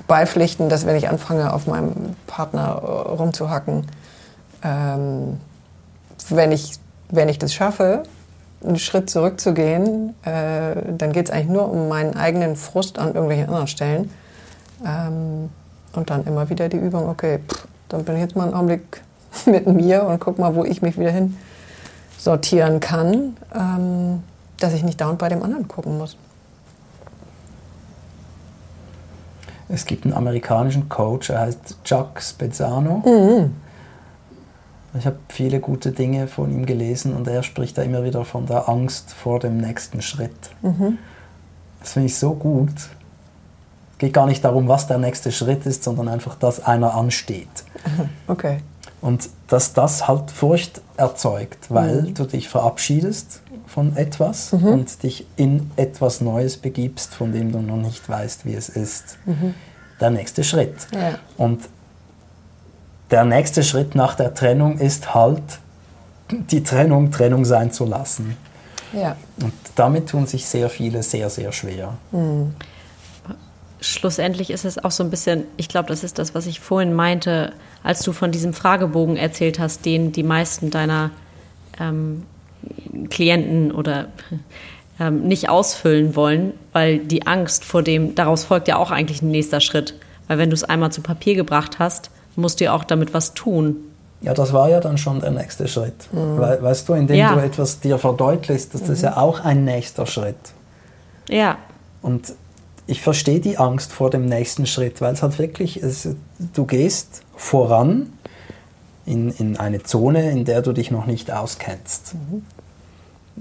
beipflichten, 0.07 0.69
dass 0.69 0.85
wenn 0.85 0.95
ich 0.95 1.07
anfange, 1.09 1.53
auf 1.53 1.65
meinem 1.67 2.15
Partner 2.27 2.81
äh, 2.83 2.87
rumzuhacken, 3.11 3.87
ähm, 4.63 5.39
wenn, 6.29 6.51
ich, 6.51 6.73
wenn 7.09 7.29
ich 7.29 7.39
das 7.39 7.53
schaffe, 7.53 8.03
einen 8.63 8.79
Schritt 8.79 9.09
zurückzugehen, 9.09 10.15
äh, 10.23 10.93
dann 10.97 11.11
geht 11.11 11.27
es 11.27 11.31
eigentlich 11.31 11.49
nur 11.49 11.69
um 11.69 11.87
meinen 11.87 12.15
eigenen 12.15 12.55
Frust 12.55 12.99
an 12.99 13.09
irgendwelchen 13.09 13.47
anderen 13.47 13.67
Stellen. 13.67 14.09
Ähm, 14.85 15.49
und 15.93 16.09
dann 16.09 16.25
immer 16.25 16.49
wieder 16.49 16.69
die 16.69 16.77
Übung, 16.77 17.07
okay, 17.09 17.39
pff, 17.47 17.67
dann 17.89 18.03
bin 18.03 18.15
ich 18.15 18.21
jetzt 18.21 18.35
mal 18.35 18.45
einen 18.45 18.53
Augenblick 18.53 19.01
mit 19.45 19.67
mir 19.67 20.03
und 20.03 20.19
guck 20.19 20.39
mal, 20.39 20.55
wo 20.55 20.63
ich 20.63 20.81
mich 20.81 20.97
wieder 20.97 21.11
hin 21.11 21.37
sortieren 22.17 22.79
kann, 22.79 23.37
ähm, 23.53 24.23
dass 24.59 24.73
ich 24.73 24.83
nicht 24.83 24.99
dauernd 25.01 25.19
bei 25.19 25.29
dem 25.29 25.43
anderen 25.43 25.67
gucken 25.67 25.97
muss. 25.97 26.17
es 29.73 29.85
gibt 29.85 30.05
einen 30.05 30.13
amerikanischen 30.13 30.87
Coach, 30.87 31.29
er 31.31 31.41
heißt 31.41 31.77
Chuck 31.83 32.21
Spezzano. 32.21 33.01
Ich 34.97 35.05
habe 35.05 35.17
viele 35.29 35.59
gute 35.59 35.91
Dinge 35.91 36.27
von 36.27 36.51
ihm 36.51 36.65
gelesen 36.65 37.15
und 37.15 37.27
er 37.27 37.41
spricht 37.43 37.77
da 37.77 37.81
immer 37.81 38.03
wieder 38.03 38.25
von 38.25 38.45
der 38.45 38.69
Angst 38.69 39.13
vor 39.13 39.39
dem 39.39 39.57
nächsten 39.57 40.01
Schritt. 40.01 40.31
Das 41.79 41.93
finde 41.93 42.07
ich 42.07 42.17
so 42.17 42.33
gut. 42.33 42.73
Es 43.93 43.97
geht 43.97 44.13
gar 44.13 44.27
nicht 44.27 44.43
darum, 44.43 44.67
was 44.67 44.87
der 44.87 44.99
nächste 44.99 45.31
Schritt 45.31 45.65
ist, 45.65 45.83
sondern 45.83 46.07
einfach, 46.07 46.35
dass 46.35 46.63
einer 46.63 46.93
ansteht. 46.93 47.47
Okay. 48.27 48.59
Und 49.01 49.29
dass 49.49 49.73
das 49.73 50.07
halt 50.07 50.31
Furcht 50.31 50.79
erzeugt, 50.95 51.69
weil 51.69 52.13
du 52.13 52.23
dich 52.23 52.47
verabschiedest 52.47 53.41
von 53.67 53.97
etwas 53.97 54.53
und 54.53 55.03
dich 55.03 55.27
in 55.35 55.69
etwas 55.75 56.21
Neues 56.21 56.55
begibst, 56.55 57.13
von 57.13 57.33
dem 57.33 57.51
du 57.51 57.59
noch 57.59 57.75
nicht 57.75 58.07
weißt, 58.07 58.45
wie 58.45 58.53
es 58.53 58.69
ist. 58.69 59.17
Der 59.99 60.09
nächste 60.09 60.45
Schritt. 60.45 60.87
Ja. 60.93 61.15
Und 61.37 61.59
der 63.13 63.25
nächste 63.25 63.61
Schritt 63.63 63.93
nach 63.93 64.15
der 64.15 64.33
Trennung 64.33 64.79
ist 64.79 65.13
halt, 65.13 65.43
die 66.31 66.63
Trennung 66.63 67.11
Trennung 67.11 67.45
sein 67.45 67.71
zu 67.71 67.85
lassen. 67.85 68.35
Ja. 68.91 69.15
Und 69.39 69.53
damit 69.75 70.09
tun 70.09 70.25
sich 70.25 70.47
sehr 70.47 70.67
viele 70.67 71.03
sehr, 71.03 71.29
sehr 71.29 71.51
schwer. 71.51 71.93
Schlussendlich 73.79 74.49
ist 74.49 74.65
es 74.65 74.83
auch 74.83 74.89
so 74.89 75.03
ein 75.03 75.11
bisschen, 75.11 75.43
ich 75.57 75.67
glaube, 75.67 75.89
das 75.89 76.03
ist 76.03 76.17
das, 76.17 76.33
was 76.33 76.47
ich 76.47 76.59
vorhin 76.59 76.91
meinte, 76.91 77.53
als 77.83 78.01
du 78.01 78.13
von 78.13 78.31
diesem 78.31 78.53
Fragebogen 78.53 79.15
erzählt 79.15 79.59
hast, 79.59 79.85
den 79.85 80.11
die 80.11 80.23
meisten 80.23 80.71
deiner 80.71 81.11
ähm, 81.79 82.23
Klienten 83.11 83.71
oder 83.71 84.07
ähm, 84.99 85.27
nicht 85.27 85.49
ausfüllen 85.49 86.15
wollen, 86.15 86.53
weil 86.71 86.97
die 86.97 87.27
Angst 87.27 87.63
vor 87.63 87.83
dem, 87.83 88.15
daraus 88.15 88.43
folgt 88.45 88.67
ja 88.67 88.77
auch 88.77 88.89
eigentlich 88.89 89.21
ein 89.21 89.29
nächster 89.29 89.59
Schritt. 89.59 89.93
Weil 90.27 90.39
wenn 90.39 90.49
du 90.49 90.55
es 90.55 90.63
einmal 90.63 90.91
zu 90.91 91.01
Papier 91.01 91.35
gebracht 91.35 91.77
hast, 91.77 92.09
musst 92.35 92.59
du 92.59 92.65
ja 92.65 92.73
auch 92.73 92.83
damit 92.83 93.13
was 93.13 93.33
tun. 93.33 93.77
Ja, 94.21 94.33
das 94.33 94.53
war 94.53 94.69
ja 94.69 94.79
dann 94.79 94.97
schon 94.97 95.19
der 95.19 95.31
nächste 95.31 95.67
Schritt. 95.67 96.07
We 96.11 96.57
weißt 96.61 96.87
du, 96.87 96.93
indem 96.93 97.17
Ja. 97.17 97.33
du 97.35 97.41
etwas 97.43 97.79
dir 97.81 97.97
verdeutlichst, 97.99 98.73
das 98.73 98.87
ist 98.87 99.01
ja 99.01 99.17
auch 99.17 99.41
ein 99.41 99.65
nächster 99.65 100.05
Schritt. 100.05 100.35
Ja, 101.29 101.57
Und 102.01 102.33
ich 102.85 103.01
verstehe 103.01 103.39
die 103.39 103.57
Angst 103.57 103.91
vor 103.93 104.09
dem 104.09 104.25
nächsten 104.25 104.65
Schritt, 104.65 104.99
weil 105.01 105.13
es 105.13 105.21
halt 105.23 105.39
wirklich, 105.39 105.81
es, 105.81 106.07
du 106.53 106.65
gehst 106.65 107.21
voran 107.35 108.11
in, 109.05 109.29
in 109.31 109.57
eine 109.57 109.83
Zone, 109.83 110.31
in 110.31 110.43
der 110.45 110.61
du 110.61 110.73
dich 110.73 110.91
noch 110.91 111.05
nicht 111.05 111.31
auskennst. 111.31 112.15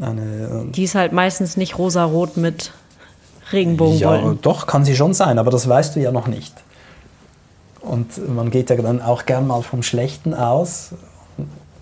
Eine, 0.01 0.67
die 0.75 0.85
ist 0.85 0.95
halt 0.95 1.13
meistens 1.13 1.57
nicht 1.57 1.77
rosarot 1.79 2.37
mit 2.37 2.67
ja, 2.67 3.51
Regenbogenwolken. 3.53 4.41
doch, 4.43 4.67
kann 4.67 4.85
sie 4.85 4.97
schon 4.97 5.13
sein, 5.13 5.39
aber 5.39 5.51
das 5.51 5.69
weißt 5.69 5.97
du 5.97 6.01
ja 6.01 6.11
noch 6.13 6.27
nicht. 6.29 6.55
Und 7.83 8.35
man 8.35 8.51
geht 8.51 8.71
ja 8.71 8.77
dann 8.77 9.03
auch 9.03 9.27
gern 9.27 9.47
mal 9.47 9.63
vom 9.63 9.83
Schlechten 9.83 10.35
aus. 10.35 10.91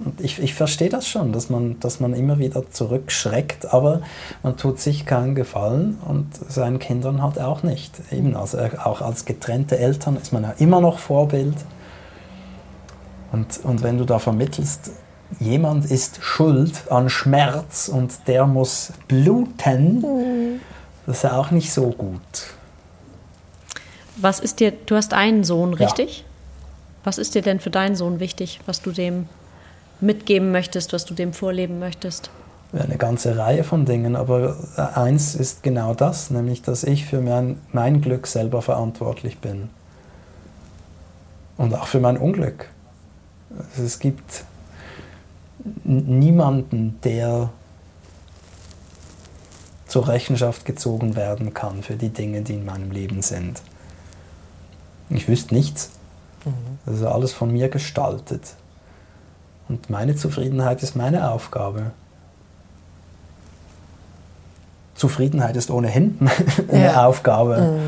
Und 0.02 0.18
ich, 0.20 0.38
ich 0.38 0.54
verstehe 0.54 0.88
das 0.88 1.06
schon, 1.06 1.32
dass 1.32 1.50
man, 1.50 1.78
dass 1.80 2.00
man 2.00 2.14
immer 2.14 2.38
wieder 2.38 2.70
zurückschreckt, 2.70 3.72
aber 3.72 4.00
man 4.42 4.56
tut 4.56 4.80
sich 4.80 5.04
keinen 5.04 5.34
Gefallen 5.34 5.98
und 6.08 6.26
seinen 6.48 6.78
Kindern 6.78 7.22
halt 7.22 7.38
auch 7.38 7.62
nicht. 7.62 8.00
Eben, 8.10 8.34
also 8.34 8.58
auch 8.82 9.02
als 9.02 9.26
getrennte 9.26 9.78
Eltern 9.78 10.16
ist 10.16 10.32
man 10.32 10.44
ja 10.44 10.54
immer 10.58 10.80
noch 10.80 10.98
Vorbild. 10.98 11.56
Und, 13.30 13.60
und 13.62 13.82
wenn 13.82 13.98
du 13.98 14.06
da 14.06 14.18
vermittelst, 14.18 14.92
jemand 15.38 15.84
ist 15.90 16.22
schuld 16.22 16.90
an 16.90 17.10
Schmerz 17.10 17.88
und 17.88 18.26
der 18.26 18.46
muss 18.46 18.94
bluten, 19.06 20.60
das 21.06 21.18
ist 21.18 21.22
ja 21.24 21.36
auch 21.36 21.50
nicht 21.50 21.72
so 21.72 21.90
gut. 21.90 22.54
Was 24.20 24.40
ist 24.40 24.60
dir, 24.60 24.72
du 24.86 24.96
hast 24.96 25.14
einen 25.14 25.44
Sohn, 25.44 25.72
Ja. 25.72 25.86
richtig? 25.86 26.24
Was 27.04 27.18
ist 27.18 27.34
dir 27.34 27.42
denn 27.42 27.60
für 27.60 27.70
deinen 27.70 27.96
Sohn 27.96 28.20
wichtig, 28.20 28.60
was 28.66 28.82
du 28.82 28.92
dem 28.92 29.26
mitgeben 30.00 30.52
möchtest, 30.52 30.92
was 30.92 31.04
du 31.04 31.14
dem 31.14 31.32
vorleben 31.32 31.78
möchtest? 31.78 32.30
eine 32.72 32.98
ganze 32.98 33.36
Reihe 33.36 33.64
von 33.64 33.84
Dingen, 33.84 34.14
aber 34.14 34.56
eins 34.94 35.34
ist 35.34 35.64
genau 35.64 35.92
das, 35.92 36.30
nämlich 36.30 36.62
dass 36.62 36.84
ich 36.84 37.04
für 37.04 37.20
mein, 37.20 37.58
mein 37.72 38.00
Glück 38.00 38.28
selber 38.28 38.62
verantwortlich 38.62 39.38
bin. 39.38 39.70
Und 41.56 41.74
auch 41.74 41.88
für 41.88 41.98
mein 41.98 42.16
Unglück. 42.16 42.68
Also 43.58 43.82
es 43.82 43.98
gibt 43.98 44.44
niemanden, 45.82 46.98
der 47.02 47.50
zur 49.88 50.06
Rechenschaft 50.06 50.64
gezogen 50.64 51.16
werden 51.16 51.52
kann 51.52 51.82
für 51.82 51.96
die 51.96 52.10
Dinge, 52.10 52.42
die 52.42 52.54
in 52.54 52.64
meinem 52.64 52.92
Leben 52.92 53.22
sind. 53.22 53.62
Ich 55.10 55.28
wüsste 55.28 55.54
nichts. 55.54 55.90
Das 56.86 56.96
ist 56.96 57.04
alles 57.04 57.32
von 57.32 57.50
mir 57.52 57.68
gestaltet. 57.68 58.54
Und 59.68 59.90
meine 59.90 60.16
Zufriedenheit 60.16 60.82
ist 60.82 60.96
meine 60.96 61.30
Aufgabe. 61.30 61.90
Zufriedenheit 64.94 65.56
ist 65.56 65.70
ohnehin 65.70 66.18
eine 66.70 66.84
Ja. 66.84 67.06
Aufgabe. 67.06 67.78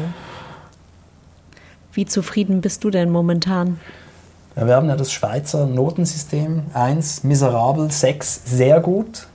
Wie 1.92 2.06
zufrieden 2.06 2.60
bist 2.60 2.84
du 2.84 2.90
denn 2.90 3.10
momentan? 3.10 3.78
Ja, 4.56 4.66
wir 4.66 4.76
haben 4.76 4.88
ja 4.88 4.96
das 4.96 5.12
Schweizer 5.12 5.66
Notensystem. 5.66 6.62
Eins 6.74 7.22
miserabel, 7.24 7.90
sechs 7.90 8.40
sehr 8.44 8.80
gut. 8.80 9.26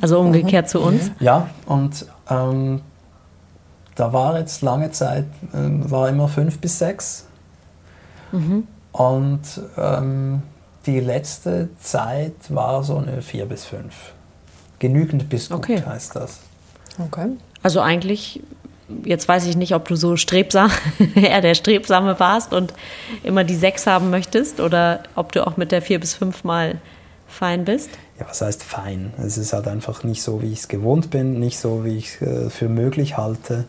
Also 0.00 0.20
umgekehrt 0.20 0.68
zu 0.68 0.80
uns. 0.80 1.10
Ja, 1.20 1.48
und 1.66 2.06
ähm, 2.28 2.80
da 3.94 4.12
war 4.12 4.38
jetzt 4.38 4.62
lange 4.62 4.90
Zeit, 4.90 5.26
ähm, 5.54 5.90
war 5.90 6.08
immer 6.08 6.28
fünf 6.28 6.58
bis 6.58 6.78
sechs. 6.78 7.26
Und 8.90 9.42
ähm, 9.76 10.42
die 10.86 10.98
letzte 10.98 11.68
Zeit 11.80 12.34
war 12.48 12.82
so 12.82 12.96
eine 12.96 13.22
vier 13.22 13.46
bis 13.46 13.64
fünf. 13.64 13.94
Genügend 14.80 15.28
bis 15.28 15.48
gut 15.48 15.58
Okay. 15.60 15.82
heißt 15.86 16.16
das. 16.16 16.40
Okay. 16.98 17.28
Also 17.62 17.80
eigentlich, 17.80 18.42
jetzt 19.04 19.28
weiß 19.28 19.46
ich 19.46 19.56
nicht, 19.56 19.74
ob 19.74 19.86
du 19.86 19.94
so 19.94 20.16
strebsam, 20.16 20.70
eher 21.14 21.40
der 21.40 21.54
Strebsame 21.54 22.18
warst 22.18 22.52
und 22.52 22.74
immer 23.22 23.44
die 23.44 23.54
sechs 23.54 23.86
haben 23.86 24.10
möchtest 24.10 24.58
oder 24.58 25.04
ob 25.14 25.30
du 25.30 25.46
auch 25.46 25.56
mit 25.56 25.70
der 25.70 25.80
vier 25.80 26.00
bis 26.00 26.14
fünf 26.14 26.42
mal 26.42 26.80
fein 27.28 27.64
bist. 27.64 27.90
Ja, 28.18 28.26
was 28.28 28.40
heißt 28.40 28.62
fein? 28.62 29.12
Es 29.18 29.38
ist 29.38 29.52
halt 29.52 29.66
einfach 29.66 30.04
nicht 30.04 30.22
so, 30.22 30.40
wie 30.40 30.52
ich 30.52 30.60
es 30.60 30.68
gewohnt 30.68 31.10
bin, 31.10 31.40
nicht 31.40 31.58
so, 31.58 31.84
wie 31.84 31.96
ich 31.98 32.20
es 32.20 32.22
äh, 32.22 32.50
für 32.50 32.68
möglich 32.68 33.16
halte. 33.16 33.64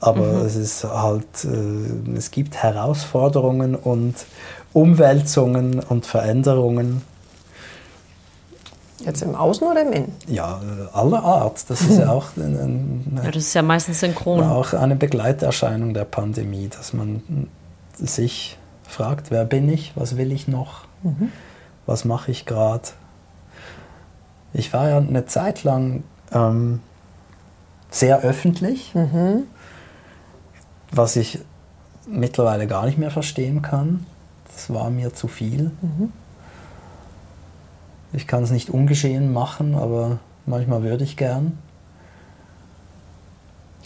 Aber 0.00 0.42
es 0.44 0.54
ist 0.54 0.84
halt, 0.84 1.26
äh, 1.44 2.16
es 2.16 2.30
gibt 2.30 2.56
Herausforderungen 2.56 3.74
und 3.74 4.14
Umwälzungen 4.72 5.80
und 5.80 6.06
Veränderungen, 6.06 7.02
Jetzt 9.04 9.22
im 9.22 9.36
Außen 9.36 9.64
oder 9.66 9.82
im 9.82 9.92
Innen? 9.92 10.12
ja, 10.26 10.60
äh, 10.60 10.96
aller 10.96 11.22
Art. 11.22 11.64
Das 11.70 11.80
ist 11.82 11.98
ja 11.98 12.08
auch, 12.12 12.36
ein, 12.36 12.42
ein, 13.12 13.20
Ja, 13.24 13.30
das 13.30 13.44
ist 13.44 13.54
ja 13.54 13.62
meistens 13.62 14.00
synchron. 14.00 14.42
auch 14.42 14.72
eine 14.72 14.96
Begleiterscheinung 14.96 15.94
der 15.94 16.04
Pandemie, 16.04 16.68
dass 16.68 16.92
man 16.92 17.48
sich 17.96 18.58
fragt, 18.88 19.30
wer 19.30 19.44
bin 19.44 19.68
ich, 19.68 19.92
was 19.94 20.16
will 20.16 20.32
ich 20.32 20.48
noch, 20.48 20.82
was 21.86 22.04
mache 22.04 22.30
ich 22.32 22.44
gerade. 22.44 22.88
Ich 24.52 24.72
war 24.72 24.88
ja 24.88 24.98
eine 24.98 25.26
Zeit 25.26 25.64
lang 25.64 26.02
ähm, 26.32 26.80
sehr 27.90 28.20
öffentlich, 28.20 28.92
was 30.90 31.16
ich 31.16 31.40
mittlerweile 32.06 32.66
gar 32.66 32.86
nicht 32.86 32.98
mehr 32.98 33.10
verstehen 33.10 33.62
kann. 33.62 34.06
Das 34.52 34.72
war 34.72 34.90
mir 34.90 35.14
zu 35.14 35.28
viel. 35.28 35.70
Ich 38.12 38.26
kann 38.26 38.42
es 38.42 38.50
nicht 38.50 38.70
ungeschehen 38.70 39.32
machen, 39.32 39.74
aber 39.74 40.18
manchmal 40.46 40.82
würde 40.82 41.04
ich 41.04 41.16
gern. 41.16 41.58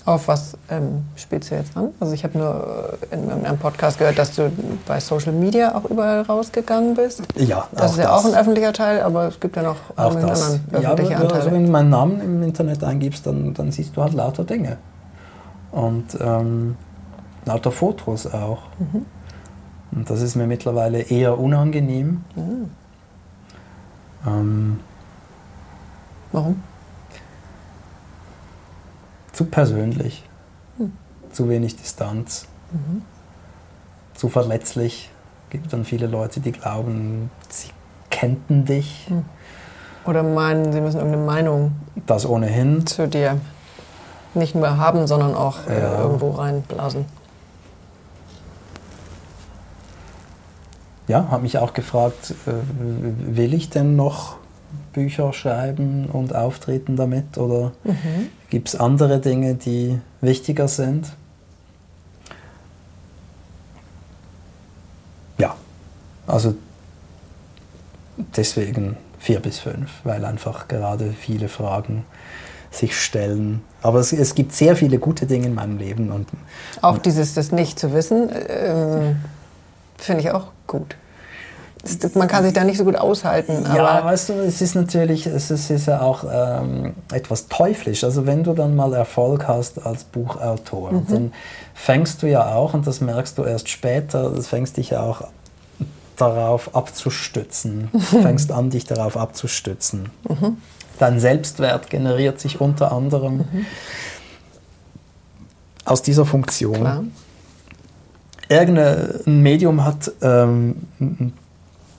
Auf 0.04 0.26
was 0.26 0.56
ähm, 0.68 1.04
spielst 1.14 1.50
du 1.50 1.54
jetzt 1.54 1.76
an? 1.76 1.90
Also 2.00 2.12
ich 2.12 2.24
habe 2.24 2.36
nur 2.36 2.98
äh, 3.10 3.14
in 3.14 3.30
einem 3.30 3.58
Podcast 3.58 3.98
gehört, 3.98 4.18
dass 4.18 4.34
du 4.34 4.50
bei 4.86 4.98
Social 4.98 5.32
Media 5.32 5.76
auch 5.76 5.84
überall 5.84 6.22
rausgegangen 6.22 6.94
bist. 6.94 7.22
Ja, 7.36 7.68
Das 7.70 7.92
ist 7.92 7.98
ja 7.98 8.12
auch 8.12 8.24
ein 8.24 8.34
öffentlicher 8.34 8.72
Teil, 8.72 9.00
aber 9.02 9.28
es 9.28 9.38
gibt 9.38 9.54
ja 9.54 9.62
noch 9.62 9.76
Auch 9.96 10.16
einen 10.16 10.26
das. 10.26 10.42
anderen 10.42 10.82
Ja, 10.82 10.90
aber 10.90 11.02
öffentliche 11.02 11.34
also 11.34 11.50
wenn 11.52 11.66
du 11.66 11.70
meinen 11.70 11.90
Namen 11.90 12.20
im 12.20 12.42
Internet 12.42 12.82
eingibst, 12.82 13.26
dann, 13.26 13.54
dann 13.54 13.70
siehst 13.70 13.96
du 13.96 14.02
halt 14.02 14.14
lauter 14.14 14.42
Dinge. 14.42 14.78
Und 15.70 16.18
ähm, 16.20 16.76
lauter 17.44 17.70
Fotos 17.70 18.26
auch. 18.26 18.62
Mhm. 18.78 19.06
Und 19.92 20.10
das 20.10 20.20
ist 20.20 20.34
mir 20.34 20.48
mittlerweile 20.48 21.00
eher 21.00 21.38
unangenehm. 21.38 22.24
Mhm. 22.34 22.70
Ähm, 24.26 24.80
Warum? 26.32 26.62
Zu 29.32 29.44
persönlich. 29.46 30.22
Hm. 30.78 30.92
Zu 31.32 31.48
wenig 31.48 31.76
Distanz. 31.76 32.46
Mhm. 32.72 33.02
Zu 34.14 34.28
verletzlich. 34.28 35.10
gibt 35.50 35.72
dann 35.72 35.84
viele 35.84 36.06
Leute, 36.06 36.40
die 36.40 36.52
glauben, 36.52 37.30
sie 37.50 37.68
kennten 38.10 38.64
dich. 38.64 39.06
Hm. 39.08 39.24
Oder 40.06 40.22
meinen, 40.22 40.72
sie 40.72 40.80
müssen 40.80 40.96
irgendeine 40.98 41.24
Meinung 41.26 41.72
Das 42.06 42.26
ohnehin. 42.26 42.86
zu 42.86 43.06
dir 43.08 43.38
nicht 44.34 44.54
nur 44.54 44.78
haben, 44.78 45.06
sondern 45.06 45.34
auch 45.34 45.66
äh, 45.68 45.78
Ja. 45.80 46.00
irgendwo 46.00 46.30
reinblasen. 46.30 47.04
Ja, 51.08 51.26
habe 51.30 51.42
mich 51.42 51.58
auch 51.58 51.74
gefragt, 51.74 52.34
äh, 52.46 52.52
will 53.36 53.54
ich 53.54 53.70
denn 53.70 53.96
noch 53.96 54.36
Bücher 54.92 55.32
schreiben 55.32 56.06
und 56.06 56.34
auftreten 56.34 56.96
damit 56.96 57.38
oder 57.38 57.72
gibt 58.50 58.68
es 58.68 58.76
andere 58.76 59.20
Dinge, 59.20 59.54
die 59.54 59.98
wichtiger 60.20 60.68
sind? 60.68 61.12
Ja, 65.38 65.56
also 66.26 66.54
deswegen 68.36 68.96
vier 69.18 69.40
bis 69.40 69.58
fünf, 69.58 69.90
weil 70.04 70.24
einfach 70.24 70.68
gerade 70.68 71.12
viele 71.12 71.48
Fragen 71.48 72.04
sich 72.72 72.98
stellen. 72.98 73.62
Aber 73.82 74.00
es, 74.00 74.12
es 74.12 74.34
gibt 74.34 74.52
sehr 74.52 74.76
viele 74.76 74.98
gute 74.98 75.26
Dinge 75.26 75.46
in 75.46 75.54
meinem 75.54 75.78
Leben 75.78 76.10
und 76.10 76.28
Auch 76.80 76.98
dieses, 76.98 77.34
das 77.34 77.52
nicht 77.52 77.78
zu 77.78 77.92
wissen, 77.92 78.30
ähm, 78.48 79.16
finde 79.96 80.22
ich 80.22 80.30
auch 80.30 80.48
gut. 80.66 80.96
Man 82.14 82.28
kann 82.28 82.44
sich 82.44 82.52
da 82.52 82.62
nicht 82.62 82.78
so 82.78 82.84
gut 82.84 82.94
aushalten, 82.96 83.64
Ja, 83.74 84.04
weißt 84.04 84.28
du, 84.28 84.32
es 84.34 84.62
ist 84.62 84.74
natürlich, 84.76 85.26
es 85.26 85.50
ist, 85.50 85.64
es 85.64 85.70
ist 85.70 85.86
ja 85.86 86.00
auch 86.00 86.24
ähm, 86.32 86.94
etwas 87.12 87.48
teuflisch. 87.48 88.04
Also 88.04 88.24
wenn 88.24 88.44
du 88.44 88.52
dann 88.52 88.76
mal 88.76 88.92
Erfolg 88.94 89.48
hast 89.48 89.84
als 89.84 90.04
Buchautor, 90.04 90.92
Mhm. 90.92 91.06
dann 91.08 91.32
fängst 91.74 92.22
du 92.22 92.28
ja 92.28 92.54
auch, 92.54 92.74
und 92.74 92.86
das 92.86 93.00
merkst 93.00 93.36
du 93.36 93.42
erst 93.44 93.68
später, 93.68 94.30
das 94.30 94.46
fängst 94.46 94.76
dich 94.76 94.90
ja 94.90 95.02
auch 95.02 95.22
darauf 96.16 96.76
abzustützen, 96.76 97.90
fängst 98.22 98.52
an, 98.52 98.70
dich 98.70 98.84
darauf 98.84 99.16
abzustützen. 99.16 100.10
Mhm. 100.28 100.58
Dein 101.00 101.18
Selbstwert 101.18 101.90
generiert 101.90 102.38
sich 102.38 102.60
unter 102.60 102.92
anderem 102.92 103.44
aus 105.84 106.02
dieser 106.02 106.24
Funktion. 106.26 106.74
klar. 106.74 107.04
Irgendein 108.48 109.20
Medium 109.42 109.84
hat 109.84 110.12
ähm, 110.20 110.76
m- 111.00 111.32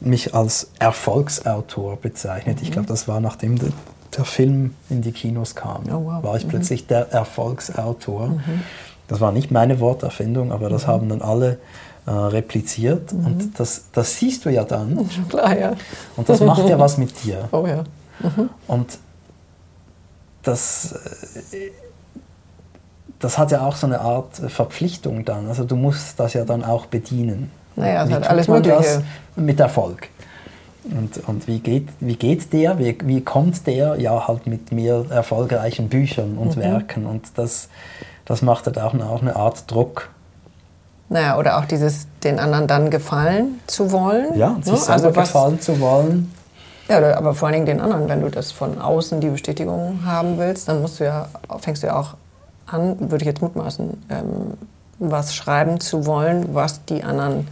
mich 0.05 0.33
als 0.33 0.69
Erfolgsautor 0.79 1.97
bezeichnet. 1.97 2.59
Ich 2.61 2.71
glaube, 2.71 2.87
das 2.87 3.07
war 3.07 3.19
nachdem 3.19 3.57
der, 3.57 3.69
der 4.15 4.25
Film 4.25 4.75
in 4.89 5.01
die 5.01 5.11
Kinos 5.11 5.55
kam. 5.55 5.83
Oh, 5.89 6.05
wow. 6.05 6.23
War 6.23 6.37
ich 6.37 6.47
plötzlich 6.47 6.87
der 6.87 7.11
Erfolgsautor. 7.11 8.39
Das 9.07 9.19
war 9.21 9.31
nicht 9.31 9.51
meine 9.51 9.79
Worterfindung, 9.79 10.51
aber 10.51 10.69
das 10.69 10.87
haben 10.87 11.09
dann 11.09 11.21
alle 11.21 11.59
äh, 12.05 12.11
repliziert. 12.11 13.13
Und 13.13 13.59
das, 13.59 13.85
das 13.91 14.17
siehst 14.17 14.45
du 14.45 14.49
ja 14.49 14.63
dann. 14.63 15.09
Klar, 15.29 15.57
ja. 15.57 15.73
Und 16.15 16.27
das 16.29 16.39
macht 16.41 16.67
ja 16.67 16.79
was 16.79 16.97
mit 16.97 17.23
dir. 17.23 17.47
Oh 17.51 17.67
ja. 17.67 17.83
Und 18.67 18.97
das, 20.43 20.93
äh, 21.51 21.71
das 23.19 23.37
hat 23.37 23.51
ja 23.51 23.65
auch 23.65 23.75
so 23.75 23.87
eine 23.87 24.01
Art 24.01 24.35
Verpflichtung 24.35 25.25
dann. 25.25 25.47
Also 25.47 25.63
du 25.63 25.75
musst 25.75 26.19
das 26.19 26.33
ja 26.33 26.45
dann 26.45 26.63
auch 26.63 26.85
bedienen. 26.85 27.51
Naja, 27.75 28.03
es 28.03 28.09
Wie 28.09 28.13
hat 28.13 28.29
alles 28.29 28.47
Mögliche. 28.47 28.75
das? 28.77 29.01
Mit 29.35 29.59
Erfolg. 29.59 30.09
Und, 30.85 31.27
und 31.27 31.47
wie, 31.47 31.59
geht, 31.59 31.87
wie 32.01 32.15
geht 32.15 32.51
der? 32.51 32.77
Wie, 32.77 32.97
wie 33.03 33.21
kommt 33.21 33.65
der? 33.67 33.95
Ja, 33.99 34.27
halt 34.27 34.47
mit 34.47 34.71
mehr 34.71 35.05
erfolgreichen 35.09 35.87
Büchern 35.89 36.33
Mhm. 36.33 36.37
und 36.39 36.57
Werken. 36.57 37.05
Und 37.05 37.37
das, 37.37 37.69
das 38.25 38.41
macht 38.41 38.65
halt 38.65 38.77
auch 38.79 38.93
eine, 38.93 39.05
auch 39.05 39.21
eine 39.21 39.35
Art 39.35 39.69
Druck. 39.71 40.09
Naja, 41.09 41.37
oder 41.37 41.57
auch 41.59 41.65
dieses, 41.65 42.07
den 42.23 42.39
anderen 42.39 42.67
dann 42.67 42.89
gefallen 42.89 43.59
zu 43.67 43.91
wollen. 43.91 44.37
Ja, 44.37 44.49
und 44.49 44.65
sich 44.65 44.73
Ne? 44.73 44.79
selber 44.79 44.93
Also 44.93 45.15
was- 45.15 45.27
gefallen 45.31 45.61
zu 45.61 45.79
wollen. 45.79 46.33
Ja, 46.89 47.15
aber 47.17 47.33
vor 47.33 47.47
allen 47.47 47.53
Dingen 47.53 47.65
den 47.65 47.79
anderen. 47.79 48.09
Wenn 48.09 48.21
du 48.21 48.29
das 48.29 48.51
von 48.51 48.79
außen 48.81 49.21
die 49.21 49.29
Bestätigung 49.29 49.99
haben 50.05 50.37
willst, 50.37 50.67
dann 50.67 50.81
musst 50.81 50.99
du 50.99 51.05
ja, 51.05 51.27
fängst 51.59 51.81
du 51.81 51.87
ja 51.87 51.95
auch 51.97 52.15
an, 52.67 52.97
würde 52.99 53.23
ich 53.23 53.27
jetzt 53.27 53.41
mutmaßen, 53.41 54.03
ähm, 54.09 54.25
was 54.99 55.33
schreiben 55.33 55.79
zu 55.79 56.05
wollen, 56.05 56.53
was 56.53 56.83
die 56.85 57.03
anderen 57.03 57.47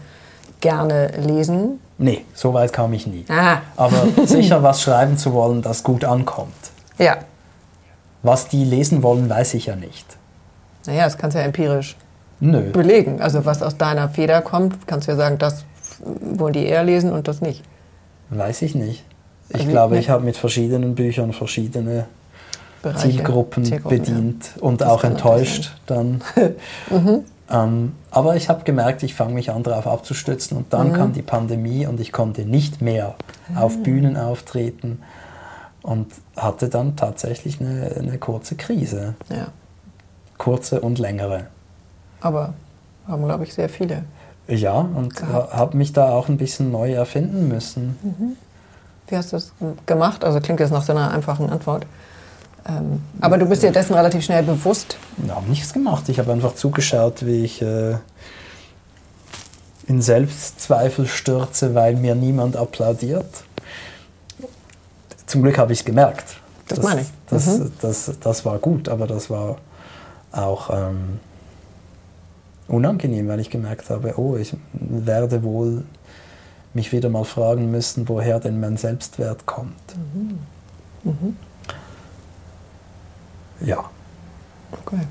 gerne 0.62 1.08
lesen? 1.18 1.80
Nee, 1.98 2.26
so 2.34 2.54
weit 2.54 2.72
kam 2.74 2.94
ich 2.94 3.06
nie. 3.06 3.26
Ah, 3.30 3.58
Aber 3.76 4.08
sicher 4.26 4.64
was 4.64 4.82
schreiben 4.82 5.18
zu 5.18 5.34
wollen, 5.34 5.62
das 5.62 5.84
gut 5.84 6.04
ankommt. 6.06 6.54
ja. 6.98 7.18
Was 8.24 8.48
die 8.48 8.64
lesen 8.64 9.02
wollen, 9.02 9.28
weiß 9.28 9.56
ich 9.56 9.66
ja 9.66 9.76
nicht. 9.76 10.06
Naja, 10.86 11.06
das 11.06 11.18
kannst 11.18 11.34
du 11.34 11.40
ja 11.40 11.46
empirisch 11.46 11.96
Nö. 12.40 12.70
belegen. 12.72 13.20
Also 13.20 13.46
was 13.46 13.64
aus 13.64 13.78
deiner 13.78 14.10
Feder 14.10 14.42
kommt, 14.44 14.86
kannst 14.88 15.08
du 15.08 15.12
ja 15.14 15.18
sagen, 15.18 15.40
das 15.40 15.66
wollen 16.04 16.54
die 16.54 16.66
eher 16.68 16.84
lesen 16.84 17.12
und 17.12 17.28
das 17.28 17.42
nicht. 17.42 17.64
Weiß 18.30 18.62
ich 18.62 18.76
nicht. 18.76 19.04
Ich 19.50 19.56
Also 19.62 19.70
glaube, 19.72 19.96
nicht- 19.96 20.04
ich 20.06 20.10
habe 20.12 20.24
mit 20.24 20.38
verschiedenen 20.38 20.94
Büchern 20.94 21.34
verschiedene 21.34 22.06
Bereiche, 22.84 23.10
Zielgruppen, 23.10 23.66
Zielgruppen, 23.66 23.98
bedient 24.00 24.52
und 24.60 24.82
Das 24.82 24.90
auch 24.90 25.04
enttäuscht 25.04 25.72
dann. 25.88 26.22
ähm, 27.52 27.94
aber 28.12 28.36
ich 28.36 28.50
habe 28.50 28.64
gemerkt, 28.64 29.04
ich 29.04 29.14
fange 29.14 29.34
mich 29.34 29.52
an 29.52 29.64
darauf 29.64 29.88
abzustützen 29.88 30.58
und 30.58 30.64
Mhm. 30.68 30.70
dann 30.70 30.94
kam 30.94 31.14
die 31.14 31.22
Pandemie 31.22 31.86
und 31.86 32.00
ich 32.00 32.12
konnte 32.12 32.42
nicht 32.46 32.82
mehr 32.82 33.16
Ah. 33.56 33.62
auf 33.64 33.82
Bühnen 33.84 34.18
auftreten 34.18 35.02
und 35.82 36.08
hatte 36.38 36.70
dann 36.70 36.96
tatsächlich 36.96 37.60
eine, 37.60 37.92
eine 37.98 38.18
kurze 38.18 38.56
Krise. 38.56 39.16
Ja. 39.30 39.48
Kurze 40.38 40.82
und 40.82 40.98
längere. 41.00 41.48
Aber 42.22 42.54
haben, 43.08 43.26
glaube 43.26 43.44
ich, 43.44 43.54
sehr 43.54 43.70
viele. 43.70 44.04
Ja, 44.48 44.74
und 44.74 45.22
habe 45.24 45.78
mich 45.78 45.94
da 45.94 46.10
auch 46.10 46.28
ein 46.30 46.38
bisschen 46.38 46.72
neu 46.72 46.94
erfinden 46.94 47.48
müssen. 47.48 47.98
Wie 49.08 49.16
hast 49.16 49.32
du 49.32 49.36
das 49.38 49.52
gemacht? 49.86 50.24
Also 50.24 50.40
klingt 50.40 50.60
jetzt 50.60 50.72
nach 50.72 50.82
so 50.84 50.92
einer 50.94 51.12
einfachen 51.12 51.50
Antwort. 51.50 51.86
Ähm, 52.68 53.02
aber 53.20 53.38
du 53.38 53.46
bist 53.46 53.64
dir 53.64 53.72
dessen 53.72 53.94
relativ 53.96 54.24
schnell 54.24 54.44
bewusst. 54.44 54.98
Ich 55.24 55.32
habe 55.32 55.50
nichts 55.50 55.74
gemacht. 55.74 56.08
Ich 56.10 56.20
habe 56.20 56.32
einfach 56.32 56.56
zugeschaut, 56.56 57.26
wie 57.26 57.44
ich 57.44 57.62
äh, 57.62 57.96
in 59.88 60.02
Selbstzweifel 60.02 61.08
stürze, 61.08 61.74
weil 61.76 61.96
mir 61.96 62.16
niemand 62.16 62.56
applaudiert. 62.56 63.44
Zum 65.26 65.42
Glück 65.44 65.58
habe 65.58 65.74
ich 65.74 65.80
es 65.80 65.86
gemerkt. 65.86 66.36
Das 66.68 66.82
meine 66.82 67.02
ich. 67.02 67.08
Das, 67.30 67.48
Mhm. 67.48 67.72
das, 67.82 68.12
das 68.22 68.46
war 68.46 68.60
gut, 68.60 68.90
aber 68.90 69.08
das 69.08 69.30
war 69.30 69.58
auch 70.32 70.70
ähm, 70.72 71.20
unangenehm, 72.68 73.28
weil 73.28 73.40
ich 73.40 73.50
gemerkt 73.50 73.90
habe, 73.90 74.14
oh, 74.18 74.38
ich 74.38 74.56
werde 74.74 75.44
wohl 75.44 75.84
mich 76.74 76.92
wieder 76.94 77.10
mal 77.10 77.26
fragen 77.26 77.70
müssen, 77.72 78.08
woher 78.08 78.40
denn 78.40 78.60
mein 78.60 78.78
Selbstwert 78.78 79.46
kommt. 79.46 79.76
Mhm. 81.04 81.36
Ja. 83.66 83.84
Okay. 84.72 85.02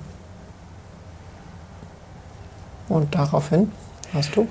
Und 2.89 3.15
daraufhin 3.15 3.71
hast 4.13 4.35
du? 4.37 4.49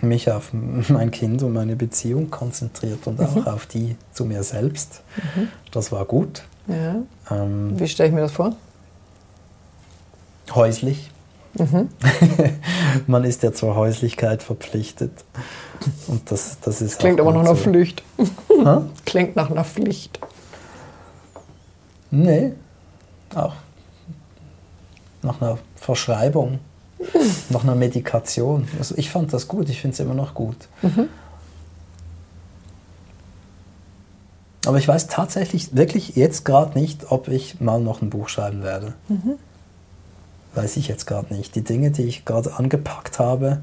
mich 0.00 0.30
auf 0.32 0.50
mein 0.88 1.12
Kind 1.12 1.42
und 1.44 1.52
meine 1.52 1.76
Beziehung 1.76 2.28
konzentriert 2.28 3.06
und 3.06 3.20
auch 3.20 3.46
auf 3.46 3.66
die 3.66 3.96
zu 4.12 4.24
mir 4.24 4.42
selbst. 4.42 5.02
Das 5.70 5.92
war 5.92 6.04
gut. 6.06 6.42
Ja. 6.66 6.96
Ähm, 7.30 7.78
Wie 7.78 7.86
stelle 7.86 8.08
ich 8.08 8.14
mir 8.14 8.20
das 8.22 8.32
vor? 8.32 8.56
häuslich. 10.54 11.10
Man 13.06 13.24
ist 13.24 13.42
ja 13.42 13.52
zur 13.52 13.74
Häuslichkeit 13.74 14.42
verpflichtet. 14.42 15.12
Und 16.06 16.30
das, 16.30 16.58
das 16.60 16.80
ist 16.80 16.98
Klingt 16.98 17.20
aber 17.20 17.32
nach 17.32 17.40
gut 17.40 17.48
einer 17.48 17.56
so. 17.56 17.62
Pflicht. 17.62 18.02
Klingt 19.04 19.36
nach 19.36 19.50
einer 19.50 19.64
Pflicht. 19.64 20.18
Nee, 22.12 22.52
auch 23.34 23.54
nach 25.22 25.40
einer 25.40 25.58
Verschreibung, 25.76 26.58
nach 27.48 27.62
einer 27.62 27.74
Medikation. 27.74 28.68
Also 28.78 28.94
ich 28.98 29.10
fand 29.10 29.32
das 29.32 29.48
gut, 29.48 29.68
ich 29.70 29.80
finde 29.80 29.94
es 29.94 30.00
immer 30.00 30.14
noch 30.14 30.34
gut. 30.34 30.56
Aber 34.66 34.76
ich 34.78 34.86
weiß 34.86 35.06
tatsächlich 35.06 35.74
wirklich 35.74 36.14
jetzt 36.14 36.44
gerade 36.44 36.78
nicht, 36.78 37.10
ob 37.10 37.28
ich 37.28 37.60
mal 37.60 37.80
noch 37.80 38.02
ein 38.02 38.10
Buch 38.10 38.28
schreiben 38.28 38.62
werde. 38.62 38.92
Weiß 40.54 40.76
ich 40.76 40.88
jetzt 40.88 41.06
gerade 41.06 41.34
nicht. 41.34 41.54
Die 41.54 41.64
Dinge, 41.64 41.92
die 41.92 42.02
ich 42.02 42.26
gerade 42.26 42.54
angepackt 42.56 43.18
habe 43.18 43.62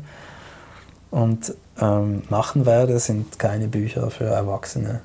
und 1.11 1.53
ähm, 1.79 2.23
machen 2.29 2.65
werde, 2.65 2.97
sind 2.99 3.37
keine 3.37 3.67
Bücher 3.67 4.09
für 4.09 4.25
Erwachsene. 4.25 5.01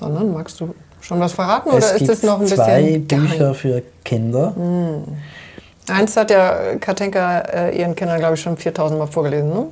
Sondern 0.00 0.32
magst 0.32 0.58
du 0.60 0.74
schon 1.00 1.20
was 1.20 1.32
verraten 1.32 1.68
oder 1.70 1.78
es 1.78 1.92
ist 1.92 1.98
gibt 1.98 2.10
es 2.10 2.22
noch 2.22 2.40
ein 2.40 2.46
zwei 2.46 2.82
bisschen 2.82 3.06
Bücher 3.06 3.38
geheim? 3.38 3.54
für 3.54 3.82
Kinder. 4.04 4.54
Eins 5.88 6.16
hat 6.16 6.30
ja 6.30 6.74
Katenka 6.76 7.38
äh, 7.40 7.78
ihren 7.78 7.94
Kindern, 7.94 8.18
glaube 8.18 8.34
ich, 8.34 8.40
schon 8.42 8.56
4000 8.56 8.98
Mal 8.98 9.06
vorgelesen, 9.06 9.48
ne? 9.48 9.66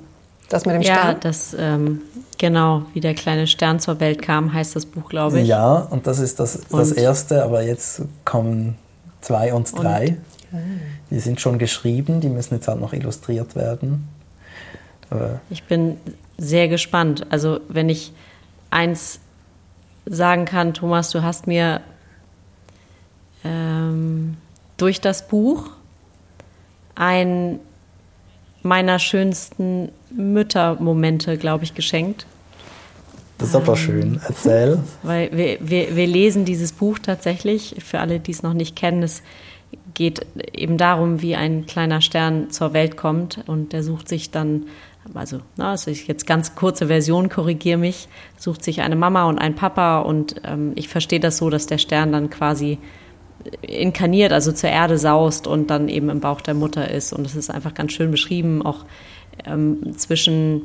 Das 0.49 0.65
mit 0.65 0.75
dem 0.77 0.83
Ja, 0.83 0.95
Stern? 0.95 1.17
das, 1.21 1.57
ähm, 1.59 2.03
genau, 2.39 2.83
wie 2.95 3.01
der 3.01 3.15
kleine 3.15 3.47
Stern 3.47 3.81
zur 3.81 3.99
Welt 4.01 4.23
kam, 4.23 4.53
heißt 4.55 4.77
das 4.77 4.87
Buch, 4.87 5.09
glaube 5.09 5.41
ich. 5.41 5.49
Ja, 5.49 5.75
und 5.91 6.07
das 6.07 6.21
ist 6.21 6.39
das, 6.41 6.61
das 6.71 6.93
Und- 6.93 6.99
erste, 6.99 7.43
aber 7.43 7.63
jetzt 7.63 8.03
kommen 8.25 8.77
zwei 9.21 9.53
und 9.53 9.77
drei. 9.77 10.17
Die 11.11 11.19
sind 11.19 11.41
schon 11.41 11.59
geschrieben, 11.59 12.21
die 12.21 12.29
müssen 12.29 12.55
jetzt 12.55 12.69
halt 12.69 12.81
noch 12.81 12.93
illustriert 12.93 13.57
werden. 13.57 14.09
Aber 15.11 15.41
Ich 15.51 15.65
bin 15.65 15.97
sehr 16.39 16.69
gespannt. 16.69 17.27
Also, 17.31 17.61
wenn 17.69 17.89
ich 17.89 18.13
eins 18.71 19.19
sagen 20.07 20.45
kann, 20.45 20.73
Thomas, 20.73 21.11
du 21.11 21.23
hast 21.23 21.47
mir 21.47 21.81
ähm, 23.45 24.37
durch 24.77 25.01
das 25.01 25.27
Buch 25.29 25.71
einen 26.95 27.61
meiner 28.63 28.99
schönsten 28.99 29.91
Müttermomente, 30.11 31.37
glaube 31.37 31.65
ich, 31.65 31.75
geschenkt. 31.75 32.27
das 33.39 33.51
ist 33.51 33.55
aber 33.55 33.77
schön. 33.77 34.21
Erzähl. 34.27 34.81
Weil 35.03 35.31
wir, 35.33 35.59
wir, 35.61 35.95
wir 35.95 36.07
lesen 36.07 36.45
dieses 36.45 36.73
Buch 36.73 36.99
tatsächlich, 36.99 37.77
für 37.85 38.01
alle, 38.01 38.19
die 38.19 38.33
es 38.33 38.43
noch 38.43 38.55
nicht 38.55 38.75
kennen, 38.75 39.03
es 39.03 39.23
geht 39.95 40.27
eben 40.53 40.79
darum, 40.79 41.23
wie 41.23 41.37
ein 41.37 41.67
kleiner 41.67 42.01
Stern 42.01 42.51
zur 42.51 42.73
Welt 42.73 42.97
kommt 42.97 43.43
und 43.47 43.73
der 43.73 43.83
sucht 43.83 44.09
sich 44.09 44.31
dann, 44.31 44.67
also 45.15 45.41
na, 45.57 45.73
das 45.73 45.87
ist 45.87 46.07
jetzt 46.07 46.27
ganz 46.27 46.55
kurze 46.55 46.89
Version, 46.89 47.29
korrigiere 47.29 47.79
mich, 47.79 48.09
sucht 48.39 48.63
sich 48.65 48.83
eine 48.83 48.97
Mama 48.97 49.29
und 49.29 49.39
ein 49.39 49.55
Papa 49.55 50.01
und 50.01 50.37
ähm, 50.45 50.73
ich 50.75 50.89
verstehe 50.89 51.21
das 51.21 51.39
so, 51.39 51.51
dass 51.51 51.67
der 51.67 51.79
Stern 51.79 52.13
dann 52.13 52.31
quasi 52.31 52.79
inkarniert, 53.63 54.33
also 54.33 54.53
zur 54.53 54.71
Erde 54.71 54.99
saust 54.99 55.47
und 55.47 55.71
dann 55.71 55.89
eben 55.89 56.09
im 56.09 56.21
Bauch 56.21 56.41
der 56.41 56.55
Mutter 56.55 56.91
ist 56.91 57.13
und 57.13 57.27
es 57.27 57.37
ist 57.37 57.51
einfach 57.51 57.75
ganz 57.75 57.93
schön 57.93 58.11
beschrieben, 58.11 58.63
auch 58.63 58.85
ähm, 59.45 59.97
zwischen 59.97 60.63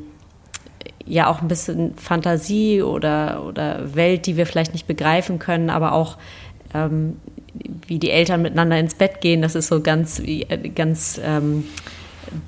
ja 1.06 1.28
auch 1.28 1.42
ein 1.42 1.48
bisschen 1.48 1.94
Fantasie 1.96 2.82
oder, 2.82 3.44
oder 3.44 3.94
Welt, 3.94 4.26
die 4.26 4.36
wir 4.36 4.46
vielleicht 4.46 4.72
nicht 4.72 4.86
begreifen 4.86 5.38
können, 5.38 5.70
aber 5.70 5.92
auch 5.92 6.16
ähm, 6.74 7.16
wie 7.86 7.98
die 7.98 8.10
Eltern 8.10 8.42
miteinander 8.42 8.78
ins 8.78 8.94
Bett 8.94 9.20
gehen. 9.20 9.42
Das 9.42 9.54
ist 9.54 9.68
so 9.68 9.80
ganz, 9.80 10.20
äh, 10.20 10.44
ganz 10.74 11.20
ähm, 11.22 11.64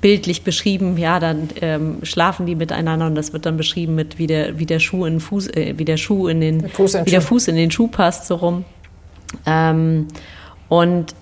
bildlich 0.01 0.43
beschrieben. 0.43 0.97
Ja, 0.97 1.19
dann 1.19 1.49
ähm, 1.61 1.97
schlafen 2.03 2.45
die 2.45 2.55
miteinander 2.55 3.07
und 3.07 3.15
das 3.15 3.33
wird 3.33 3.45
dann 3.45 3.57
beschrieben 3.57 3.95
mit 3.95 4.17
wie 4.17 4.27
der, 4.27 4.59
wie 4.59 4.65
der 4.65 4.79
Schuh 4.79 5.05
in 5.05 5.19
Fuß, 5.19 5.47
äh, 5.49 5.73
wie 5.77 5.85
der 5.85 5.97
Schuh 5.97 6.27
in 6.27 6.41
den, 6.41 6.69
Fuß 6.69 6.95
in 6.95 7.05
wie 7.05 7.11
der 7.11 7.21
Schuh. 7.21 7.27
Fuß 7.27 7.47
in 7.49 7.55
den 7.55 7.71
Schuh 7.71 7.87
passt 7.87 8.27
so 8.27 8.35
rum. 8.35 8.65
Ähm, 9.45 10.07
und 10.69 11.15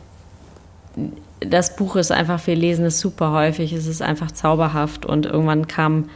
das 1.39 1.75
Buch 1.75 1.95
ist 1.95 2.11
einfach, 2.11 2.45
wir 2.47 2.55
lesen 2.55 2.85
es 2.85 2.99
super 2.99 3.31
häufig, 3.31 3.73
es 3.73 3.87
ist 3.87 4.01
einfach 4.01 4.31
zauberhaft. 4.31 5.05
Und 5.05 5.25
irgendwann 5.25 5.67
kam 5.67 6.09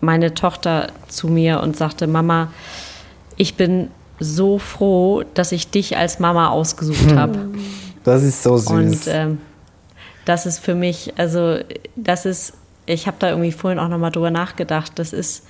meine 0.00 0.34
Tochter 0.34 0.88
zu 1.08 1.28
mir 1.28 1.60
und 1.60 1.76
sagte, 1.76 2.06
Mama, 2.06 2.52
ich 3.36 3.54
bin 3.54 3.88
so 4.20 4.58
froh, 4.58 5.22
dass 5.34 5.52
ich 5.52 5.70
dich 5.70 5.96
als 5.96 6.18
Mama 6.18 6.48
ausgesucht 6.48 7.12
habe. 7.16 7.50
Das 8.04 8.22
ist 8.22 8.42
so 8.42 8.56
süß. 8.56 8.70
Und 8.70 9.00
ähm, 9.08 9.38
das 10.24 10.46
ist 10.46 10.58
für 10.58 10.74
mich, 10.74 11.14
also 11.16 11.58
das 11.96 12.26
ist, 12.26 12.54
ich 12.86 13.06
habe 13.06 13.16
da 13.18 13.30
irgendwie 13.30 13.52
vorhin 13.52 13.78
auch 13.78 13.88
nochmal 13.88 14.10
drüber 14.10 14.30
nachgedacht, 14.30 14.92
das 14.96 15.12
ist, 15.12 15.44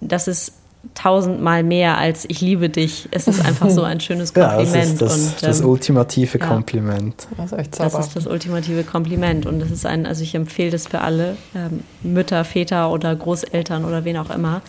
das 0.00 0.28
ist 0.28 0.54
tausendmal 0.92 1.62
mehr 1.62 1.96
als 1.96 2.26
ich 2.28 2.40
liebe 2.40 2.68
dich. 2.68 3.08
Es 3.10 3.26
ist 3.26 3.44
einfach 3.44 3.70
so 3.70 3.82
ein 3.82 4.00
schönes 4.00 4.32
ja, 4.36 4.56
das 4.56 4.64
Kompliment. 4.64 4.92
ist 4.92 5.02
das, 5.02 5.16
und, 5.16 5.42
das 5.42 5.60
ähm, 5.60 5.68
ultimative 5.68 6.38
ja. 6.38 6.46
Kompliment. 6.46 7.28
Das 7.36 7.52
ist 7.52 7.58
echt 7.58 7.72
das 7.72 7.78
zauberhaft. 7.78 8.08
ist 8.08 8.16
das 8.16 8.26
ultimative 8.26 8.84
Kompliment 8.84 9.46
und 9.46 9.60
das 9.60 9.70
ist 9.70 9.86
ein, 9.86 10.06
also 10.06 10.22
ich 10.22 10.34
empfehle 10.34 10.70
das 10.70 10.86
für 10.86 11.00
alle 11.00 11.36
ähm, 11.54 11.80
Mütter, 12.02 12.44
Väter 12.44 12.90
oder 12.90 13.14
Großeltern 13.16 13.84
oder 13.84 14.04
wen 14.04 14.18
auch 14.18 14.30
immer. 14.30 14.60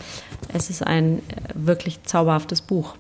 Es 0.54 0.70
ist 0.70 0.86
ein 0.86 1.20
äh, 1.20 1.22
wirklich 1.54 2.04
zauberhaftes 2.04 2.62
Buch. 2.62 2.96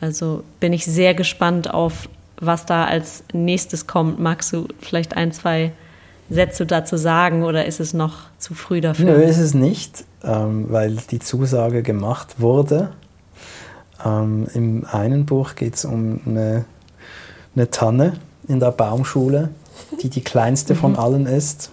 Also 0.00 0.44
bin 0.60 0.72
ich 0.72 0.84
sehr 0.84 1.14
gespannt 1.14 1.72
auf, 1.72 2.08
was 2.40 2.66
da 2.66 2.84
als 2.84 3.24
nächstes 3.32 3.86
kommt. 3.86 4.18
Magst 4.18 4.52
du 4.52 4.68
vielleicht 4.80 5.16
ein, 5.16 5.32
zwei 5.32 5.72
Sätze 6.30 6.66
dazu 6.66 6.96
sagen 6.96 7.44
oder 7.44 7.66
ist 7.66 7.80
es 7.80 7.94
noch 7.94 8.14
zu 8.38 8.54
früh 8.54 8.80
dafür? 8.80 9.12
Nö, 9.12 9.22
ist 9.22 9.38
es 9.38 9.54
nicht, 9.54 10.04
ähm, 10.22 10.66
weil 10.70 10.96
die 11.10 11.18
Zusage 11.18 11.82
gemacht 11.82 12.36
wurde. 12.40 12.90
Ähm, 14.04 14.46
Im 14.54 14.86
einen 14.90 15.26
Buch 15.26 15.54
geht 15.54 15.74
es 15.76 15.84
um 15.84 16.20
eine, 16.26 16.64
eine 17.54 17.70
Tanne, 17.70 18.14
in 18.48 18.60
der 18.60 18.72
Baumschule, 18.72 19.50
die 20.02 20.08
die 20.08 20.22
kleinste 20.22 20.74
von 20.74 20.96
allen 20.96 21.26
ist 21.26 21.70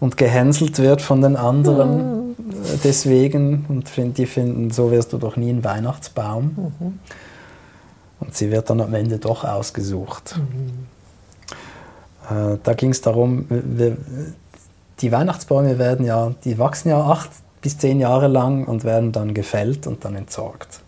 und 0.00 0.16
gehänselt 0.16 0.78
wird 0.78 1.02
von 1.02 1.22
den 1.22 1.36
anderen 1.36 2.34
äh, 2.38 2.78
deswegen 2.82 3.64
und 3.68 3.88
find, 3.88 4.18
die 4.18 4.26
finden, 4.26 4.70
so 4.70 4.90
wirst 4.90 5.12
du 5.12 5.18
doch 5.18 5.36
nie 5.36 5.50
ein 5.50 5.64
Weihnachtsbaum. 5.64 6.72
Und 8.20 8.34
sie 8.34 8.50
wird 8.50 8.70
dann 8.70 8.80
am 8.80 8.94
Ende 8.94 9.18
doch 9.18 9.44
ausgesucht. 9.44 10.38
Äh, 12.30 12.58
da 12.62 12.74
ging 12.74 12.90
es 12.90 13.00
darum, 13.00 13.46
wir, 13.48 13.96
die 15.00 15.12
Weihnachtsbäume 15.12 15.78
werden 15.78 16.06
ja, 16.06 16.32
die 16.44 16.58
wachsen 16.58 16.88
ja 16.88 17.00
acht 17.00 17.30
bis 17.60 17.78
zehn 17.78 18.00
Jahre 18.00 18.28
lang 18.28 18.66
und 18.66 18.84
werden 18.84 19.12
dann 19.12 19.34
gefällt 19.34 19.86
und 19.86 20.04
dann 20.04 20.14
entsorgt. 20.14 20.80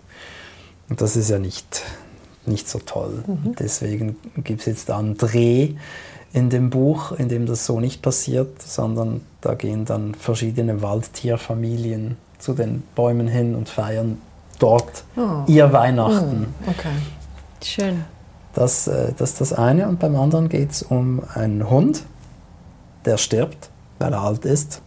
Und 0.88 1.00
das 1.00 1.16
ist 1.16 1.30
ja 1.30 1.38
nicht, 1.38 1.82
nicht 2.44 2.68
so 2.68 2.78
toll. 2.78 3.24
Deswegen 3.58 4.16
gibt 4.44 4.60
es 4.60 4.66
jetzt 4.66 4.88
da 4.88 4.98
einen 4.98 5.16
Dreh 5.16 5.74
in 6.32 6.50
dem 6.50 6.70
Buch, 6.70 7.12
in 7.12 7.28
dem 7.28 7.46
das 7.46 7.64
so 7.66 7.80
nicht 7.80 8.02
passiert, 8.02 8.60
sondern 8.60 9.22
da 9.40 9.54
gehen 9.54 9.84
dann 9.84 10.14
verschiedene 10.14 10.82
Waldtierfamilien 10.82 12.16
zu 12.38 12.52
den 12.52 12.82
Bäumen 12.94 13.26
hin 13.26 13.54
und 13.54 13.68
feiern 13.68 14.20
dort 14.58 15.04
Oh. 15.16 15.42
ihr 15.46 15.72
Weihnachten. 15.72 16.54
Okay. 16.66 16.88
Schön. 17.62 18.04
Das, 18.54 18.86
äh, 18.86 19.12
das 19.16 19.30
ist 19.32 19.40
das 19.40 19.52
eine. 19.52 19.88
Und 19.88 19.98
beim 19.98 20.16
anderen 20.16 20.48
geht 20.48 20.70
es 20.72 20.82
um 20.82 21.22
einen 21.34 21.68
Hund, 21.68 22.02
der 23.04 23.18
stirbt, 23.18 23.68
weil 23.98 24.12
er 24.12 24.22
alt 24.22 24.44
ist 24.44 24.80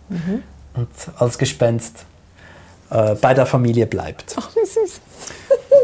und 0.74 0.88
als 1.18 1.38
Gespenst 1.38 2.06
äh, 2.90 3.16
bei 3.16 3.34
der 3.34 3.46
Familie 3.46 3.86
bleibt. 3.86 4.36
Ach, 4.40 4.50
wie 4.56 4.66
süß. 4.66 5.02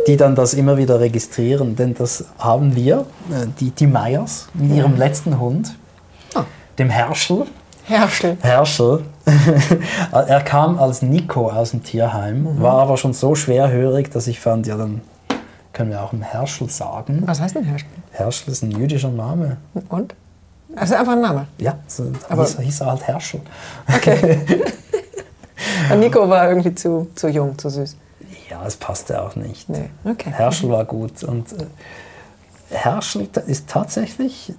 Die 0.08 0.18
dann 0.18 0.36
das 0.36 0.54
immer 0.54 0.78
wieder 0.78 1.00
registrieren, 1.00 1.76
denn 1.76 1.94
das 1.96 2.26
haben 2.38 2.76
wir, 2.76 3.06
äh, 3.32 3.48
die, 3.60 3.72
die 3.72 3.88
Meyers, 3.88 4.48
mit 4.54 4.72
ihrem 4.74 4.96
letzten 4.98 5.40
Hund, 5.40 5.76
Ah. 6.34 6.44
dem 6.78 6.90
Herschel. 6.90 7.46
Herschel. 7.86 8.38
Herschel. 8.42 9.04
er 10.12 10.42
kam 10.42 10.78
als 10.80 11.02
Nico 11.02 11.50
aus 11.50 11.72
dem 11.72 11.84
Tierheim, 11.84 12.62
war 12.62 12.80
aber 12.80 12.98
schon 12.98 13.14
so 13.14 13.36
schwerhörig, 13.36 14.12
dass 14.12 14.28
ich 14.28 14.40
fand, 14.40 14.68
ja, 14.68 14.78
dann 14.78 15.02
können 15.74 15.90
wir 15.90 16.02
auch 16.04 16.14
im 16.14 16.22
Herschel 16.22 16.70
sagen. 16.70 17.24
Was 17.26 17.42
heißt 17.42 17.56
denn 17.56 17.64
Herschel? 17.64 17.88
Herschel 18.12 18.52
ist 18.54 18.64
ein 18.64 18.72
jüdischer 18.72 19.10
Name. 19.10 19.58
Und? 19.90 20.16
Also 20.76 20.96
einfach 20.96 21.14
ein 21.14 21.22
Name. 21.22 21.48
Ja, 21.58 21.76
so 21.88 22.12
Aber- 22.30 22.44
hieß, 22.44 22.60
hieß 22.60 22.82
er 22.82 22.88
halt 22.88 23.08
Herschel. 23.08 23.42
Okay. 23.94 24.40
Und 25.92 26.00
Nico 26.00 26.28
war 26.30 26.50
irgendwie 26.50 26.74
zu, 26.76 27.08
zu 27.16 27.28
jung, 27.28 27.58
zu 27.58 27.70
süß. 27.70 27.96
Ja, 28.50 28.66
es 28.66 28.76
passte 28.76 29.22
auch 29.22 29.36
nicht. 29.36 29.70
Nee, 29.70 29.90
okay. 30.04 30.32
Herschel 30.32 30.70
war 30.70 30.86
gut. 30.86 31.24
Und 31.24 31.52
äh, 31.54 31.66
Herschel 32.70 33.28
ist 33.48 33.68
tatsächlich 33.68 34.54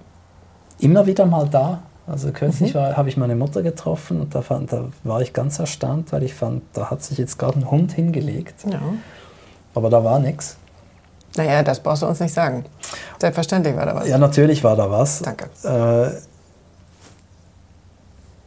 immer 0.79 1.05
wieder 1.05 1.25
mal 1.25 1.47
da. 1.47 1.81
Also 2.07 2.31
kürzlich 2.31 2.73
Mhm. 2.73 2.95
habe 2.95 3.09
ich 3.09 3.17
meine 3.17 3.35
Mutter 3.35 3.61
getroffen 3.63 4.21
und 4.21 4.33
da, 4.33 4.41
fand, 4.41 4.71
da 4.71 4.85
war 5.03 5.21
ich 5.21 5.33
ganz 5.33 5.59
erstaunt, 5.59 6.11
weil 6.13 6.23
ich 6.23 6.33
fand, 6.33 6.63
da 6.73 6.89
hat 6.89 7.03
sich 7.03 7.17
jetzt 7.17 7.37
gerade 7.37 7.59
ein 7.59 7.69
Hund 7.69 7.91
hingelegt. 7.91 8.55
Ja. 8.71 8.79
Aber 9.75 9.89
da 9.89 10.03
war 10.03 10.19
nichts. 10.19 10.55
Naja, 11.35 11.61
das 11.63 11.81
brauchst 11.81 12.01
du 12.03 12.07
uns 12.07 12.19
nicht 12.21 12.33
sagen. 12.33 12.63
Selbstverständlich 13.19 13.75
war 13.75 13.85
da 13.85 13.93
was. 13.95 14.07
Ja, 14.07 14.17
natürlich 14.17 14.63
war 14.63 14.75
da 14.77 14.89
was. 14.89 15.21
Danke. 15.21 15.49
Äh, 15.63 16.11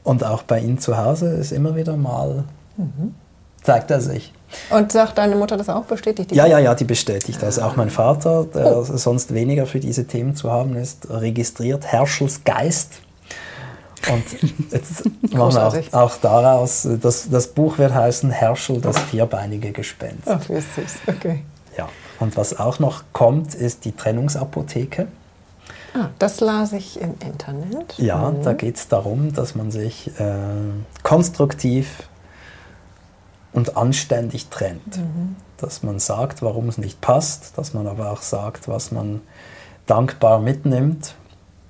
und 0.04 0.24
auch 0.24 0.42
bei 0.42 0.58
Ihnen 0.60 0.78
zu 0.78 0.96
Hause 0.96 1.28
ist 1.34 1.52
immer 1.52 1.76
wieder 1.76 1.96
mal, 1.96 2.44
Mhm. 2.78 3.14
zeigt 3.62 3.90
er 3.90 4.00
sich. 4.00 4.32
Und 4.70 4.90
sagt 4.90 5.18
deine 5.18 5.36
Mutter 5.36 5.56
das 5.56 5.68
auch? 5.68 5.84
Bestätigt 5.84 6.30
die 6.30 6.34
Ja, 6.34 6.46
ja, 6.46 6.58
ja, 6.58 6.74
die 6.74 6.84
bestätigt 6.84 7.40
das. 7.42 7.58
Auch 7.58 7.76
mein 7.76 7.90
Vater, 7.90 8.46
der 8.52 8.78
Oh. 8.78 8.82
sonst 8.84 9.32
weniger 9.34 9.66
für 9.66 9.78
diese 9.78 10.06
Themen 10.06 10.34
zu 10.34 10.50
haben 10.50 10.74
ist, 10.76 11.08
registriert 11.10 11.86
Herschels 11.86 12.42
Geist. 12.42 12.94
Und 14.08 14.24
jetzt 14.70 15.04
machen 15.32 15.54
wir 15.54 15.66
auch, 15.66 15.92
auch 15.92 16.16
daraus, 16.16 16.88
das, 17.00 17.28
das 17.28 17.48
Buch 17.48 17.78
wird 17.78 17.92
heißen 17.94 18.30
Herschel, 18.30 18.80
das 18.80 18.98
vierbeinige 18.98 19.72
Gespenst. 19.72 20.26
Ach, 20.28 20.40
wie 20.48 20.54
süß. 20.60 20.94
Okay. 21.06 21.44
Ja. 21.76 21.88
Und 22.18 22.36
was 22.36 22.58
auch 22.58 22.78
noch 22.78 23.04
kommt, 23.12 23.54
ist 23.54 23.84
die 23.84 23.92
Trennungsapotheke. 23.92 25.08
Ah, 25.94 26.08
das 26.18 26.40
las 26.40 26.72
ich 26.72 27.00
im 27.00 27.14
Internet. 27.24 27.94
Ja, 27.98 28.30
Mhm. 28.30 28.42
da 28.44 28.52
geht 28.52 28.76
es 28.76 28.88
darum, 28.88 29.32
dass 29.34 29.54
man 29.54 29.70
sich 29.72 30.08
äh, 30.20 30.34
konstruktiv 31.02 32.08
und 33.52 33.76
anständig 33.76 34.48
trennt. 34.48 34.98
Mhm. 34.98 35.36
Dass 35.58 35.82
man 35.82 35.98
sagt, 35.98 36.42
warum 36.42 36.68
es 36.68 36.78
nicht 36.78 37.00
passt, 37.00 37.58
dass 37.58 37.74
man 37.74 37.86
aber 37.86 38.10
auch 38.12 38.22
sagt, 38.22 38.68
was 38.68 38.92
man 38.92 39.20
dankbar 39.86 40.38
mitnimmt. 40.38 41.14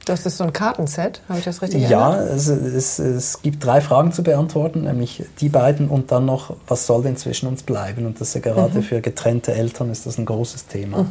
Das 0.06 0.24
ist 0.26 0.38
so 0.38 0.44
ein 0.44 0.52
Kartenset, 0.52 1.20
habe 1.28 1.38
ich 1.38 1.44
das 1.44 1.60
richtig 1.62 1.88
Ja, 1.88 2.16
es, 2.16 2.48
es, 2.48 2.98
es 2.98 3.42
gibt 3.42 3.64
drei 3.64 3.80
Fragen 3.80 4.12
zu 4.12 4.22
beantworten, 4.22 4.82
nämlich 4.82 5.24
die 5.40 5.48
beiden 5.50 5.88
und 5.88 6.10
dann 6.10 6.24
noch, 6.24 6.56
was 6.66 6.86
soll 6.86 7.02
denn 7.02 7.16
zwischen 7.16 7.46
uns 7.48 7.62
bleiben? 7.62 8.06
Und 8.06 8.20
das 8.20 8.28
ist 8.28 8.34
ja 8.34 8.40
gerade 8.40 8.78
Mhm. 8.78 8.82
für 8.82 9.00
getrennte 9.02 9.52
Eltern 9.54 9.90
ist 9.90 10.06
das 10.06 10.16
ein 10.18 10.24
großes 10.24 10.66
Thema. 10.66 11.06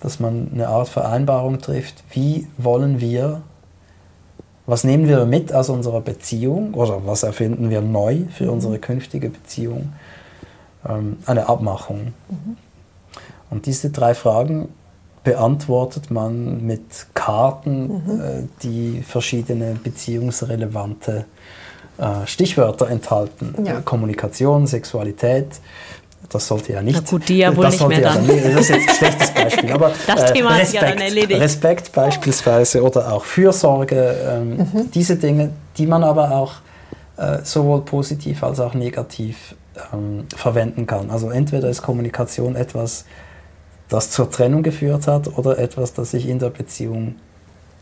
Dass 0.00 0.20
man 0.20 0.50
eine 0.54 0.68
Art 0.68 0.88
Vereinbarung 0.88 1.60
trifft, 1.60 2.04
wie 2.10 2.46
wollen 2.58 3.00
wir, 3.00 3.42
was 4.66 4.84
nehmen 4.84 5.08
wir 5.08 5.24
mit 5.26 5.52
aus 5.52 5.68
unserer 5.68 6.00
Beziehung 6.00 6.74
oder 6.74 7.06
was 7.06 7.22
erfinden 7.22 7.70
wir 7.70 7.80
neu 7.80 8.14
Mhm. 8.16 8.28
für 8.30 8.50
unsere 8.52 8.78
künftige 8.78 9.30
Beziehung? 9.30 9.92
Ähm, 10.88 11.18
eine 11.26 11.48
Abmachung. 11.48 12.12
Mhm. 12.28 12.56
Und 13.50 13.66
diese 13.66 13.90
drei 13.90 14.14
Fragen 14.14 14.68
beantwortet 15.26 16.10
man 16.10 16.64
mit 16.64 17.06
Karten, 17.12 17.86
Mhm. 17.88 18.20
äh, 18.20 18.42
die 18.62 19.02
verschiedene 19.06 19.74
beziehungsrelevante 19.82 21.24
äh, 21.98 22.26
Stichwörter 22.26 22.88
enthalten. 22.88 23.54
Ja. 23.64 23.78
Äh, 23.78 23.82
Kommunikation, 23.82 24.66
Sexualität. 24.66 25.48
Das 26.30 26.46
sollte 26.46 26.72
ja 26.74 26.82
nicht. 26.82 27.00
Na 27.02 27.10
gut, 27.10 27.28
die 27.28 27.38
ja 27.38 27.56
wohl 27.56 27.64
das 27.64 27.74
nicht 27.74 27.88
mehr 27.88 28.00
ja 28.00 28.12
dann. 28.14 28.26
nicht- 28.26 28.44
Das 28.44 28.60
ist 28.60 28.68
jetzt 28.70 28.88
ein 28.88 28.94
schlechtes 28.96 29.30
Beispiel. 29.34 29.72
Aber 29.72 29.90
Das 30.06 30.22
äh, 30.30 30.32
Thema 30.34 30.54
hat 30.56 30.66
sich 30.66 30.74
ja 30.74 30.80
dann 30.82 30.90
Respekt, 30.98 31.08
erledigt. 31.16 31.40
Respekt 31.40 31.92
beispielsweise 31.92 32.82
oder 32.82 33.12
auch 33.12 33.24
Fürsorge. 33.24 34.14
Ähm, 34.28 34.56
Mhm. 34.58 34.90
Diese 34.94 35.16
Dinge, 35.16 35.50
die 35.78 35.86
man 35.86 36.04
aber 36.04 36.30
auch 36.32 36.52
äh, 37.16 37.38
sowohl 37.44 37.80
positiv 37.82 38.42
als 38.44 38.60
auch 38.60 38.74
negativ 38.74 39.54
ähm, 39.92 40.24
verwenden 40.36 40.86
kann. 40.86 41.10
Also 41.10 41.30
entweder 41.30 41.68
ist 41.70 41.80
Kommunikation 41.82 42.56
etwas, 42.56 43.04
das 43.88 44.10
zur 44.10 44.30
Trennung 44.30 44.62
geführt 44.62 45.06
hat 45.06 45.36
oder 45.38 45.58
etwas, 45.58 45.92
das 45.92 46.12
ich 46.14 46.28
in 46.28 46.38
der 46.38 46.50
Beziehung 46.50 47.16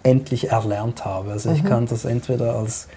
endlich 0.02 0.50
erlernt 0.50 1.04
habe. 1.04 1.32
Also 1.32 1.50
ich 1.50 1.64
kann 1.64 1.86
das 1.86 2.04
entweder 2.04 2.56
als 2.56 2.88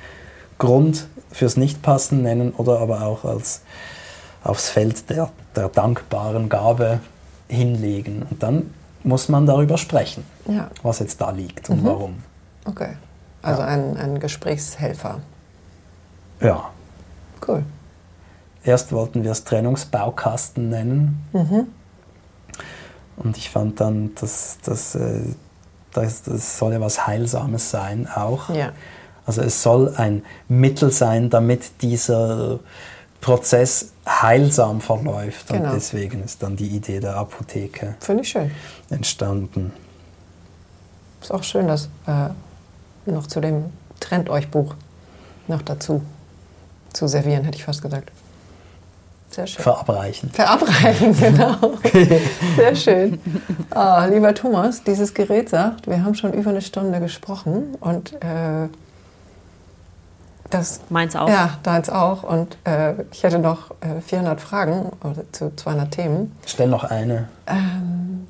Grund 0.58 1.08
fürs 1.32 1.56
Nichtpassen 1.56 2.22
nennen 2.22 2.52
oder 2.52 2.80
aber 2.80 3.04
auch 3.04 3.24
als 3.24 3.62
aufs 4.44 4.70
Feld 4.70 5.10
der, 5.10 5.30
der 5.56 5.70
dankbaren 5.70 6.50
Gabe 6.50 7.00
hinlegen. 7.48 8.24
Und 8.30 8.44
dann 8.44 8.74
muss 9.04 9.30
man 9.30 9.46
darüber 9.46 9.78
sprechen, 9.78 10.26
Ja, 10.48 10.70
was 10.84 11.00
jetzt 11.00 11.22
da 11.22 11.32
liegt 11.32 11.70
und 11.70 11.86
warum. 11.86 12.16
okay. 12.66 12.94
Also 13.42 13.62
Ja. 13.62 13.68
ein, 13.68 13.96
ein 13.96 14.20
Gesprächshelfer. 14.20 15.22
Ja. 16.42 16.70
Cool. 17.48 17.64
Erst 18.66 18.92
wollten 18.92 19.24
wir 19.24 19.32
es 19.32 19.46
Trennungsbaukasten 19.46 20.68
nennen. 20.70 21.26
Mhm. 21.32 21.68
Und 23.18 23.38
ich 23.38 23.50
fand 23.50 23.80
dann, 23.80 24.14
dass 24.16 24.60
das, 24.64 24.96
äh, 24.96 25.22
das, 25.92 26.24
das 26.24 26.58
soll 26.58 26.74
ja 26.74 26.82
was 26.82 27.08
Heilsames 27.08 27.72
sein 27.72 28.08
auch. 28.08 28.50
Ja. 28.50 28.72
Also 29.26 29.42
es 29.42 29.62
soll 29.62 29.94
ein 29.98 30.24
Mittel 30.48 30.92
sein, 30.92 31.30
damit 31.30 31.82
dieser 31.82 32.60
Prozess 33.20 33.92
heilsam 34.08 34.80
verläuft. 34.80 35.50
Genau. 35.50 35.66
Und 35.66 35.76
deswegen 35.76 36.24
ist 36.24 36.42
dann 36.42 36.56
die 36.56 36.68
Idee 36.68 37.00
der 37.00 37.16
Apotheke 37.16 37.96
Finde 38.00 38.24
ich 38.24 38.30
schön. 38.30 38.52
entstanden. 38.90 39.74
Ist 41.22 41.32
auch 41.32 41.44
schön, 41.44 41.68
das 41.68 41.90
äh, 42.06 42.30
noch 43.06 43.28
zu 43.28 43.42
dem 43.42 43.66
Trennt 44.00 44.30
euch 44.30 44.50
Buch 44.50 44.76
noch 45.48 45.64
dazu 45.64 46.04
zu 46.94 47.08
servieren, 47.08 47.44
hätte 47.44 47.58
ich 47.58 47.64
fast 47.66 47.82
gesagt. 47.82 48.12
Sehr 49.30 49.46
schön. 49.48 49.62
Verabreichen. 49.64 50.32
Verabreichen, 50.32 51.16
genau. 51.20 51.74
Sehr 52.56 52.76
schön. 52.76 53.20
Ah, 53.70 54.06
lieber 54.06 54.34
Thomas, 54.34 54.84
dieses 54.84 55.14
Gerät 55.14 55.50
sagt, 55.50 55.88
wir 55.88 56.04
haben 56.04 56.16
schon 56.16 56.34
über 56.34 56.50
eine 56.50 56.62
Stunde 56.62 57.00
gesprochen 57.00 57.76
und 57.80 58.14
äh, 58.24 58.68
das 60.50 60.80
Meins 60.90 61.16
auch. 61.16 61.28
ja, 61.30 61.58
deins 61.64 61.90
auch. 61.90 62.24
Und 62.24 62.58
äh, 62.64 62.94
ich 63.12 63.24
hätte 63.24 63.40
noch 63.40 63.72
äh, 63.82 64.02
400 64.02 64.40
Fragen 64.40 64.92
oder 65.04 65.24
zu 65.32 65.54
200 65.56 65.92
Themen. 65.92 66.36
Stell 66.46 66.70
noch 66.70 66.86
eine. 66.86 67.28
Ähm, 67.48 68.28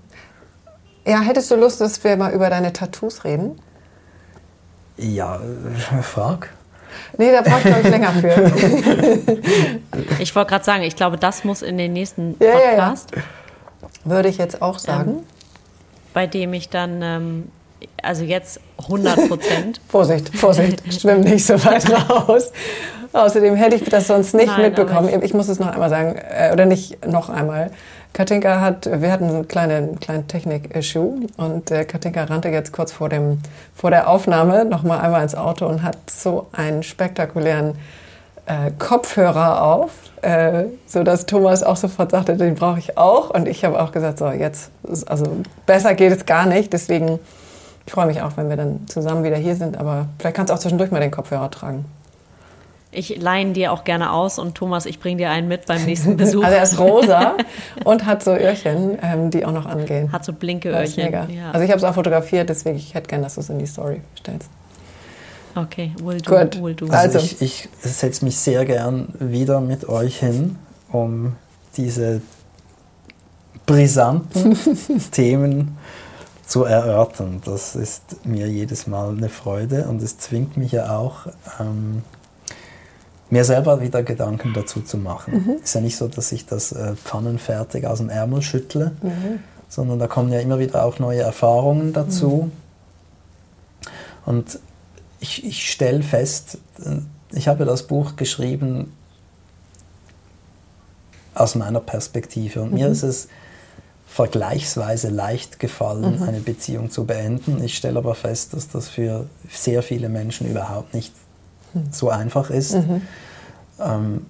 ja, 1.06 1.22
hättest 1.22 1.52
du 1.52 1.56
Lust, 1.56 1.80
dass 1.80 2.04
wir 2.04 2.18
mal 2.18 2.34
über 2.34 2.50
deine 2.50 2.74
Tattoos 2.74 3.24
reden? 3.24 3.62
Ja, 4.98 5.36
äh, 5.38 6.02
frag. 6.02 6.50
Nee, 7.18 7.32
da 7.32 7.41
brauche 7.41 7.60
ich, 7.60 7.64
glaube 7.66 7.82
ich, 7.84 7.89
länger 7.89 8.12
für. 8.12 8.52
Ich 10.20 10.36
wollte 10.36 10.50
gerade 10.50 10.64
sagen, 10.66 10.84
ich 10.84 10.95
glaube, 10.95 11.18
das 11.18 11.43
muss 11.43 11.62
in 11.62 11.78
den 11.78 11.93
nächsten 11.93 12.36
Ja, 12.39 12.48
ja, 12.48 12.54
ja. 12.60 12.70
Podcast, 12.72 13.12
Würde 14.04 14.30
ich 14.30 14.38
jetzt 14.38 14.62
auch 14.62 14.80
sagen. 14.80 15.24
bei 16.14 16.28
dem 16.28 16.54
ich 16.54 16.70
dann 16.70 17.02
ähm, 17.02 17.52
also 18.02 18.24
jetzt 18.24 18.60
100 18.84 19.28
Prozent. 19.28 19.82
Vorsicht, 19.88 20.36
Vorsicht, 20.38 20.82
schwimm 21.02 21.22
nicht 21.22 21.45
so 21.45 21.54
weit 21.66 21.89
raus. 22.10 22.52
Außerdem 23.14 23.56
hätte 23.56 23.76
ich 23.78 23.84
das 23.86 24.08
sonst 24.08 24.34
nicht 24.34 24.48
Nein, 24.48 24.62
mitbekommen. 24.64 25.10
aber 25.14 25.24
Ich, 25.24 25.34
muss 25.34 25.48
es 25.48 25.60
noch 25.60 25.68
einmal 25.68 25.89
sagen, 25.89 26.16
äh, 26.18 26.52
oder 26.52 26.66
nicht 26.66 27.06
noch 27.08 27.30
einmal. 27.30 27.72
Katinka 28.18 28.61
hat, 28.61 28.89
wir 28.91 29.11
hatten 29.11 29.26
einen 29.26 29.47
kleinen, 29.47 29.99
kleinen 29.99 30.28
Technik-Issue 30.28 31.28
und 31.38 31.70
äh, 31.70 31.86
Katinka 31.86 32.24
rannte 32.24 32.49
jetzt 32.49 32.74
kurz 32.74 32.91
vor, 32.91 33.09
dem, 33.09 33.38
vor 33.76 33.91
der 33.91 34.09
Aufnahme 34.09 34.65
noch 34.65 34.82
mal 34.82 35.01
einmal 35.01 35.22
ins 35.22 35.36
Auto 35.36 35.68
und 35.68 35.84
hat 35.84 35.97
so 36.09 36.47
einen 36.51 36.82
spektakulären 36.82 37.78
äh, 38.47 38.72
Kopfhörer 38.80 39.61
auf, 39.61 39.91
äh, 40.24 40.63
so 40.88 41.03
dass 41.03 41.28
Thomas 41.28 41.61
auch 41.61 41.78
sofort 41.78 42.09
sagte, 42.09 42.36
den 42.38 42.55
brauche 42.55 42.80
ich 42.80 42.97
auch. 42.97 43.30
Und 43.30 43.47
ich 43.47 43.63
habe 43.63 43.80
auch 43.80 43.91
gesagt, 43.91 44.18
so 44.18 44.32
jetzt, 44.32 44.72
also 45.05 45.26
besser 45.68 45.93
geht 45.93 46.11
es 46.11 46.26
gar 46.26 46.47
nicht. 46.47 46.74
Deswegen 46.74 47.20
ich 47.86 47.93
freue 47.93 48.07
mich 48.07 48.24
auch, 48.24 48.36
wenn 48.36 48.49
wir 48.49 48.57
dann 48.57 48.88
zusammen 48.88 49.24
wieder 49.24 49.38
hier 49.38 49.55
sind. 49.55 49.78
Aber 49.78 50.07
vielleicht 50.18 50.36
kannst 50.36 50.49
du 50.49 50.55
auch 50.55 50.59
zwischendurch 50.59 50.89
mal 50.89 51.01
den 51.01 51.11
Kopfhörer 51.11 51.51
tragen. 51.51 51.86
Ich 52.92 53.22
leihen 53.22 53.54
dir 53.54 53.74
auch 53.74 53.84
gerne 53.84 54.12
aus 54.14 54.40
und 54.40 54.56
Thomas, 54.56 54.86
ich 54.86 55.00
bringe 55.00 55.18
dir 55.18 55.30
einen 55.30 55.48
mit 55.48 55.66
beim 55.66 55.84
nächsten 55.86 56.16
Besuch. 56.18 56.44
Also 56.44 56.56
er 56.58 56.64
ist 56.64 56.80
rosa 56.80 57.34
und 57.84 58.06
hat 58.06 58.24
so 58.24 58.32
Öhrchen, 58.32 58.98
ähm, 59.02 59.30
die 59.30 59.46
auch 59.46 59.52
noch 59.52 59.66
angehen. 59.66 60.12
Hat 60.12 60.24
so 60.24 60.32
blinke 60.34 60.70
Öhrchen. 60.70 61.04
mega. 61.06 61.26
Ja. 61.26 61.52
Also 61.52 61.66
ich 61.66 61.70
habe 61.72 61.78
es 61.80 61.84
auch 61.84 61.94
fotografiert, 61.94 62.50
deswegen 62.50 62.78
ich 62.78 62.94
hätte 62.94 63.08
gern, 63.08 63.22
dass 63.22 63.36
du 63.36 63.42
es 63.42 63.50
in 63.50 63.60
die 63.60 63.66
Story 63.68 64.02
stellst. 64.18 64.50
okay, 65.56 65.92
will 66.02 66.20
do, 66.22 66.36
Gut. 66.38 66.64
will 66.64 66.74
do. 66.76 66.86
Also- 66.88 67.18
Also 67.18 67.20
ich, 67.20 67.42
ich 67.42 67.70
setze 67.82 68.24
mich 68.24 68.38
sehr 68.38 68.64
gern 68.66 69.10
wieder 69.20 69.60
mit 69.60 69.90
euch 69.90 70.20
hin, 70.20 70.56
um 70.92 71.36
diese 71.76 72.22
brisanten 73.66 74.58
Themen 75.12 75.78
zu 76.46 76.64
erörtern. 76.64 77.42
Das 77.44 77.76
ist 77.76 78.26
mir 78.26 78.48
jedes 78.48 78.88
Mal 78.88 79.10
eine 79.10 79.30
Freude 79.30 79.86
und 79.90 80.02
es 80.02 80.18
zwingt 80.18 80.56
mich 80.56 80.72
ja 80.72 80.98
auch, 80.98 81.28
ähm, 81.60 82.02
mir 83.30 83.44
selber 83.44 83.82
wieder 83.82 84.04
Gedanken 84.04 84.54
dazu 84.54 84.82
zu 84.82 84.98
machen. 84.98 85.60
Ist 85.64 85.76
ja 85.76 85.82
nicht 85.82 85.98
so, 85.98 86.08
dass 86.08 86.32
ich 86.32 86.46
das 86.46 86.72
äh, 86.72 86.96
pfannenfertig 86.96 87.86
aus 87.86 87.98
dem 88.00 88.10
Ärmel 88.10 88.42
schüttle, 88.42 88.94
sondern 89.70 90.00
da 90.00 90.08
kommen 90.08 90.32
ja 90.32 90.40
immer 90.40 90.60
wieder 90.60 90.86
auch 90.86 91.00
neue 91.00 91.22
Erfahrungen 91.22 91.94
dazu. 91.94 92.52
Und 94.26 94.60
ich, 95.20 95.46
ich 95.46 95.70
stelle 95.72 96.04
fest, 96.04 96.60
äh, 96.84 97.00
ich 97.32 97.48
habe 97.48 97.66
das 97.66 97.84
Buch 97.84 98.16
geschrieben 98.16 98.94
aus 101.34 101.56
meiner 101.56 101.80
Perspektive 101.80 102.62
und 102.62 102.74
mir 102.74 102.88
ist 102.88 103.04
es 103.04 103.28
vergleichsweise 104.08 105.10
leicht 105.10 105.60
gefallen, 105.60 106.24
eine 106.24 106.40
Beziehung 106.40 106.90
zu 106.90 107.06
beenden. 107.06 107.64
Ich 107.64 107.78
stelle 107.78 108.00
aber 108.00 108.16
fest, 108.16 108.54
dass 108.54 108.68
das 108.70 108.90
für 108.90 109.30
sehr 109.50 109.84
viele 109.84 110.10
Menschen 110.10 110.50
überhaupt 110.50 110.94
nicht 110.94 111.14
so 111.91 112.09
einfach 112.09 112.49
ist, 112.49 112.78
ähm, 113.80 114.26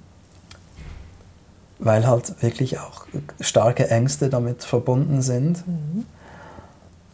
weil 1.79 2.07
halt 2.07 2.41
wirklich 2.41 2.79
auch 2.79 3.05
starke 3.39 3.89
Ängste 3.89 4.29
damit 4.29 4.63
verbunden 4.63 5.21
sind. 5.21 5.63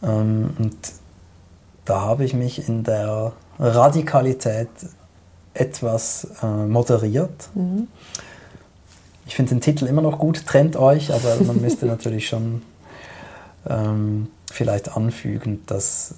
Ähm, 0.02 0.50
und 0.58 0.76
da 1.84 2.00
habe 2.00 2.24
ich 2.24 2.34
mich 2.34 2.68
in 2.68 2.82
der 2.82 3.32
Radikalität 3.58 4.68
etwas 5.52 6.28
äh, 6.42 6.46
moderiert. 6.46 7.48
Ich 9.26 9.36
finde 9.36 9.50
den 9.50 9.60
Titel 9.60 9.86
immer 9.86 10.02
noch 10.02 10.18
gut, 10.18 10.46
trennt 10.46 10.76
euch, 10.76 11.12
aber 11.12 11.36
man 11.44 11.60
müsste 11.60 11.86
natürlich 11.94 12.28
schon 12.28 12.62
ähm, 13.68 14.28
vielleicht 14.50 14.96
anfügen, 14.96 15.62
dass 15.66 16.14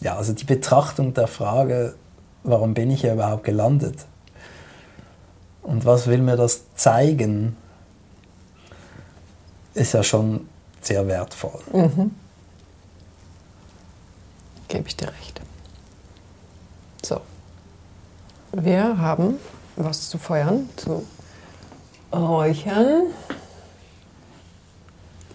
ja, 0.00 0.16
also 0.16 0.32
die 0.32 0.44
Betrachtung 0.44 1.14
der 1.14 1.26
Frage, 1.26 1.94
warum 2.48 2.74
bin 2.74 2.90
ich 2.90 3.02
hier 3.02 3.12
überhaupt 3.12 3.44
gelandet 3.44 4.06
und 5.62 5.84
was 5.84 6.06
will 6.06 6.22
mir 6.22 6.36
das 6.36 6.74
zeigen, 6.74 7.56
ist 9.74 9.92
ja 9.92 10.02
schon 10.02 10.48
sehr 10.80 11.06
wertvoll. 11.06 11.60
Gebe 14.68 14.88
ich 14.88 14.96
dir 14.96 15.08
recht. 15.08 15.40
So. 17.04 17.20
Wir 18.52 18.98
haben 18.98 19.38
was 19.76 20.08
zu 20.08 20.18
feuern, 20.18 20.68
zu 20.76 21.06
räuchern. 22.12 23.02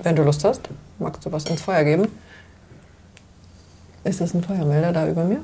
Wenn 0.02 0.16
du 0.16 0.24
Lust 0.24 0.44
hast, 0.44 0.62
magst 1.00 1.26
du 1.26 1.32
was 1.32 1.46
ins 1.46 1.62
Feuer 1.62 1.84
geben? 1.84 2.08
Ist 4.04 4.20
das 4.20 4.34
ein 4.34 4.44
Feuermelder 4.44 4.92
da 4.92 5.08
über 5.08 5.24
mir? 5.24 5.42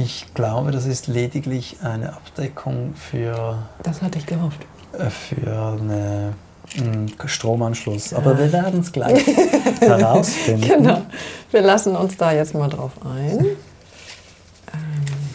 Ich 0.00 0.32
glaube, 0.34 0.70
das 0.70 0.86
ist 0.86 1.08
lediglich 1.08 1.78
eine 1.82 2.12
Abdeckung 2.12 2.94
für, 2.94 3.58
Das 3.82 4.00
hatte 4.00 4.18
ich 4.18 4.26
gehofft. 4.26 4.60
äh, 4.92 5.10
für 5.10 5.76
eine, 5.80 6.34
einen 6.78 7.12
Stromanschluss. 7.26 8.14
Aber 8.14 8.38
wir 8.38 8.52
werden 8.52 8.80
es 8.80 8.92
gleich 8.92 9.26
herausfinden. 9.80 10.68
Genau. 10.68 11.02
Wir 11.50 11.62
lassen 11.62 11.96
uns 11.96 12.16
da 12.16 12.30
jetzt 12.32 12.54
mal 12.54 12.68
drauf 12.68 12.92
ein. 13.04 13.38
Ähm, 13.40 13.48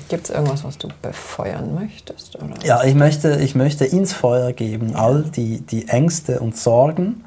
Gibt 0.08 0.30
es 0.30 0.30
irgendwas, 0.30 0.64
was 0.64 0.78
du 0.78 0.88
befeuern 1.02 1.76
möchtest? 1.76 2.38
Oder? 2.38 2.56
Ja, 2.66 2.84
ich 2.86 2.96
möchte, 2.96 3.42
ich 3.42 3.56
möchte 3.56 3.84
ins 3.84 4.14
Feuer 4.14 4.54
geben 4.54 4.96
all 4.96 5.24
die, 5.24 5.60
die 5.60 5.90
Ängste 5.90 6.40
und 6.40 6.56
Sorgen 6.58 7.26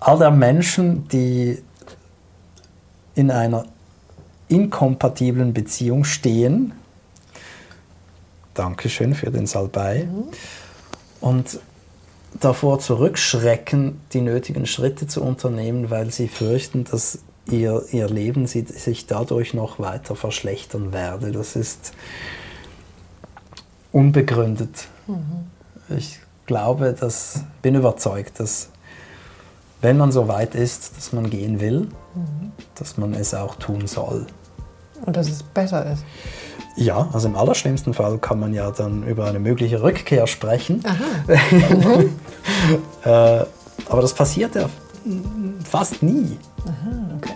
all 0.00 0.18
der 0.18 0.30
Menschen, 0.30 1.06
die 1.08 1.62
in 3.14 3.30
einer 3.30 3.64
inkompatiblen 4.48 5.52
Beziehung 5.52 6.04
stehen. 6.04 6.72
Dankeschön 8.54 9.14
für 9.14 9.30
den 9.30 9.46
Salbei. 9.46 10.08
Und 11.20 11.60
davor 12.40 12.78
zurückschrecken, 12.78 14.00
die 14.12 14.20
nötigen 14.20 14.66
Schritte 14.66 15.06
zu 15.06 15.22
unternehmen, 15.22 15.90
weil 15.90 16.10
sie 16.10 16.28
fürchten, 16.28 16.84
dass 16.84 17.20
ihr, 17.50 17.84
ihr 17.92 18.08
Leben 18.08 18.46
sich 18.46 19.06
dadurch 19.06 19.54
noch 19.54 19.78
weiter 19.78 20.16
verschlechtern 20.16 20.92
werde. 20.92 21.32
Das 21.32 21.56
ist 21.56 21.92
unbegründet. 23.92 24.88
Ich 25.96 26.20
glaube, 26.46 26.92
dass, 26.98 27.44
bin 27.62 27.74
überzeugt, 27.74 28.40
dass 28.40 28.70
wenn 29.80 29.96
man 29.96 30.10
so 30.10 30.28
weit 30.28 30.54
ist, 30.54 30.96
dass 30.96 31.12
man 31.12 31.30
gehen 31.30 31.60
will, 31.60 31.88
dass 32.74 32.96
man 32.96 33.14
es 33.14 33.34
auch 33.34 33.56
tun 33.56 33.86
soll. 33.86 34.26
Und 35.04 35.16
dass 35.16 35.28
es 35.28 35.42
besser 35.42 35.92
ist. 35.92 36.04
Ja, 36.76 37.08
also 37.12 37.28
im 37.28 37.36
allerschlimmsten 37.36 37.94
Fall 37.94 38.18
kann 38.18 38.38
man 38.38 38.52
ja 38.52 38.70
dann 38.70 39.02
über 39.04 39.26
eine 39.26 39.38
mögliche 39.38 39.82
Rückkehr 39.82 40.26
sprechen. 40.26 40.82
äh, 43.04 43.44
aber 43.88 44.02
das 44.02 44.12
passiert 44.12 44.54
ja 44.54 44.68
fast 45.64 46.02
nie. 46.02 46.38
Okay. 47.16 47.34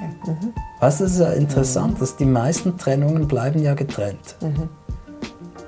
Weißt 0.81 1.01
du, 1.01 1.05
das 1.05 1.12
ist 1.15 1.20
ja 1.20 1.32
interessant, 1.32 2.01
dass 2.01 2.16
die 2.16 2.24
meisten 2.24 2.77
Trennungen 2.77 3.28
bleiben 3.28 3.62
ja 3.62 3.74
getrennt. 3.74 4.36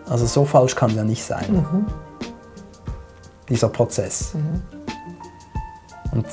Also 0.09 0.27
so 0.27 0.45
falsch 0.45 0.75
kann 0.75 0.95
ja 0.95 1.05
nicht 1.05 1.25
sein. 1.25 1.65
Dieser 3.49 3.69
Prozess. 3.69 4.35
Und 6.13 6.27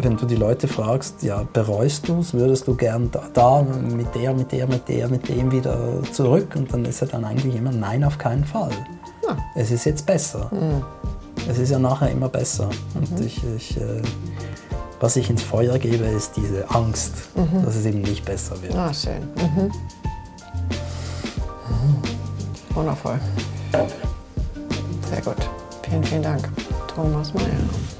wenn 0.00 0.16
du 0.16 0.26
die 0.26 0.36
Leute 0.36 0.68
fragst, 0.68 1.22
ja, 1.22 1.44
bereust 1.52 2.08
du 2.08 2.20
es, 2.20 2.32
würdest 2.32 2.66
du 2.68 2.74
gern 2.74 3.10
da, 3.10 3.22
da 3.32 3.62
mit 3.62 4.14
der, 4.14 4.32
mit 4.32 4.52
der, 4.52 4.66
mit 4.66 4.88
der, 4.88 5.08
mit 5.08 5.28
dem 5.28 5.50
wieder 5.50 6.02
zurück? 6.12 6.54
Und 6.56 6.72
dann 6.72 6.84
ist 6.84 7.00
ja 7.00 7.06
dann 7.06 7.24
eigentlich 7.24 7.56
immer, 7.56 7.72
nein, 7.72 8.04
auf 8.04 8.18
keinen 8.18 8.44
Fall. 8.44 8.70
Es 9.54 9.70
ist 9.70 9.84
jetzt 9.84 10.06
besser. 10.06 10.50
Es 11.48 11.58
ist 11.58 11.70
ja 11.70 11.78
nachher 11.78 12.10
immer 12.10 12.28
besser. 12.28 12.70
Und 12.94 13.20
ich, 13.20 13.42
ich, 13.56 13.76
äh, 13.76 14.02
was 15.00 15.16
ich 15.16 15.30
ins 15.30 15.42
Feuer 15.42 15.78
gebe, 15.78 16.04
ist 16.04 16.36
diese 16.36 16.68
Angst, 16.70 17.14
dass 17.64 17.76
es 17.76 17.86
eben 17.86 18.02
nicht 18.02 18.24
besser 18.24 18.60
wird. 18.62 18.74
Ah, 18.74 18.92
schön. 18.92 19.22
Mhm. 19.36 19.70
Wundervoll. 22.74 23.18
Sehr 25.10 25.22
gut. 25.22 25.36
Vielen, 25.88 26.04
vielen 26.04 26.22
Dank, 26.22 26.48
Thomas 26.94 27.32
Mayer. 27.34 27.97